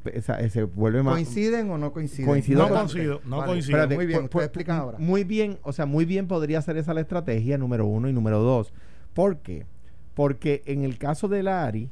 se 0.49 0.63
vuelve 0.63 1.03
más 1.03 1.15
¿Coinciden 1.15 1.71
o 1.71 1.77
no 1.77 1.93
coinciden? 1.93 2.27
Coincido 2.27 2.63
No 2.67 2.75
coincido, 2.75 3.21
no 3.27 3.37
Vale, 3.39 3.53
coincido. 3.53 3.77
espérate. 3.77 3.95
Muy 3.97 4.07
bien, 4.07 4.21
pu- 4.21 4.25
ustedes 4.25 4.43
pu- 4.43 4.47
explican 4.47 4.77
ahora. 4.79 4.99
Muy 4.99 5.25
bien, 5.25 5.59
o 5.63 5.73
sea, 5.75 5.85
muy 5.85 6.07
bien 6.07 6.27
podría 6.27 6.63
ser 6.63 6.79
esa 6.79 6.95
la 6.95 7.03
estrategia 7.03 7.59
número 7.59 7.85
uno 7.87 8.09
y 8.09 8.13
número 8.15 8.41
dos. 8.41 8.73
¿Por 9.13 9.39
qué? 9.39 9.67
Porque 10.15 10.63
en 10.65 10.83
el 10.85 10.97
caso 10.97 11.29
de 11.29 11.43
Lari, 11.43 11.91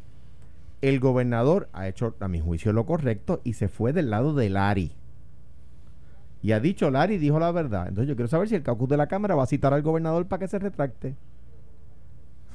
el 0.83 1.01
gobernador 1.01 1.69
ha 1.73 1.89
hecho, 1.89 2.15
a 2.21 2.29
mi 2.29 2.41
juicio, 2.41 2.73
lo 2.73 2.87
correcto 2.87 3.41
y 3.45 3.55
se 3.55 3.69
fue 3.69 3.93
del 3.95 4.11
lado 4.11 4.35
de 4.35 4.51
Lari. 4.51 4.93
Y 6.43 6.53
ha 6.53 6.61
dicho, 6.61 6.91
Lari 6.91 7.19
dijo 7.19 7.39
la 7.39 7.53
verdad. 7.53 7.89
Entonces 7.89 8.09
yo 8.09 8.17
quiero 8.17 8.29
saber 8.29 8.49
si 8.49 8.55
el 8.57 8.63
caucus 8.63 8.89
de 8.89 8.97
la 8.97 9.07
Cámara 9.07 9.35
va 9.37 9.45
a 9.45 9.47
citar 9.47 9.73
al 9.73 9.83
gobernador 9.83 10.27
para 10.27 10.41
que 10.41 10.49
se 10.49 10.59
retracte. 10.59 11.15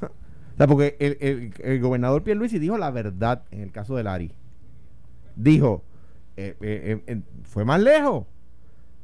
porque 0.68 0.96
el, 1.00 1.18
el- 1.22 1.54
el 1.60 1.82
gobernador 1.82 2.24
Pierluisi 2.24 2.60
dijo 2.60 2.78
la 2.78 2.92
verdad 2.92 3.44
en 3.52 3.62
el 3.62 3.72
caso 3.72 3.96
de 3.96 4.04
Lari. 4.04 4.32
Dijo, 5.36 5.84
eh, 6.36 6.56
eh, 6.62 7.02
eh, 7.08 7.22
fue 7.44 7.64
más 7.66 7.82
lejos. 7.82 8.26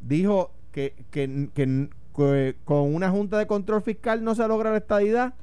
Dijo, 0.01 0.51
que, 0.71 0.93
que 1.11 1.49
con 2.65 2.93
una 2.95 3.09
junta 3.09 3.38
de 3.38 3.47
control 3.47 3.82
fiscal 3.82 4.24
no 4.24 4.36
se 4.36 4.47
logra 4.47 4.71
la 4.71 4.78
estadidad 4.78 5.34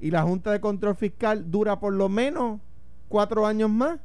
y 0.00 0.10
la 0.10 0.22
junta 0.22 0.52
de 0.52 0.60
control 0.60 0.96
fiscal 0.96 1.50
dura 1.50 1.78
por 1.80 1.92
lo 1.92 2.08
menos 2.08 2.60
cuatro 3.08 3.46
años 3.46 3.70
más. 3.70 4.00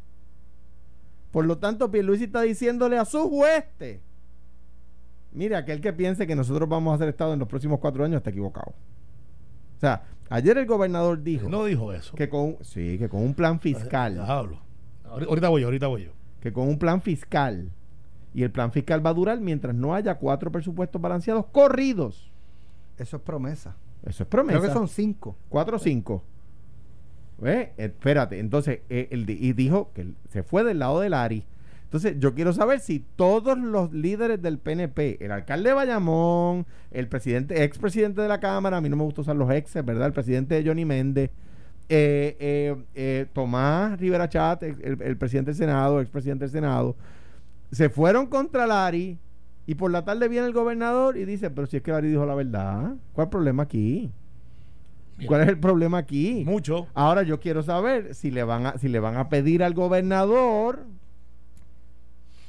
Por 1.31 1.45
lo 1.45 1.57
tanto, 1.57 1.89
Pierluisi 1.89 2.25
está 2.25 2.41
diciéndole 2.41 2.97
a 2.97 3.05
sus 3.05 3.25
huestes, 3.25 4.01
mire, 5.31 5.55
aquel 5.55 5.79
que 5.79 5.93
piense 5.93 6.27
que 6.27 6.35
nosotros 6.35 6.67
vamos 6.67 6.91
a 6.91 6.95
hacer 6.95 7.07
Estado 7.07 7.33
en 7.33 7.39
los 7.39 7.47
próximos 7.47 7.79
cuatro 7.79 8.03
años 8.03 8.17
está 8.17 8.31
equivocado. 8.31 8.73
O 9.77 9.79
sea, 9.79 10.03
ayer 10.29 10.57
el 10.57 10.65
gobernador 10.65 11.23
dijo... 11.23 11.47
No 11.47 11.63
dijo 11.65 11.93
eso. 11.93 12.15
Que 12.15 12.27
con, 12.27 12.57
sí, 12.61 12.97
que 12.97 13.07
con 13.07 13.23
un 13.23 13.33
plan 13.33 13.59
fiscal... 13.59 14.19
Hablo. 14.19 14.59
Ahorita 15.05 15.49
voy 15.49 15.61
yo, 15.61 15.67
ahorita 15.67 15.87
voy 15.87 16.05
yo. 16.05 16.11
Que 16.41 16.51
con 16.51 16.67
un 16.67 16.77
plan 16.77 17.01
fiscal, 17.01 17.71
y 18.33 18.43
el 18.43 18.51
plan 18.51 18.71
fiscal 18.71 19.05
va 19.05 19.11
a 19.11 19.13
durar 19.13 19.39
mientras 19.39 19.75
no 19.75 19.93
haya 19.93 20.15
cuatro 20.15 20.51
presupuestos 20.51 21.01
balanceados 21.01 21.45
corridos. 21.47 22.31
Eso 22.97 23.17
es 23.17 23.23
promesa. 23.23 23.75
Eso 24.03 24.23
es 24.23 24.29
promesa. 24.29 24.59
Creo 24.59 24.69
que 24.69 24.77
son 24.77 24.87
cinco. 24.87 25.35
Cuatro 25.49 25.77
o 25.77 25.79
cinco. 25.79 26.23
¿Ve? 27.41 27.73
Espérate, 27.77 28.39
entonces, 28.39 28.79
eh, 28.89 29.09
el, 29.11 29.29
y 29.29 29.53
dijo 29.53 29.91
que 29.93 30.13
se 30.29 30.43
fue 30.43 30.63
del 30.63 30.79
lado 30.79 31.01
del 31.01 31.13
ARI. 31.13 31.43
Entonces, 31.91 32.15
yo 32.19 32.33
quiero 32.33 32.53
saber 32.53 32.79
si 32.79 32.99
todos 33.17 33.57
los 33.57 33.91
líderes 33.91 34.41
del 34.41 34.59
PNP, 34.59 35.17
el 35.19 35.31
alcalde 35.31 35.71
de 35.71 35.75
Bayamón, 35.75 36.65
el 36.89 37.09
presidente, 37.09 37.65
expresidente 37.65 38.21
de 38.21 38.29
la 38.29 38.39
Cámara, 38.39 38.77
a 38.77 38.81
mí 38.81 38.87
no 38.87 38.95
me 38.95 39.03
gusta 39.03 39.19
usar 39.19 39.35
los 39.35 39.51
exes, 39.51 39.83
¿verdad? 39.83 40.07
El 40.07 40.13
presidente 40.13 40.55
de 40.55 40.65
Johnny 40.65 40.85
Méndez, 40.85 41.31
eh, 41.89 42.37
eh, 42.39 42.75
eh, 42.95 43.25
Tomás 43.33 43.99
Rivera 43.99 44.29
Chat, 44.29 44.63
el, 44.63 45.17
presidente 45.17 45.51
del 45.51 45.57
Senado, 45.57 45.99
expresidente 45.99 46.45
del 46.45 46.51
Senado, 46.51 46.95
se 47.73 47.89
fueron 47.89 48.27
contra 48.27 48.65
Lari 48.65 49.19
y 49.65 49.75
por 49.75 49.91
la 49.91 50.05
tarde 50.05 50.29
viene 50.29 50.47
el 50.47 50.53
gobernador 50.53 51.17
y 51.17 51.25
dice, 51.25 51.51
pero 51.51 51.67
si 51.67 51.75
es 51.75 51.83
que 51.83 51.91
Lari 51.91 52.07
dijo 52.07 52.25
la 52.25 52.35
verdad, 52.35 52.95
¿cuál 53.11 53.29
problema 53.29 53.63
aquí? 53.63 54.09
¿Cuál 55.27 55.41
es 55.41 55.47
el 55.49 55.59
problema 55.59 55.99
aquí? 55.99 56.43
Mucho. 56.45 56.87
Ahora 56.93 57.23
yo 57.23 57.39
quiero 57.39 57.63
saber 57.63 58.15
si 58.15 58.31
le 58.31 58.43
van 58.43 58.65
a, 58.65 58.77
si 58.77 58.87
le 58.87 58.99
van 58.99 59.17
a 59.17 59.29
pedir 59.29 59.63
al 59.63 59.73
gobernador 59.73 60.85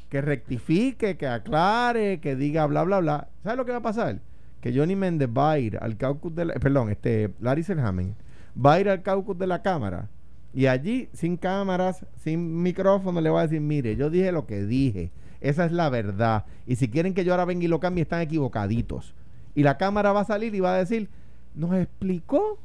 que 0.09 0.21
rectifique, 0.21 1.17
que 1.17 1.27
aclare, 1.27 2.21
que 2.21 2.37
diga 2.37 2.67
bla 2.67 2.83
bla 2.83 3.01
bla. 3.01 3.29
¿Sabes 3.43 3.57
lo 3.57 3.65
que 3.65 3.73
va 3.73 3.79
a 3.79 3.83
pasar? 3.83 4.21
Que 4.61 4.77
Johnny 4.77 4.95
Méndez 4.95 5.29
va 5.29 5.53
a 5.53 5.59
ir 5.59 5.79
al 5.81 5.97
caucus 5.97 6.35
de 6.35 6.45
la, 6.45 6.55
perdón, 6.55 6.91
este 6.91 7.33
Larry 7.41 7.63
Selhamen 7.63 8.15
va 8.55 8.75
a 8.75 8.81
ir 8.81 8.89
al 8.89 9.03
caucus 9.03 9.39
de 9.39 9.47
la 9.47 9.63
cámara 9.63 10.09
y 10.53 10.67
allí 10.67 11.09
sin 11.15 11.37
cámaras, 11.37 12.05
sin 12.17 12.63
micrófono 12.63 13.21
le 13.21 13.31
va 13.31 13.41
a 13.41 13.43
decir, 13.45 13.61
"Mire, 13.61 13.97
yo 13.97 14.11
dije 14.11 14.33
lo 14.33 14.47
que 14.47 14.65
dije. 14.65 15.11
Esa 15.41 15.65
es 15.65 15.73
la 15.73 15.89
verdad. 15.89 16.45
Y 16.67 16.77
si 16.77 16.89
quieren 16.89 17.15
que 17.15 17.25
yo 17.25 17.33
ahora 17.33 17.47
venga 17.47 17.65
y 17.65 17.69
lo 17.69 17.81
cambie, 17.81 18.03
están 18.03 18.21
equivocaditos." 18.21 19.15
Y 19.55 19.63
la 19.63 19.79
cámara 19.79 20.13
va 20.13 20.21
a 20.21 20.25
salir 20.25 20.55
y 20.55 20.61
va 20.61 20.75
a 20.75 20.79
decir, 20.79 21.09
nos 21.55 21.75
explicó 21.75 22.59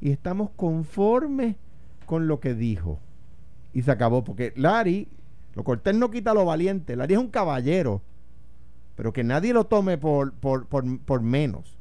y 0.00 0.10
estamos 0.10 0.50
conformes 0.56 1.56
con 2.06 2.26
lo 2.26 2.40
que 2.40 2.54
dijo. 2.54 2.98
Y 3.72 3.82
se 3.82 3.90
acabó, 3.90 4.24
porque 4.24 4.52
Larry, 4.56 5.08
lo 5.54 5.64
cortés 5.64 5.94
no 5.94 6.10
quita 6.10 6.34
lo 6.34 6.44
valiente, 6.44 6.96
Larry 6.96 7.14
es 7.14 7.20
un 7.20 7.28
caballero, 7.28 8.02
pero 8.96 9.12
que 9.12 9.24
nadie 9.24 9.52
lo 9.52 9.64
tome 9.64 9.98
por, 9.98 10.32
por, 10.34 10.66
por, 10.66 11.22
menos, 11.22 11.78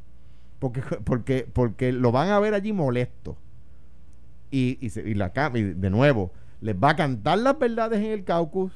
porque, 0.59 0.81
porque, 1.03 1.47
porque 1.51 1.91
lo 1.91 2.11
van 2.11 2.29
a 2.29 2.39
ver 2.39 2.53
allí 2.53 2.73
molesto. 2.73 3.37
Y, 4.51 4.77
y, 4.81 4.89
se, 4.89 5.03
la, 5.15 5.31
y 5.53 5.61
de 5.61 5.89
nuevo, 5.89 6.31
les 6.59 6.75
va 6.75 6.91
a 6.91 6.95
cantar 6.95 7.39
las 7.39 7.57
verdades 7.57 7.99
en 7.99 8.11
el 8.11 8.23
caucus 8.23 8.71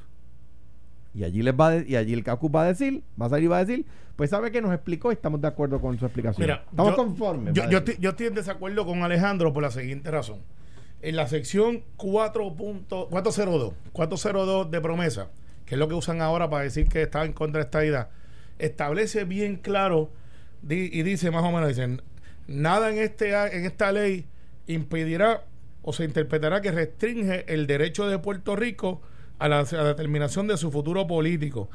y 1.16 1.24
allí 1.24 1.42
les 1.42 1.54
va 1.54 1.70
de, 1.70 1.88
y 1.88 1.96
allí 1.96 2.12
el 2.12 2.22
caucus 2.22 2.50
va 2.54 2.62
a 2.62 2.66
decir, 2.66 3.02
va 3.20 3.26
a 3.26 3.28
salir 3.30 3.44
y 3.44 3.48
va 3.48 3.56
a 3.56 3.64
decir, 3.64 3.86
pues 4.16 4.28
sabe 4.28 4.50
que 4.50 4.60
nos 4.60 4.74
explicó 4.74 5.10
y 5.10 5.14
estamos 5.14 5.40
de 5.40 5.48
acuerdo 5.48 5.80
con 5.80 5.98
su 5.98 6.04
explicación. 6.04 6.44
Mira, 6.46 6.64
estamos 6.70 6.90
yo, 6.90 6.96
conformes. 6.96 7.54
Yo, 7.54 7.70
yo, 7.70 7.78
estoy, 7.78 7.96
yo, 7.98 8.10
estoy, 8.10 8.26
en 8.26 8.34
desacuerdo 8.34 8.84
con 8.84 9.02
Alejandro 9.02 9.54
por 9.54 9.62
la 9.62 9.70
siguiente 9.70 10.10
razón. 10.10 10.40
En 11.00 11.16
la 11.16 11.26
sección 11.26 11.84
4.402, 11.96 13.72
402 13.92 14.70
de 14.70 14.80
promesa, 14.82 15.30
que 15.64 15.76
es 15.76 15.78
lo 15.78 15.88
que 15.88 15.94
usan 15.94 16.20
ahora 16.20 16.50
para 16.50 16.64
decir 16.64 16.86
que 16.86 17.00
está 17.00 17.24
en 17.24 17.32
contra 17.32 17.60
de 17.60 17.64
esta 17.64 17.82
idea, 17.82 18.10
establece 18.58 19.24
bien 19.24 19.56
claro 19.56 20.10
di, 20.60 20.90
y 20.92 21.02
dice 21.02 21.30
más 21.30 21.44
o 21.44 21.50
menos, 21.50 21.68
dicen, 21.68 22.02
nada 22.46 22.90
en, 22.90 22.98
este, 22.98 23.30
en 23.30 23.64
esta 23.64 23.90
ley 23.90 24.26
impedirá 24.66 25.44
o 25.80 25.94
se 25.94 26.04
interpretará 26.04 26.60
que 26.60 26.72
restringe 26.72 27.50
el 27.52 27.66
derecho 27.66 28.06
de 28.06 28.18
Puerto 28.18 28.54
Rico 28.54 29.00
a 29.38 29.48
la, 29.48 29.60
a 29.60 29.72
la 29.72 29.84
determinación 29.84 30.46
de 30.46 30.56
su 30.56 30.70
futuro 30.70 31.06
político. 31.06 31.68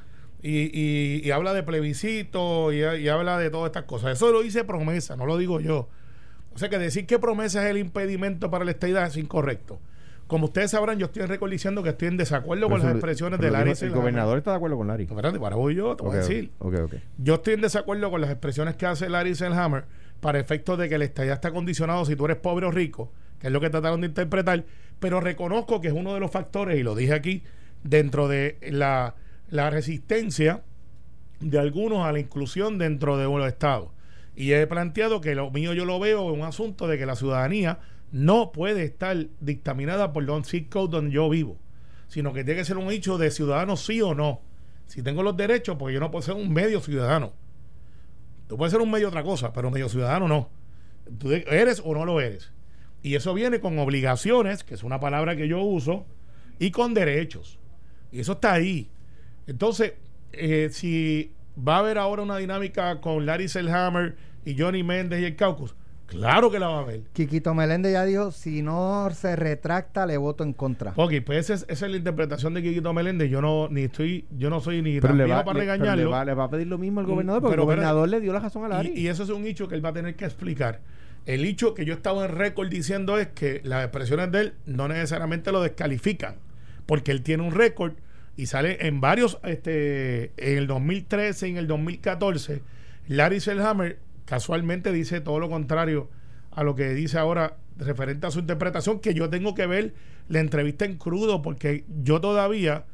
Y, 0.44 0.72
y, 0.74 1.22
y, 1.24 1.32
habla 1.32 1.54
de 1.54 1.62
plebiscito 1.62 2.74
y, 2.74 2.78
y, 2.80 3.08
habla 3.10 3.38
de 3.38 3.52
todas 3.52 3.68
estas 3.68 3.84
cosas. 3.84 4.14
Eso 4.14 4.32
lo 4.32 4.42
dice 4.42 4.64
promesa, 4.64 5.16
no 5.16 5.28
lo 5.28 5.38
digo 5.38 5.60
yo. 5.60 5.88
O 6.54 6.58
sea 6.58 6.70
que 6.70 6.80
decir 6.80 7.06
que 7.06 7.20
promesa 7.20 7.64
es 7.64 7.70
el 7.70 7.78
impedimento 7.78 8.50
para 8.50 8.66
la 8.66 8.72
estadidad 8.72 9.06
es 9.06 9.18
incorrecto. 9.18 9.80
Como 10.32 10.46
ustedes 10.46 10.72
sabrán, 10.72 10.98
yo 10.98 11.08
estoy 11.08 11.26
récord 11.26 11.52
diciendo 11.52 11.84
que 11.84 11.90
estoy 11.90 12.08
en 12.08 12.16
desacuerdo 12.16 12.68
pero 12.68 12.80
con 12.80 12.88
las 12.88 12.96
expresiones 12.96 13.38
de 13.40 13.52
Larry. 13.52 13.74
El 13.82 13.92
gobernador 13.92 14.38
está 14.38 14.52
de 14.52 14.58
acuerdo 14.58 14.78
con 14.78 14.88
Larry. 14.88 15.04
Espérate, 15.04 15.38
para 15.40 15.58
voy 15.58 15.76
yo, 15.76 15.96
te 15.98 16.04
voy 16.04 16.10
okay, 16.10 16.20
a 16.20 16.22
decir. 16.22 16.52
Okay, 16.58 16.80
okay. 16.80 17.04
Yo 17.18 17.36
estoy 17.36 17.56
en 17.56 17.62
desacuerdo 17.62 18.10
con 18.10 18.22
las 18.22 18.30
expresiones 18.30 18.78
que 18.78 18.86
hace 18.86 19.10
Larry 19.10 19.36
Selhammer 19.36 19.84
para 20.22 20.40
efectos 20.40 20.80
de 20.80 20.88
que 20.88 20.98
la 20.98 21.04
estadidad 21.04 21.34
está 21.36 21.52
condicionado 21.52 22.06
si 22.06 22.16
tú 22.16 22.26
eres 22.26 22.38
pobre 22.38 22.66
o 22.66 22.72
rico, 22.72 23.12
que 23.40 23.48
es 23.48 23.54
lo 23.54 23.60
que 23.60 23.70
trataron 23.70 24.00
de 24.00 24.08
interpretar, 24.08 24.64
pero 25.02 25.20
reconozco 25.20 25.82
que 25.82 25.88
es 25.88 25.94
uno 25.94 26.14
de 26.14 26.20
los 26.20 26.30
factores, 26.30 26.80
y 26.80 26.84
lo 26.84 26.96
dije 26.96 27.14
aquí, 27.14 27.44
dentro 27.84 28.28
de 28.28 28.58
la, 28.70 29.16
la 29.50 29.72
resistencia 29.72 30.62
de 31.40 31.58
algunos 31.58 32.06
a 32.06 32.12
la 32.12 32.20
inclusión 32.20 32.78
dentro 32.78 33.18
de 33.18 33.26
los 33.26 33.48
estados. 33.48 33.90
Y 34.36 34.54
he 34.54 34.66
planteado 34.68 35.20
que 35.20 35.34
lo 35.34 35.50
mío 35.50 35.74
yo 35.74 35.86
lo 35.86 36.00
veo 36.00 36.32
en 36.32 36.42
un 36.42 36.46
asunto 36.46 36.88
de 36.88 37.00
que 37.00 37.08
la 37.08 37.16
ciudadanía 37.16 37.80
no 38.12 38.52
puede 38.52 38.84
estar 38.84 39.18
dictaminada 39.40 40.14
por 40.14 40.46
zip 40.46 40.72
code 40.72 40.92
donde 40.92 41.12
yo 41.12 41.28
vivo, 41.30 41.58
sino 42.08 42.32
que 42.32 42.44
tiene 42.44 42.60
que 42.60 42.66
ser 42.66 42.78
un 42.78 42.92
hecho 42.92 43.18
de 43.18 43.32
ciudadano 43.32 43.78
sí 43.78 44.04
o 44.04 44.14
no. 44.14 44.42
Si 44.86 45.02
tengo 45.02 45.24
los 45.24 45.36
derechos, 45.36 45.78
porque 45.80 45.96
yo 45.96 46.00
no 46.00 46.12
puedo 46.12 46.22
ser 46.22 46.36
un 46.36 46.54
medio 46.54 46.80
ciudadano. 46.80 47.34
Tú 48.48 48.56
puedes 48.56 48.72
ser 48.72 48.82
un 48.82 48.92
medio 48.92 49.08
otra 49.08 49.24
cosa, 49.24 49.52
pero 49.52 49.72
medio 49.72 49.90
ciudadano 49.90 50.28
no. 50.28 50.50
Tú 51.18 51.32
eres 51.32 51.82
o 51.84 51.96
no 51.96 52.06
lo 52.06 52.22
eres. 52.22 52.52
Y 53.04 53.16
eso 53.16 53.34
viene 53.34 53.60
con 53.60 53.80
obligaciones, 53.80 54.64
que 54.64 54.76
es 54.76 54.84
una 54.84 55.00
palabra 55.00 55.36
que 55.36 55.48
yo 55.48 55.62
uso, 55.62 56.06
y 56.60 56.72
con 56.72 56.94
derechos. 56.94 57.58
Y 58.12 58.20
eso 58.20 58.34
está 58.34 58.54
ahí. 58.54 58.90
Entonces, 59.48 59.94
eh, 60.34 60.70
si 60.72 61.32
va 61.58 61.78
a 61.78 61.80
haber 61.80 61.98
ahora 61.98 62.22
una 62.22 62.38
dinámica 62.38 63.02
con 63.02 63.26
Larry 63.26 63.48
Selhammer 63.48 64.16
y 64.46 64.58
Johnny 64.58 64.84
Méndez 64.84 65.22
y 65.22 65.26
el 65.26 65.36
caucus, 65.36 65.76
claro 66.06 66.52
que 66.52 66.60
la 66.60 66.68
va 66.68 66.78
a 66.78 66.82
haber. 66.82 67.02
Quiquito 67.14 67.54
Meléndez 67.56 67.94
ya 67.94 68.06
dijo, 68.06 68.32
si 68.32 68.62
no 68.62 69.10
se 69.12 69.36
retracta, 69.36 70.06
le 70.06 70.18
voto 70.18 70.44
en 70.44 70.54
contra. 70.54 70.94
Ok, 70.96 71.14
pues 71.26 71.40
esa 71.40 71.54
es, 71.56 71.66
esa 71.68 71.86
es 71.86 71.92
la 71.92 71.98
interpretación 71.98 72.54
de 72.54 72.62
Quiquito 72.62 72.94
Meléndez. 72.94 73.30
Yo 73.30 73.42
no 73.42 73.68
ni 73.70 73.84
estoy, 73.84 74.26
yo 74.38 74.50
no 74.50 74.60
soy 74.60 74.82
ni 74.82 75.00
pero 75.00 75.10
tan 75.10 75.18
le 75.18 75.26
viejo 75.26 75.40
va, 75.40 75.46
para 75.46 75.60
le, 75.60 75.66
regañarlo. 75.66 76.04
le, 76.04 76.10
va, 76.10 76.26
le 76.26 76.34
va 76.34 76.44
a 76.44 76.50
pedir 76.50 76.68
lo 76.68 76.78
mismo 76.78 77.00
al 77.00 77.08
gobernador, 77.08 77.42
porque 77.42 77.54
pero, 77.54 77.64
el 77.64 77.66
gobernador 77.66 78.08
pero, 78.08 78.20
le 78.20 78.22
dio 78.22 78.34
la 78.34 78.40
razón 78.40 78.66
a 78.66 78.68
Larry. 78.68 78.94
Y, 78.96 79.02
y, 79.02 79.08
eso 79.08 79.24
es 79.24 79.30
un 79.30 79.46
hecho 79.46 79.68
que 79.68 79.76
él 79.76 79.84
va 79.84 79.90
a 79.90 79.94
tener 79.94 80.16
que 80.16 80.26
explicar. 80.26 80.82
El 81.26 81.46
hecho 81.46 81.74
que 81.74 81.86
yo 81.86 81.94
estaba 81.94 82.26
en 82.26 82.36
récord 82.36 82.70
diciendo 82.70 83.20
es 83.20 83.28
que 83.28 83.62
las 83.64 83.84
expresiones 83.84 84.32
de 84.32 84.40
él 84.42 84.54
no 84.66 84.88
necesariamente 84.88 85.52
lo 85.52 85.62
descalifican, 85.62 86.36
porque 86.86 87.12
él 87.12 87.22
tiene 87.22 87.44
un 87.44 87.52
récord 87.52 87.94
y 88.36 88.48
sale 88.48 88.88
en 88.88 89.02
varios, 89.02 89.38
este, 89.44 90.32
en 90.38 90.58
el 90.58 90.68
2013 90.68 91.48
y 91.48 91.52
en 91.52 91.58
el 91.58 91.68
2014, 91.68 92.62
Larry 93.08 93.40
Selhammer 93.40 94.00
casualmente 94.26 94.92
dice 94.92 95.22
todo 95.22 95.40
lo 95.40 95.50
contrario 95.50 96.10
a 96.52 96.64
lo 96.64 96.76
que 96.76 96.94
dice 96.94 97.18
ahora 97.18 97.58
referente 97.78 98.28
a 98.28 98.32
su 98.32 98.40
interpretación, 98.40 99.00
que 99.00 99.14
yo 99.14 99.30
tengo 99.30 99.54
que 99.56 99.66
ver 99.66 99.94
la 100.28 100.40
entrevista 100.40 100.86
en 100.86 100.98
crudo, 100.98 101.42
porque 101.42 101.86
yo 102.04 102.22
todavía, 102.22 102.86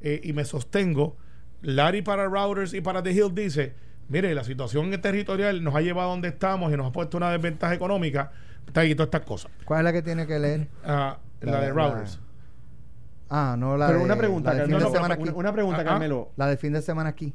eh, 0.00 0.20
y 0.22 0.32
me 0.32 0.44
sostengo, 0.44 1.16
Larry 1.62 2.02
para 2.02 2.26
Routers 2.26 2.74
y 2.74 2.80
para 2.80 3.02
The 3.02 3.12
Hill 3.12 3.34
dice, 3.34 3.74
mire, 4.12 4.34
la 4.34 4.44
situación 4.44 4.90
territorial 5.00 5.64
nos 5.64 5.74
ha 5.74 5.80
llevado 5.80 6.08
a 6.08 6.10
donde 6.12 6.28
estamos 6.28 6.72
y 6.72 6.76
nos 6.76 6.86
ha 6.86 6.92
puesto 6.92 7.16
una 7.16 7.30
desventaja 7.30 7.74
económica, 7.74 8.30
y 8.68 8.94
todas 8.94 9.06
estas 9.06 9.22
cosas. 9.22 9.50
¿Cuál 9.64 9.80
es 9.80 9.84
la 9.84 9.92
que 9.92 10.02
tiene 10.02 10.26
que 10.26 10.38
leer? 10.38 10.68
Uh, 10.84 10.86
la, 10.86 11.18
la, 11.40 11.60
de 11.60 11.70
Routers. 11.72 12.16
La... 13.30 13.52
Ah, 13.52 13.56
no 13.56 13.76
la 13.78 13.86
Pero 13.86 14.00
de, 14.00 14.04
una 14.04 14.16
pregunta, 14.16 14.50
la 14.52 14.54
de 14.54 14.60
Carmelo, 14.68 14.78
fin 14.78 14.92
de 14.92 14.98
semana 14.98 15.14
una, 15.14 15.24
aquí. 15.24 15.32
una 15.34 15.52
pregunta, 15.52 15.80
Ah, 15.80 15.84
Carmelo. 15.84 16.30
La 16.36 16.46
de 16.46 16.56
fin 16.58 16.72
de 16.74 16.82
semana 16.82 17.08
aquí. 17.08 17.34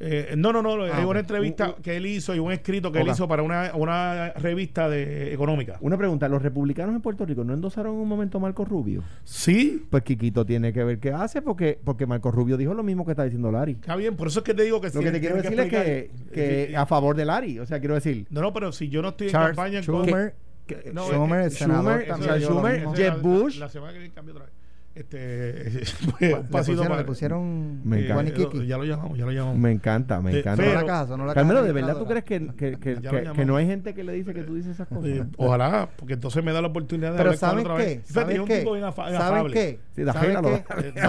Eh, 0.00 0.34
no, 0.36 0.52
no, 0.52 0.60
no, 0.60 0.82
Ah, 0.84 0.98
hay 0.98 1.04
una 1.04 1.20
entrevista 1.20 1.68
Uh, 1.68 1.78
uh. 1.78 1.82
que 1.82 1.96
él 1.96 2.06
hizo 2.06 2.34
y 2.34 2.40
un 2.40 2.50
escrito 2.50 2.90
que 2.90 3.00
él 3.00 3.08
hizo 3.08 3.28
para 3.28 3.42
una, 3.44 3.70
una 3.74 4.30
revista 4.32 4.88
de 4.88 5.32
económica. 5.32 5.78
Una 5.80 5.96
pregunta, 5.96 6.28
¿los 6.28 6.42
republicanos 6.42 6.94
en 6.96 7.00
Puerto 7.00 7.24
Rico 7.24 7.44
no 7.44 7.54
endosaron 7.54 7.94
en 7.94 8.00
un 8.00 8.08
momento 8.08 8.38
a 8.38 8.40
Marco 8.40 8.64
Rubio? 8.64 9.04
Sí, 9.22 9.86
Pues 9.90 10.02
Quiquito 10.02 10.44
tiene 10.44 10.72
que 10.72 10.82
ver 10.82 10.98
qué 10.98 11.12
hace, 11.12 11.42
porque, 11.42 11.78
porque 11.82 12.06
Marco 12.06 12.32
Rubio 12.32 12.56
dijo 12.56 12.74
lo 12.74 12.82
mismo 12.82 13.04
que 13.04 13.12
está 13.12 13.22
diciendo 13.24 13.52
Larry. 13.52 13.72
está 13.72 13.94
bien, 13.94 14.16
por 14.16 14.26
eso 14.26 14.40
es 14.40 14.44
que 14.44 14.52
te 14.54 14.64
digo 14.64 14.80
que 14.80 14.88
Lo 14.90 15.00
que 15.00 15.12
te 15.12 15.20
quiero 15.20 15.36
decir 15.36 15.58
es 15.60 15.68
que, 15.70 16.10
que 16.32 16.76
a 16.76 16.86
favor 16.86 17.14
de 17.16 17.24
Larry, 17.24 17.60
o 17.60 17.66
sea, 17.66 17.78
quiero 17.78 17.94
decir, 17.94 18.26
No, 18.30 18.40
no, 18.42 18.52
pero 18.52 18.72
si 18.72 18.88
yo 18.88 19.00
no 19.00 19.10
estoy 19.10 19.28
Charles 19.30 19.50
en 19.50 19.54
campaña 19.56 19.78
en 19.78 19.84
Schumer, 19.84 20.34
que- 20.66 20.90
no, 20.92 21.06
Schumer, 21.06 21.40
eh, 21.40 21.44
el 21.44 21.50
senador, 21.52 22.02
Schumer, 22.04 22.40
Schumer, 22.42 22.96
la- 23.06 23.14
Bush. 23.16 23.58
La, 23.58 23.68
semana 23.68 23.92
que 23.92 23.98
viene 24.00 24.12
cambio 24.14 24.34
otra 24.34 24.46
vez. 24.46 24.54
Este, 24.94 25.82
Le 26.20 26.34
un 26.34 26.46
pasito 26.46 26.76
pusieron, 26.76 26.86
para- 26.88 27.00
le 27.00 27.04
pusieron 27.04 27.88
Me 27.88 27.96
Eh, 27.96 28.04
encanta. 28.04 28.14
Juan 28.14 28.28
y 28.28 28.30
Kiki. 28.32 28.66
ya 28.66 28.78
lo 28.78 28.84
llamamos, 28.84 29.18
ya 29.18 29.24
lo 29.24 29.32
llamamos. 29.32 29.58
Me 29.58 29.72
encanta, 29.72 30.20
me 30.20 30.38
encanta. 30.38 30.62
Pero- 30.62 30.74
la 30.80 30.86
caja, 30.86 31.06
sonó 31.08 31.26
la 31.26 31.34
Carmelo, 31.34 31.62
¿de 31.64 31.72
verdad 31.72 31.96
tú 31.98 32.06
crees 32.06 32.24
que, 32.24 32.46
que, 32.56 32.78
que, 32.78 33.44
no 33.44 33.56
hay 33.56 33.66
gente 33.66 33.92
que 33.92 34.04
le 34.04 34.12
dice 34.12 34.32
que 34.32 34.42
tú 34.44 34.54
dices 34.54 34.72
esas 34.74 34.86
cosas? 34.86 35.06
Eh, 35.06 35.24
ojalá, 35.36 35.88
porque 35.96 36.14
entonces 36.14 36.44
me 36.44 36.52
da 36.52 36.60
la 36.62 36.68
oportunidad 36.68 37.10
de 37.10 37.16
Pero 37.18 37.30
hablar 37.30 37.40
con 37.40 37.48
¿saben 37.50 37.66
otra 37.66 37.76
qué? 37.76 37.84
vez. 37.96 38.06
Fíjate, 38.06 38.12
¿Saben 38.20 38.34
es 38.36 38.40
un 38.42 38.46
qué? 38.48 38.58
tipo 38.60 38.72
bien 38.72 38.84
afa- 38.84 39.04
¿Saben 39.10 39.16
afable. 39.20 39.54
qué? 39.54 39.78
Sí, 39.96 40.02
da 40.04 40.12
¿Saben 40.12 40.36
ajena, 40.36 40.62
qué? 40.74 40.92
lo- 40.94 41.02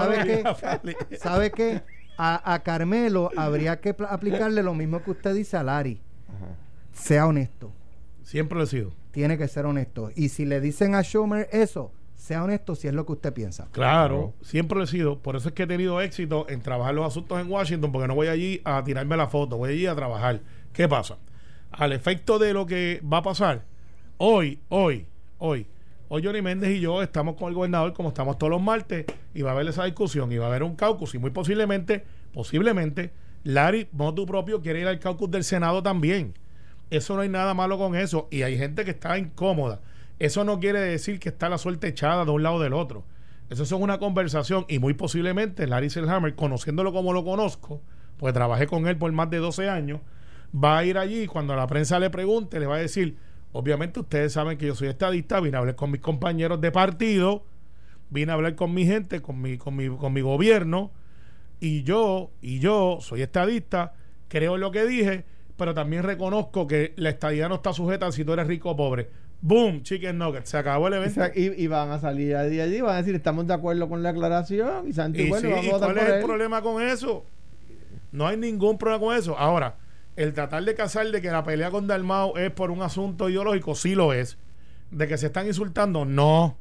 ¿Sabe 1.20 1.40
bien 1.42 1.52
qué? 1.56 1.82
A, 2.18 2.54
a 2.54 2.64
Carmelo 2.64 3.30
habría 3.38 3.82
que 3.82 3.94
pl- 3.94 4.08
aplicarle 4.10 4.64
lo 4.64 4.74
mismo 4.74 5.04
que 5.04 5.12
usted 5.12 5.36
dice 5.36 5.58
a 5.58 5.64
Larry. 5.64 6.00
Sea 6.92 7.28
honesto. 7.28 7.72
Siempre 8.24 8.58
lo 8.58 8.64
he 8.64 8.68
sido. 8.68 8.94
Tiene 9.12 9.38
que 9.38 9.48
ser 9.48 9.66
honesto. 9.66 10.12
Y 10.16 10.30
si 10.30 10.46
le 10.46 10.60
dicen 10.62 10.96
a 10.96 11.04
Schumer 11.04 11.48
eso, 11.52 11.92
sea 12.26 12.44
honesto 12.44 12.74
si 12.74 12.88
es 12.88 12.94
lo 12.94 13.06
que 13.06 13.12
usted 13.12 13.34
piensa. 13.34 13.68
Claro, 13.72 14.34
siempre 14.42 14.80
lo 14.80 14.84
he 14.84 14.88
sido. 14.88 15.20
Por 15.20 15.36
eso 15.36 15.50
es 15.50 15.54
que 15.54 15.64
he 15.64 15.68
tenido 15.68 16.02
éxito 16.02 16.48
en 16.50 16.60
trabajar 16.62 16.96
los 16.96 17.06
asuntos 17.06 17.40
en 17.40 17.52
Washington, 17.52 17.92
porque 17.92 18.08
no 18.08 18.16
voy 18.16 18.28
allí 18.28 18.62
a 18.66 18.84
tirarme 18.84 19.16
la 19.16 19.28
foto, 19.28 19.58
voy 19.58 19.74
allí 19.74 19.86
a 19.86 19.96
trabajar. 19.96 20.42
¿Qué 20.74 20.90
pasa? 20.90 21.18
Al 21.72 21.94
efecto 21.94 22.40
de 22.40 22.52
lo 22.52 22.66
que 22.66 23.00
va 23.02 23.18
a 23.18 23.22
pasar, 23.22 23.64
hoy, 24.18 24.60
hoy, 24.70 25.06
hoy, 25.38 25.68
hoy 26.08 26.24
Johnny 26.26 26.42
Méndez 26.42 26.72
y 26.72 26.80
yo 26.80 27.04
estamos 27.04 27.36
con 27.36 27.50
el 27.50 27.54
gobernador 27.54 27.94
como 27.94 28.10
estamos 28.10 28.40
todos 28.40 28.50
los 28.50 28.62
martes 28.62 29.06
y 29.36 29.44
va 29.44 29.52
a 29.52 29.54
haber 29.54 29.68
esa 29.68 29.84
discusión 29.84 30.32
y 30.32 30.38
va 30.38 30.46
a 30.46 30.50
haber 30.50 30.64
un 30.64 30.76
caucus 30.76 31.14
y 31.14 31.20
muy 31.20 31.30
posiblemente, 31.30 32.06
posiblemente, 32.34 33.12
Larry, 33.44 33.88
motu 33.92 34.26
propio, 34.26 34.62
quiere 34.62 34.80
ir 34.80 34.88
al 34.88 34.98
caucus 34.98 35.30
del 35.30 35.44
Senado 35.44 35.84
también. 35.84 36.34
Eso 36.90 37.16
no 37.16 37.22
hay 37.22 37.30
nada 37.30 37.54
malo 37.54 37.78
con 37.78 37.96
eso 37.96 38.28
y 38.32 38.42
hay 38.42 38.58
gente 38.58 38.84
que 38.84 38.92
está 38.92 39.16
incómoda. 39.20 39.82
Eso 40.20 40.43
no 40.43 40.59
quiere 40.59 40.80
decir 40.80 41.20
que 41.20 41.30
está 41.30 41.49
la 41.49 41.57
suerte 41.57 41.88
echada 41.88 42.26
de 42.26 42.32
un 42.32 42.43
lado 42.43 42.59
del 42.59 42.74
otro. 42.74 43.03
Eso 43.49 43.63
es 43.63 43.72
una 43.72 43.99
conversación 43.99 44.66
y 44.68 44.80
muy 44.80 44.93
posiblemente 44.93 45.68
Larry 45.68 45.89
Selhammer, 45.89 46.36
conociéndolo 46.36 46.93
como 46.93 47.13
lo 47.13 47.24
conozco, 47.24 47.82
pues 48.18 48.34
trabajé 48.34 48.66
con 48.66 48.88
él 48.88 48.97
por 48.97 49.11
más 49.11 49.30
de 49.30 49.38
12 49.38 49.70
años, 49.70 50.01
va 50.53 50.78
a 50.78 50.86
ir 50.86 50.97
allí 50.97 51.28
cuando 51.28 51.55
la 51.55 51.68
prensa 51.68 51.99
le 51.99 52.09
pregunte, 52.09 52.59
le 52.59 52.66
va 52.66 52.76
a 52.76 52.80
decir, 52.80 53.18
obviamente 53.51 53.99
ustedes 53.99 54.34
saben 54.34 54.57
que 54.57 54.68
yo 54.68 54.76
soy 54.76 54.88
estadista, 54.88 55.39
vine 55.41 55.57
a 55.57 55.59
hablar 55.59 55.76
con 55.76 55.91
mis 55.91 56.01
compañeros 56.01 56.59
de 56.59 56.72
partido, 56.72 57.43
vine 58.09 58.32
a 58.32 58.36
hablar 58.36 58.55
con 58.55 58.74
mi 58.74 58.86
gente, 58.86 59.22
con 59.22 59.41
mi, 59.41 59.57
con 59.57 59.76
mi, 59.76 59.89
con 59.89 60.13
mi 60.13 60.22
gobierno, 60.22 60.91
y 61.59 61.84
yo, 61.84 62.32
y 62.41 62.59
yo 62.59 62.97
soy 63.01 63.22
estadista, 63.22 63.93
creo 64.28 64.55
en 64.55 64.61
lo 64.61 64.72
que 64.72 64.86
dije, 64.86 65.26
pero 65.57 65.74
también 65.74 66.03
reconozco 66.03 66.68
que 66.68 66.93
la 66.97 67.09
estadía 67.09 67.47
no 67.47 67.55
está 67.55 67.74
sujeta 67.74 68.07
a 68.07 68.11
si 68.11 68.26
tú 68.26 68.34
eres 68.34 68.47
rico 68.47 68.72
o 68.72 68.76
pobre. 68.76 69.09
Boom, 69.42 69.84
chicken 69.84 70.18
nugget, 70.18 70.46
se 70.46 70.58
acabó 70.58 70.88
el 70.88 70.96
evento. 70.96 71.22
Y, 71.36 71.64
y 71.64 71.68
van 71.68 71.92
a 71.92 72.00
salir 72.00 72.36
de 72.36 72.62
allí, 72.62 72.82
van 72.82 72.96
a 72.96 72.98
decir, 72.98 73.14
estamos 73.16 73.46
de 73.46 73.54
acuerdo 73.54 73.88
con 73.88 74.02
la 74.02 74.10
aclaración. 74.10 74.88
Y 74.88 74.94
Santi, 74.94 75.24
Y, 75.24 75.30
bueno, 75.30 75.48
sí, 75.48 75.54
vamos 75.54 75.66
¿y 75.66 75.70
a 75.70 75.78
cuál 75.78 75.98
es 75.98 76.10
el 76.10 76.24
problema 76.24 76.62
con 76.62 76.82
eso? 76.82 77.26
No 78.12 78.28
hay 78.28 78.38
ningún 78.38 78.78
problema 78.78 79.00
con 79.06 79.16
eso. 79.16 79.38
Ahora, 79.38 79.76
el 80.16 80.34
tratar 80.34 80.64
de 80.64 80.74
casar 80.74 81.08
de 81.12 81.22
que 81.22 81.30
la 81.30 81.44
pelea 81.44 81.70
con 81.70 81.88
Dalmau 81.88 82.38
es 82.38 82.50
por 82.52 82.72
un 82.72 82.82
asunto 82.82 83.30
ideológico, 83.30 83.76
sí 83.76 83.94
lo 83.94 84.14
es. 84.14 84.38
De 84.90 85.08
que 85.08 85.18
se 85.18 85.28
están 85.28 85.48
insultando, 85.48 86.06
no. 86.06 86.58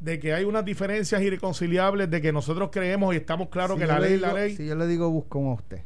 De 0.00 0.18
que 0.18 0.34
hay 0.34 0.44
unas 0.44 0.64
diferencias 0.64 1.20
irreconciliables, 1.22 2.10
de 2.10 2.20
que 2.20 2.32
nosotros 2.32 2.70
creemos 2.72 3.14
y 3.14 3.18
estamos 3.18 3.48
claros 3.48 3.76
Si 3.76 3.80
que 3.82 3.86
la 3.86 4.00
le 4.00 4.06
ley 4.06 4.14
es 4.14 4.20
la 4.20 4.32
ley. 4.32 4.56
Si 4.56 4.66
yo 4.66 4.74
le 4.74 4.86
digo 4.86 5.10
busco 5.10 5.38
a 5.50 5.54
usted. 5.54 5.82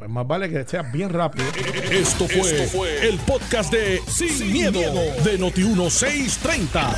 Pues 0.00 0.08
más 0.08 0.26
vale 0.26 0.48
que 0.48 0.64
sea 0.64 0.80
bien 0.80 1.10
rápido. 1.10 1.44
Esto 1.90 2.26
fue, 2.26 3.06
el 3.06 3.18
podcast 3.18 3.70
de 3.70 4.00
Sin, 4.08 4.50
miedo, 4.50 4.80
de 4.80 5.38
Noti1630. 5.38 6.96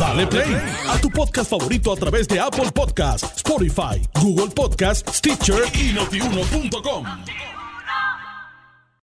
Dale 0.00 0.26
play 0.26 0.60
a 0.88 0.98
tu 1.00 1.10
podcast 1.10 1.48
favorito 1.48 1.92
a 1.92 1.96
través 1.96 2.26
de 2.26 2.40
Apple 2.40 2.72
Podcasts, 2.74 3.36
Spotify, 3.36 4.02
Google 4.20 4.48
Podcasts, 4.48 5.18
Stitcher 5.18 5.62
y 5.74 5.92
notiuno.com. 5.92 7.06